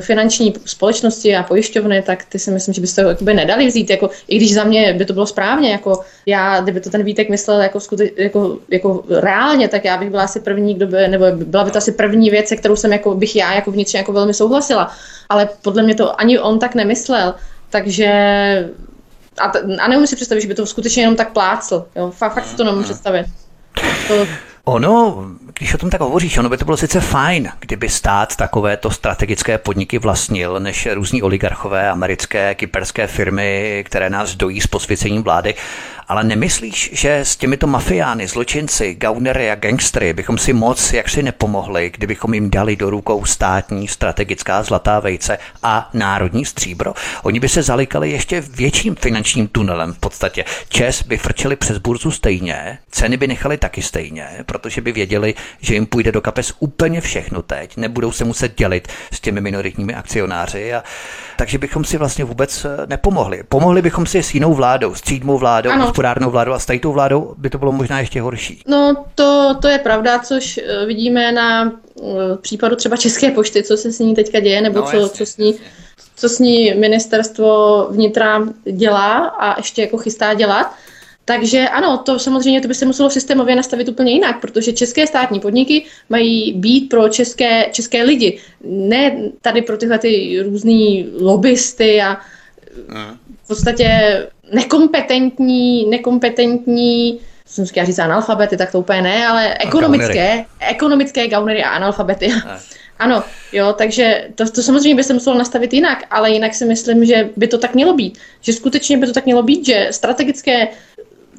[0.00, 4.10] finanční společnosti a pojišťovny, tak ty si myslím, že byste to jakoby nedali vzít, jako,
[4.28, 7.60] i když za mě by to bylo správně, jako já, kdyby to ten Vítek myslel
[7.60, 11.64] jako, skute, jako, jako reálně, tak já bych byla asi první, kdo by, nebo byla
[11.64, 14.34] by to asi první věc, se kterou jsem jako, bych já jako vnitřně jako velmi
[14.34, 14.92] souhlasila,
[15.28, 17.34] ale podle mě to ani on tak nemyslel,
[17.70, 18.08] takže
[19.38, 21.86] a, t- a neumím si představit, že by to skutečně jenom tak plácl.
[21.96, 22.10] Jo?
[22.10, 23.26] Fakt, fakt si to nemůžu představit.
[24.08, 24.26] To,
[24.64, 25.24] Ono,
[25.62, 29.58] když o tom tak hovoříš, ono by to bylo sice fajn, kdyby stát takovéto strategické
[29.58, 35.54] podniky vlastnil, než různí oligarchové, americké, kyperské firmy, které nás dojí s posvěcením vlády,
[36.08, 41.90] ale nemyslíš, že s těmito mafiány, zločinci, gaunery a gangstry bychom si moc jaksi nepomohli,
[41.90, 46.94] kdybychom jim dali do rukou státní strategická zlatá vejce a národní stříbro?
[47.22, 50.44] Oni by se zalikali ještě větším finančním tunelem v podstatě.
[50.68, 55.74] Čes by frčeli přes burzu stejně, ceny by nechali taky stejně, protože by věděli, že
[55.74, 60.74] jim půjde do kapes úplně všechno teď, nebudou se muset dělit s těmi minoritními akcionáři
[60.74, 60.84] a
[61.38, 63.42] takže bychom si vlastně vůbec eh, nepomohli.
[63.48, 65.84] Pomohli bychom si s jinou vládou, s třídmou vládou, ano.
[65.84, 68.62] hospodárnou vládou a s tou vládou by to bylo možná ještě horší.
[68.66, 72.02] No to, to je pravda, což eh, vidíme na eh,
[72.40, 75.26] případu třeba České pošty, co se s ní teďka děje, nebo no, co, jasně, co
[75.26, 75.54] s ní
[76.16, 78.42] co s ní ministerstvo vnitra
[78.72, 80.74] dělá a ještě jako chystá dělat.
[81.24, 85.40] Takže ano, to samozřejmě to by se muselo systémově nastavit úplně jinak, protože české státní
[85.40, 92.16] podniky mají být pro české, české lidi, ne tady pro tyhle ty různý lobbysty a
[93.44, 93.88] v podstatě
[94.52, 100.46] nekompetentní, nekompetentní jsem chtěla říct analfabety, tak to úplně ne, ale ekonomické, gaunery.
[100.60, 102.28] ekonomické gaunery a analfabety.
[102.28, 102.42] Ne.
[102.98, 103.22] Ano,
[103.52, 107.30] jo, takže to, to samozřejmě by se muselo nastavit jinak, ale jinak si myslím, že
[107.36, 108.18] by to tak mělo být.
[108.40, 110.68] Že skutečně by to tak mělo být, že strategické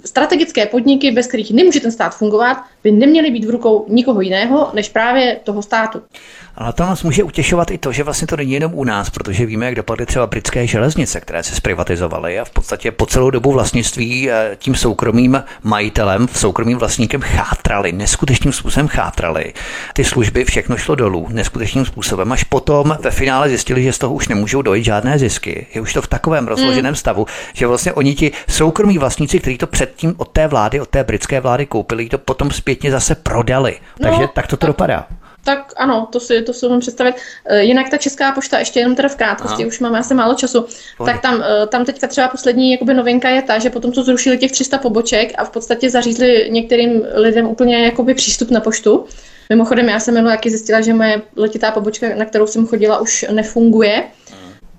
[0.06, 4.72] strategické podniky, bez kterých nemůže ten stát fungovat, by neměly být v rukou nikoho jiného,
[4.74, 6.02] než právě toho státu.
[6.56, 9.46] Ale to nás může utěšovat i to, že vlastně to není jenom u nás, protože
[9.46, 13.52] víme, jak dopadly třeba britské železnice, které se zprivatizovaly a v podstatě po celou dobu
[13.52, 19.54] vlastnictví eh, tím soukromým majitelem, soukromým vlastníkem chátrali, neskutečným způsobem chátrali.
[19.94, 24.14] Ty služby, všechno šlo dolů, neskutečným způsobem, až potom ve finále zjistili, že z toho
[24.14, 25.68] už nemůžou dojít žádné zisky.
[25.74, 26.96] Je už to v takovém rozloženém mm.
[26.96, 31.04] stavu, že vlastně oni ti soukromí vlastníci, kteří to předtím od té vlády, od té
[31.04, 33.80] britské vlády koupili, to potom zpětně zase prodali.
[34.02, 35.08] Takže no, tak to, to dopadá.
[35.46, 37.16] Tak ano, to si, to si můžu představit.
[37.46, 39.68] Eh, jinak ta Česká pošta, ještě jenom teda v krátkosti, Aha.
[39.68, 40.66] už máme asi málo času,
[40.98, 41.14] Pohodě.
[41.14, 44.38] tak tam, eh, tam teďka třeba poslední jakoby novinka je ta, že potom to zrušili
[44.38, 49.06] těch 300 poboček a v podstatě zařízli některým lidem úplně jakoby přístup na poštu.
[49.50, 53.26] Mimochodem, já jsem minule taky zjistila, že moje letitá pobočka, na kterou jsem chodila, už
[53.32, 54.04] nefunguje.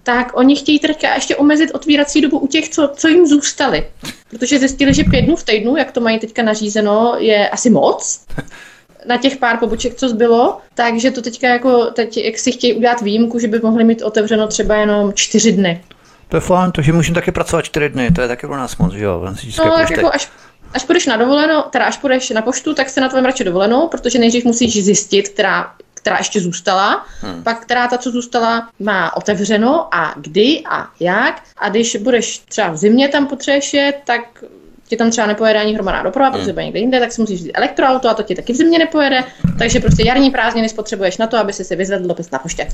[0.02, 3.86] Tak oni chtějí teďka ještě omezit otvírací dobu u těch, co, co jim zůstali.
[4.30, 8.20] Protože zjistili, že pět dnů v týdnu, jak to mají teďka nařízeno, je asi moc
[9.06, 13.00] na těch pár poboček, co zbylo, takže to teďka jako, teď, jak si chtějí udělat
[13.00, 15.84] výjimku, že by mohli mít otevřeno třeba jenom čtyři dny.
[16.28, 18.76] To je fajn, to, že můžeme taky pracovat čtyři dny, to je taky pro nás
[18.76, 19.24] moc, že jo?
[19.58, 20.28] No, tak jako až,
[20.74, 23.88] až půjdeš na dovolenou, teda až půjdeš na poštu, tak se na tvém radši dovolenou,
[23.88, 27.42] protože nejdřív musíš zjistit, která, která ještě zůstala, hmm.
[27.42, 31.42] pak která ta, co zůstala, má otevřeno a kdy a jak.
[31.56, 34.44] A když budeš třeba v zimě tam potřebuješ je, tak
[34.88, 36.38] ti tam třeba nepojede ani hromadná doprava, hmm.
[36.38, 38.78] protože bude někde jinde, tak si musíš vzít elektroauto a to ti taky v zimě
[38.78, 39.24] nepojede.
[39.58, 42.68] Takže prostě jarní prázdniny spotřebuješ na to, aby si si vyzvedl dopis na poště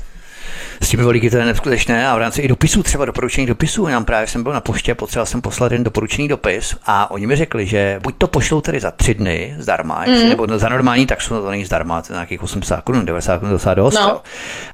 [0.81, 4.01] s těmi volíky to je neskutečné a v rámci i dopisů, třeba doporučení dopisů, já
[4.01, 7.65] právě jsem byl na poště, potřeboval jsem poslat jeden doporučený dopis a oni mi řekli,
[7.65, 10.29] že buď to pošlou tedy za tři dny zdarma, mm.
[10.29, 13.51] nebo za normální tak jsou to není zdarma, to je nějakých 80 korun, 90 korun
[13.51, 14.21] docela dost, no.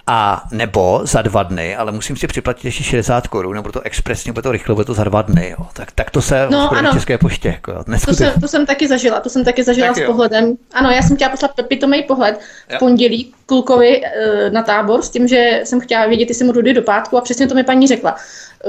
[0.07, 4.29] a nebo za dva dny, ale musím si připlatit ještě 60 korun, nebo to expresně,
[4.29, 5.65] nebo to rychle, bude to za dva dny, jo.
[5.73, 6.93] Tak, tak to se no, ano.
[6.93, 7.47] České poště.
[7.47, 7.83] Jako.
[8.05, 10.07] To, jsem, to jsem taky zažila, to jsem taky zažila tak s jo.
[10.07, 10.55] pohledem.
[10.73, 12.39] Ano, já jsem chtěla poslat pitomý pohled
[12.75, 16.73] v pondělí klukovi e, na tábor s tím, že jsem chtěla vědět, jestli mu jdu
[16.73, 18.15] do pátku a přesně to mi paní řekla.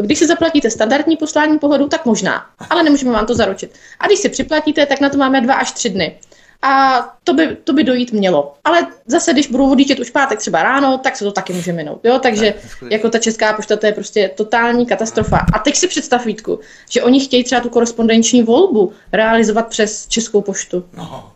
[0.01, 3.73] Když si zaplatíte standardní poslání pohledu, tak možná, ale nemůžeme vám to zaručit.
[4.01, 6.19] A když si připlatíte, tak na to máme dva až tři dny.
[6.63, 8.55] A to by, to by dojít mělo.
[8.65, 12.01] Ale zase, když budou odjíždět už pátek třeba ráno, tak se to taky může minout.
[12.05, 12.19] Jo?
[12.19, 12.55] Takže
[12.91, 15.39] jako ta česká pošta, to je prostě totální katastrofa.
[15.53, 16.61] A teď si představ, Vítku,
[16.91, 20.85] že oni chtějí třeba tu korespondenční volbu realizovat přes českou poštu.
[20.97, 21.33] No.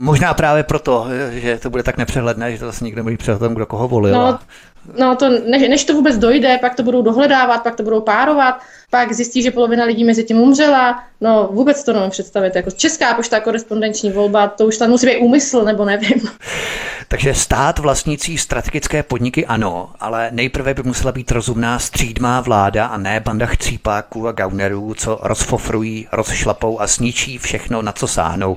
[0.00, 3.66] Možná právě proto, že to bude tak nepřehledné, že to zase nikdo před tom, kdo
[3.66, 4.14] koho volil.
[4.14, 4.38] No,
[4.98, 8.60] no to, než, než to vůbec dojde, pak to budou dohledávat, pak to budou párovat,
[8.94, 11.02] pak zjistí, že polovina lidí mezi tím umřela.
[11.20, 12.56] No vůbec to nemůžu představit.
[12.56, 16.22] Jako česká pošta korespondenční volba, to už tam musí být úmysl, nebo nevím.
[17.08, 22.96] Takže stát vlastnící strategické podniky ano, ale nejprve by musela být rozumná střídmá vláda a
[22.96, 28.56] ne banda chcípáků a gaunerů, co rozfofrují, rozšlapou a sničí všechno, na co sáhnou.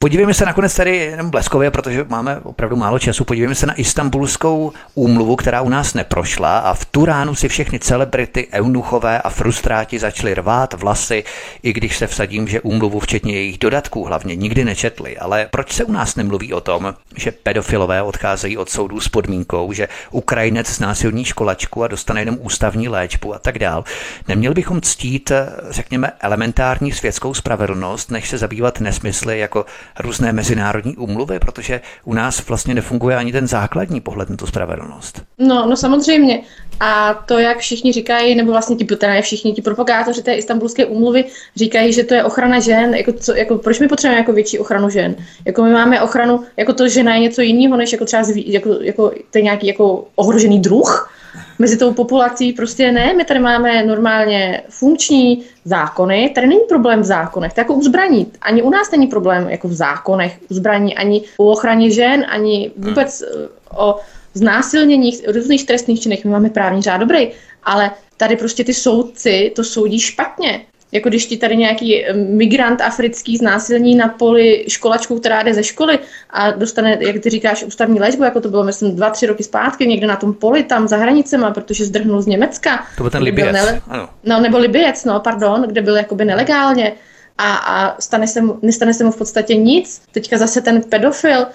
[0.00, 3.24] Podívejme se nakonec tady jenom bleskově, protože máme opravdu málo času.
[3.24, 7.78] Podívejme se na istambulskou úmluvu, která u nás neprošla a v tu ránu si všechny
[7.78, 11.24] celebrity, eunuchové a frustráti začali rvát vlasy,
[11.62, 15.18] i když se vsadím, že úmluvu včetně jejich dodatků hlavně nikdy nečetli.
[15.18, 19.72] Ale proč se u nás nemluví o tom, že pedofilové odcházejí od soudů s podmínkou,
[19.72, 23.84] že Ukrajinec znásilní školačku a dostane jenom ústavní léčbu a tak dál?
[24.28, 25.32] Neměli bychom ctít,
[25.70, 29.66] řekněme, elementární světskou spravedlnost, než se zabývat nesmysly jako
[30.00, 35.22] různé mezinárodní úmluvy, protože u nás vlastně nefunguje ani ten základní pohled na tu spravedlnost.
[35.38, 36.42] No, no samozřejmě.
[36.80, 41.24] A to, jak všichni říkají, nebo vlastně ti, teda všichni ti propagátoři té istambulské úmluvy
[41.56, 44.90] říkají, že to je ochrana žen, jako, co, jako proč my potřebujeme jako větší ochranu
[44.90, 45.16] žen?
[45.44, 48.70] Jako my máme ochranu, jako to žena je něco jiného, než jako třeba zví, jako,
[48.80, 51.10] jako ten nějaký jako ohrožený druh,
[51.58, 57.04] mezi tou populací prostě ne, my tady máme normálně funkční zákony, tady není problém v
[57.04, 58.26] zákonech, to jako u zbraní.
[58.40, 62.70] Ani u nás není problém jako v zákonech u zbraní, ani u ochraně žen, ani
[62.76, 63.96] vůbec eh, o
[64.34, 66.24] znásilněních, různých trestných činech.
[66.24, 67.00] My máme právní řád.
[67.00, 67.30] Dobrý,
[67.68, 70.60] ale tady prostě ty soudci to soudí špatně.
[70.92, 75.64] Jako když ti tady nějaký eh, migrant africký znásilní na poli školačku, která jde ze
[75.64, 75.98] školy
[76.30, 79.86] a dostane, jak ty říkáš, ústavní léčbu, jako to bylo, myslím, dva, tři roky zpátky,
[79.86, 82.86] někde na tom poli, tam za hranicema, protože zdrhnul z Německa.
[82.96, 84.08] To byl ten Libiec, nele- ano.
[84.24, 86.92] No, nebo Libiec, no, pardon, kde byl jakoby nelegálně
[87.38, 90.02] a, a stane se mu, nestane se mu v podstatě nic.
[90.12, 91.46] Teďka zase ten pedofil,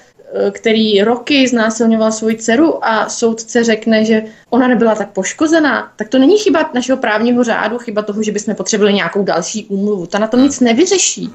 [0.52, 6.20] který roky znásilňoval svoji dceru a soudce řekne, že ona nebyla tak poškozená, tak to
[6.20, 10.06] není chyba našeho právního řádu, chyba toho, že bychom potřebovali nějakou další úmluvu.
[10.06, 11.30] Ta na tom nic nevyřeší.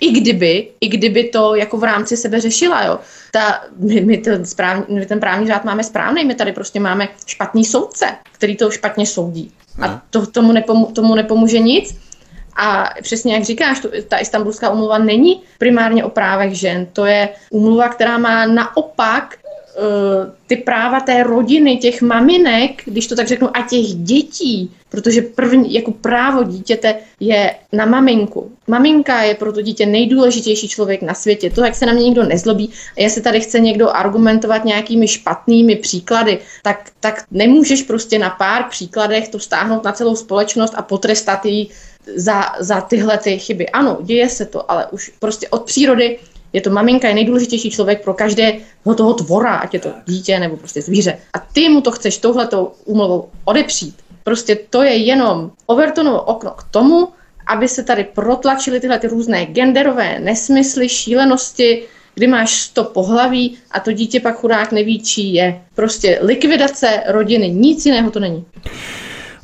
[0.00, 2.98] I kdyby, i kdyby to jako v rámci sebe řešila, jo.
[3.32, 7.08] Ta, my, my, ten správný, my ten právní řád máme správný, my tady prostě máme
[7.26, 9.52] špatný soudce, který to špatně soudí.
[9.80, 10.00] A no.
[10.10, 11.98] to, tomu, nepomu, tomu nepomůže nic.
[12.56, 16.86] A přesně jak říkáš, to, ta istambulská umluva není primárně o právech žen.
[16.92, 19.38] To je umluva, která má naopak
[19.76, 25.22] Eh, ty práva té rodiny, těch maminek, když to tak řeknu, a těch dětí, protože
[25.22, 28.52] první, jako právo dítěte je na maminku.
[28.66, 31.50] Maminka je pro to dítě nejdůležitější člověk na světě.
[31.50, 35.76] To, jak se na mě někdo nezlobí a jestli tady chce někdo argumentovat nějakými špatnými
[35.76, 41.46] příklady, tak, tak nemůžeš prostě na pár příkladech to stáhnout na celou společnost a potrestat
[41.46, 41.66] ji
[42.16, 43.68] za, za tyhle ty chyby.
[43.68, 46.18] Ano, děje se to, ale už prostě od přírody
[46.52, 50.56] je to maminka, je nejdůležitější člověk pro každého toho tvora, ať je to dítě nebo
[50.56, 51.18] prostě zvíře.
[51.32, 53.94] A ty mu to chceš touhletou úmluvou odepřít.
[54.24, 57.08] Prostě to je jenom Overtonovo okno k tomu,
[57.46, 61.82] aby se tady protlačily tyhle ty různé genderové nesmysly, šílenosti,
[62.14, 65.60] kdy máš 100 pohlaví a to dítě pak chudák neví, čí je.
[65.74, 68.44] Prostě likvidace rodiny, nic jiného to není.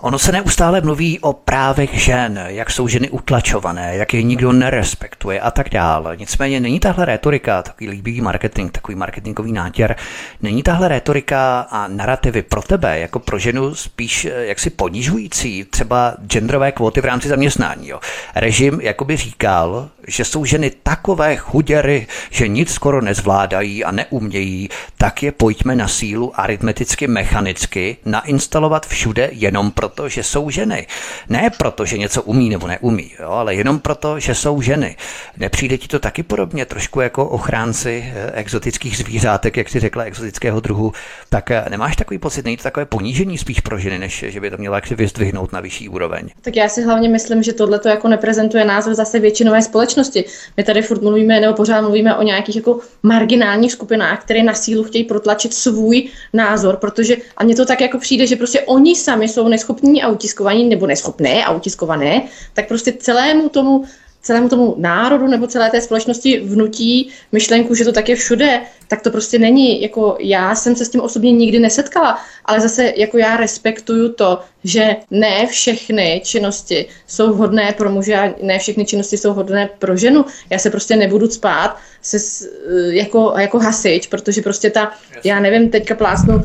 [0.03, 5.41] Ono se neustále mluví o právech žen, jak jsou ženy utlačované, jak je nikdo nerespektuje
[5.41, 6.17] a tak dále.
[6.17, 9.97] Nicméně není tahle retorika, takový líbivý marketing, takový marketingový nátěr,
[10.43, 16.15] není tahle retorika a narrativy pro tebe, jako pro ženu spíš eh, jaksi ponižující, třeba
[16.27, 17.89] genderové kvóty v rámci zaměstnání.
[17.89, 18.01] Jo.
[18.35, 24.69] Režim jakoby říkal, že jsou ženy takové chuděry, že nic skoro nezvládají a neumějí,
[24.99, 30.87] tak je pojďme na sílu aritmeticky, mechanicky nainstalovat všude jenom proto, že jsou ženy.
[31.29, 34.97] Ne proto, že něco umí nebo neumí, jo, ale jenom proto, že jsou ženy.
[35.37, 40.61] Nepřijde ti to taky podobně, trošku jako ochránci eh, exotických zvířátek, jak si řekla, exotického
[40.61, 40.93] druhu,
[41.29, 44.51] tak eh, nemáš takový pocit, není to takové ponížení spíš pro ženy, než že by
[44.51, 46.29] to mělo jaksi vyzdvihnout na vyšší úroveň?
[46.43, 50.25] Tak já si hlavně myslím, že tohle to jako neprezentuje názor zase většinové společnosti.
[50.57, 54.85] My tady furt mluvíme, nebo pořád mluvíme o nějakých jako marginálních skupinách, které na sílu
[54.85, 59.29] chtějí protlačit svůj názor, protože a mně to tak jako přijde, že prostě oni sami
[59.29, 62.23] jsou neschopní a utiskovaní, nebo neschopné a utiskované,
[62.55, 63.85] tak prostě celému tomu
[64.23, 69.03] celému tomu národu nebo celé té společnosti vnutí myšlenku, že to tak je všude, tak
[69.03, 69.83] to prostě není.
[69.83, 74.39] Jako já jsem se s tím osobně nikdy nesetkala, ale zase jako já respektuju to,
[74.65, 79.97] že ne všechny činnosti jsou vhodné pro muže a ne všechny činnosti jsou vhodné pro
[79.97, 80.25] ženu.
[80.51, 82.47] Já se prostě nebudu spát se,
[82.91, 84.93] jako, jako hasič, protože prostě ta,
[85.25, 86.43] já nevím, teďka plásnu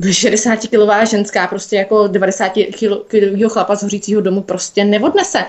[0.00, 5.44] 60-kilová ženská, prostě jako 90-kilového chlapa z hořícího domu prostě neodnese.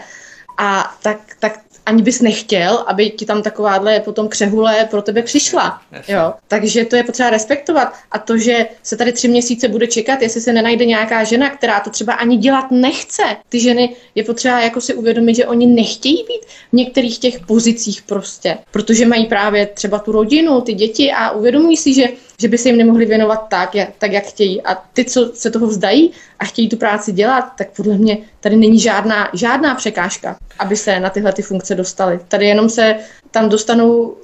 [0.62, 5.82] A tak, tak ani bys nechtěl, aby ti tam takováhle potom křehule pro tebe přišla.
[6.08, 6.34] Jo?
[6.48, 7.94] Takže to je potřeba respektovat.
[8.12, 11.80] A to, že se tady tři měsíce bude čekat, jestli se nenajde nějaká žena, která
[11.80, 13.24] to třeba ani dělat nechce.
[13.50, 18.02] Ty ženy je potřeba jako si uvědomit, že oni nechtějí být v některých těch pozicích
[18.02, 22.08] prostě, protože mají právě třeba tu rodinu, ty děti a uvědomují si, že
[22.40, 24.62] že by se jim nemohli věnovat tak, jak, tak, jak chtějí.
[24.62, 28.56] A ty, co se toho vzdají a chtějí tu práci dělat, tak podle mě tady
[28.56, 32.20] není žádná, žádná překážka, aby se na tyhle ty funkce dostali.
[32.28, 32.96] Tady jenom se
[33.32, 34.16] tam dostanou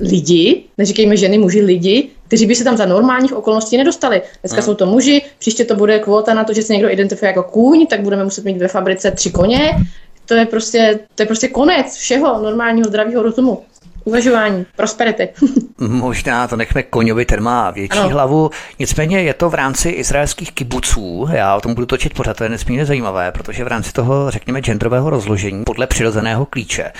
[0.00, 4.22] lidi, neříkejme ženy, muži, lidi, kteří by se tam za normálních okolností nedostali.
[4.42, 4.62] Dneska no.
[4.62, 7.86] jsou to muži, příště to bude kvota na to, že se někdo identifikuje jako kůň,
[7.86, 9.70] tak budeme muset mít ve fabrice tři koně.
[10.26, 13.62] To je prostě, to je prostě konec všeho normálního zdravého rozumu
[14.04, 15.28] uvažování, prosperity.
[15.78, 18.08] Možná to nechme koňovi, ten má větší ano.
[18.08, 18.50] hlavu.
[18.78, 21.28] Nicméně je to v rámci izraelských kibuců.
[21.32, 24.60] Já o tom budu točit pořád, to je nesmírně zajímavé, protože v rámci toho, řekněme,
[24.60, 26.92] genderového rozložení podle přirozeného klíče.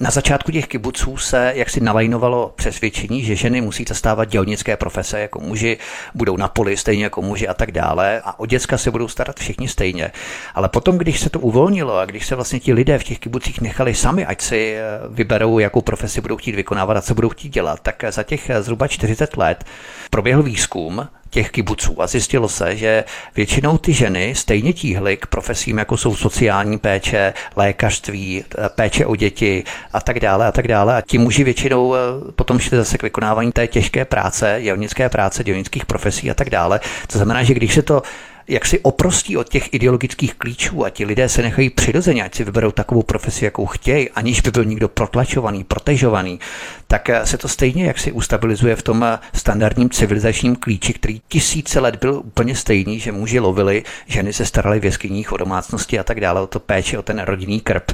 [0.00, 5.40] Na začátku těch kibuců se jaksi nalajnovalo přesvědčení, že ženy musí zastávat dělnické profese jako
[5.40, 5.78] muži,
[6.14, 9.40] budou na poli stejně jako muži a tak dále a o děcka se budou starat
[9.40, 10.10] všichni stejně.
[10.54, 13.60] Ale potom, když se to uvolnilo a když se vlastně ti lidé v těch kibucích
[13.60, 17.48] nechali sami, ať si eh, vyberou, jakou profesi budou chtít vykonávat a co budou chtít
[17.48, 19.64] dělat, tak za těch zhruba 40 let
[20.10, 23.04] proběhl výzkum těch kibuců a zjistilo se, že
[23.34, 28.44] většinou ty ženy stejně tíhly k profesím, jako jsou sociální péče, lékařství,
[28.74, 30.96] péče o děti a tak dále a tak dále.
[30.96, 31.98] A ti muži většinou eh,
[32.36, 36.80] potom šli zase k vykonávání té těžké práce, dělnické práce, dělnických profesí a tak dále.
[37.06, 38.02] To znamená, že když se to
[38.48, 42.44] jak si oprostí od těch ideologických klíčů a ti lidé se nechají přirozeně, ať si
[42.44, 46.40] vyberou takovou profesi, jakou chtějí, aniž by byl někdo protlačovaný, protežovaný,
[46.88, 51.20] tak eh, se to stejně jak si ustabilizuje v tom eh, standardním civilizačním klíči, který
[51.28, 55.98] tisíce let byl úplně stejný, že muži lovili, ženy se staraly v jeskyních o domácnosti
[55.98, 57.92] a tak dále, o to péče, o ten rodinný krb.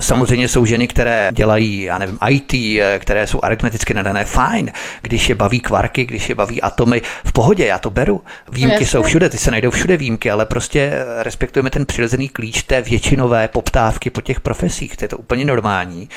[0.00, 5.28] Samozřejmě jsou ženy, které dělají, já nevím, IT, eh, které jsou aritmeticky nadané, fajn, když
[5.28, 8.22] je baví kvarky, když je baví atomy, v pohodě, já to beru.
[8.52, 12.82] Výjimky jsou všude, ty se najdou všude výjimky, ale prostě respektujeme ten přirozený klíč té
[12.82, 16.08] většinové poptávky po těch profesích, to je to úplně normální.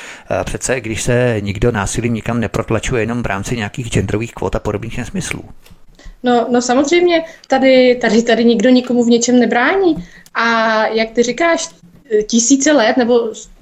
[0.44, 4.98] Přece, když se nikdo násilí nikam neprotlačuje jenom v rámci nějakých genderových kvot a podobných
[4.98, 5.44] nesmyslů.
[6.24, 10.08] No, no samozřejmě tady, tady, tady nikdo nikomu v něčem nebrání.
[10.34, 11.70] A jak ty říkáš,
[12.28, 13.20] tisíce let, nebo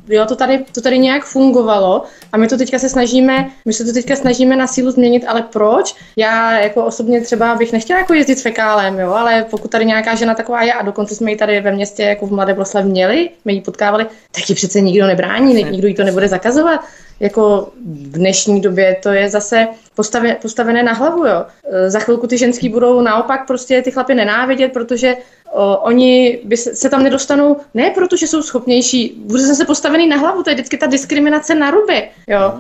[0.08, 3.86] jo, to tady, to tady nějak fungovalo a my to teďka se snažíme, my se
[3.86, 5.96] to teďka snažíme na sílu změnit, ale proč?
[6.16, 10.16] Já jako osobně třeba bych nechtěla jako jezdit s fekálem, jo, ale pokud tady nějaká
[10.16, 13.30] žena taková je a dokonce jsme ji tady ve městě jako v Mladé Boleslav měli,
[13.46, 16.82] my ji potkávali, tak ji přece nikdo nebrání, nikdo jí to nebude zakazovat.
[17.20, 21.46] Jako v dnešní době to je zase postavené, postavené na hlavu, jo.
[21.72, 25.16] E, za chvilku ty ženský budou naopak prostě ty chlapy nenávidět, protože
[25.52, 30.18] o, oni by se, se tam nedostanou, ne protože jsou schopnější, bude zase postavený na
[30.18, 32.54] hlavu, to je vždycky ta diskriminace na ruby, jo.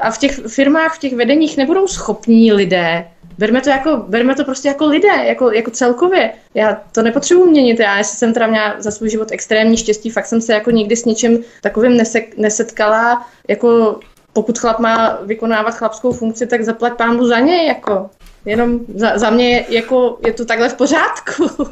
[0.00, 3.04] A v těch firmách, v těch vedeních nebudou schopní lidé,
[3.38, 6.32] berme to, jako, berme to prostě jako lidé, jako, jako celkově.
[6.54, 7.80] Já to nepotřebuji měnit.
[7.80, 11.04] Já jsem teda měla za svůj život extrémní štěstí, fakt jsem se jako nikdy s
[11.04, 13.26] ničím takovým nesek, nesetkala.
[13.48, 14.00] Jako
[14.32, 18.10] pokud chlap má vykonávat chlapskou funkci, tak zaplať pánu za něj, jako.
[18.44, 21.50] Jenom za, za mě jako je to takhle v pořádku.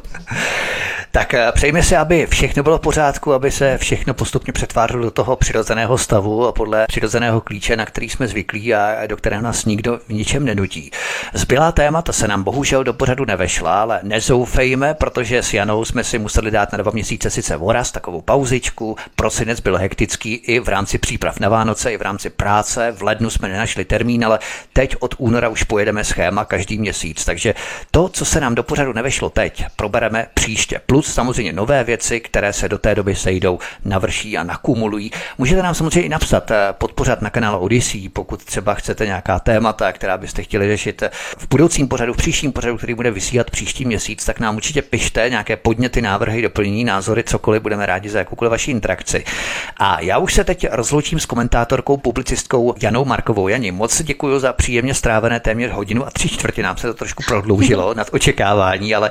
[1.16, 5.10] Tak eh, přejme si, aby všechno bylo v pořádku, aby se všechno postupně přetvářilo do
[5.10, 9.64] toho přirozeného stavu a podle přirozeného klíče, na který jsme zvyklí a do kterého nás
[9.64, 10.90] nikdo v ničem nenutí.
[11.34, 16.18] Zbylá témata se nám bohužel do pořadu nevešla, ale nezoufejme, protože s Janou jsme si
[16.18, 18.97] museli dát na dva měsíce sice voraz, takovou pauzičku.
[19.14, 22.93] Prosinec byl hektický i v rámci příprav na Vánoce, i v rámci práce.
[22.97, 24.38] V lednu jsme nenašli termín, ale
[24.72, 27.24] teď od února už pojedeme schéma každý měsíc.
[27.24, 27.55] Takže
[27.90, 30.80] to, co se nám do pořadu nevešlo teď, probereme příště.
[30.86, 35.11] Plus samozřejmě nové věci, které se do té doby sejdou, navrší a nakumulují.
[35.39, 39.93] Můžete nám samozřejmě i napsat, eh, podpořat na kanálu Odyssey, pokud třeba chcete nějaká témata,
[39.93, 41.03] která byste chtěli řešit
[41.39, 45.31] v budoucím pořadu, v příštím pořadu, který bude vysílat příští měsíc, tak nám určitě pište
[45.31, 49.24] nějaké podněty, návrhy, doplnění, názory, cokoliv, budeme rádi za jakoukoliv vaši interakci.
[49.77, 53.49] A já už se teď rozloučím s komentátorkou, publicistkou Janou Markovou.
[53.49, 56.62] Janí, moc děkuji za příjemně strávené téměř hodinu a tři čtvrtě.
[56.62, 59.11] Nám se to trošku prodloužilo nad očekávání, ale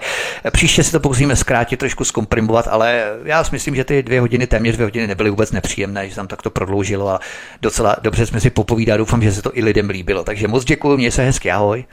[0.52, 4.48] příště se to pokusíme zkrátit trošku zkomprimovat, ale já si myslím, že ty dvě hodiny,
[4.48, 7.20] téměř dvě hodiny nebyly vůbec nepříjemné, že tam tak to prodloužilo a
[7.62, 8.98] docela dobře jsme si popovídali.
[8.98, 10.24] Doufám, že se to i lidem líbilo.
[10.24, 11.86] Takže moc děkuji, měj se hezky, ahoj.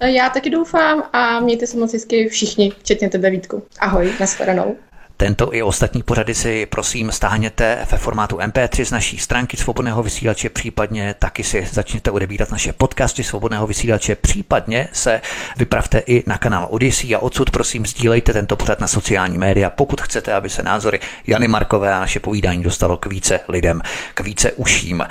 [0.00, 3.62] Já taky doufám a mějte se moc hezky všichni, včetně tebe Vítku.
[3.80, 4.76] Ahoj, nashledanou.
[5.18, 10.48] Tento i ostatní pořady si prosím stáhněte ve formátu MP3 z naší stránky Svobodného vysílače,
[10.48, 15.20] případně taky si začněte odebírat naše podcasty Svobodného vysílače, případně se
[15.56, 20.00] vypravte i na kanál Odyssey a odsud prosím sdílejte tento pořad na sociální média, pokud
[20.00, 23.82] chcete, aby se názory Jany Markové a naše povídání dostalo k více lidem,
[24.14, 25.04] k více uším.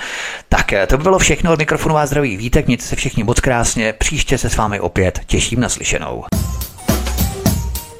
[0.48, 3.92] Tak to by bylo všechno od mikrofonu vás zdraví Vítek, mějte se všichni moc krásně,
[3.92, 6.24] příště se s vámi opět těším na slyšenou.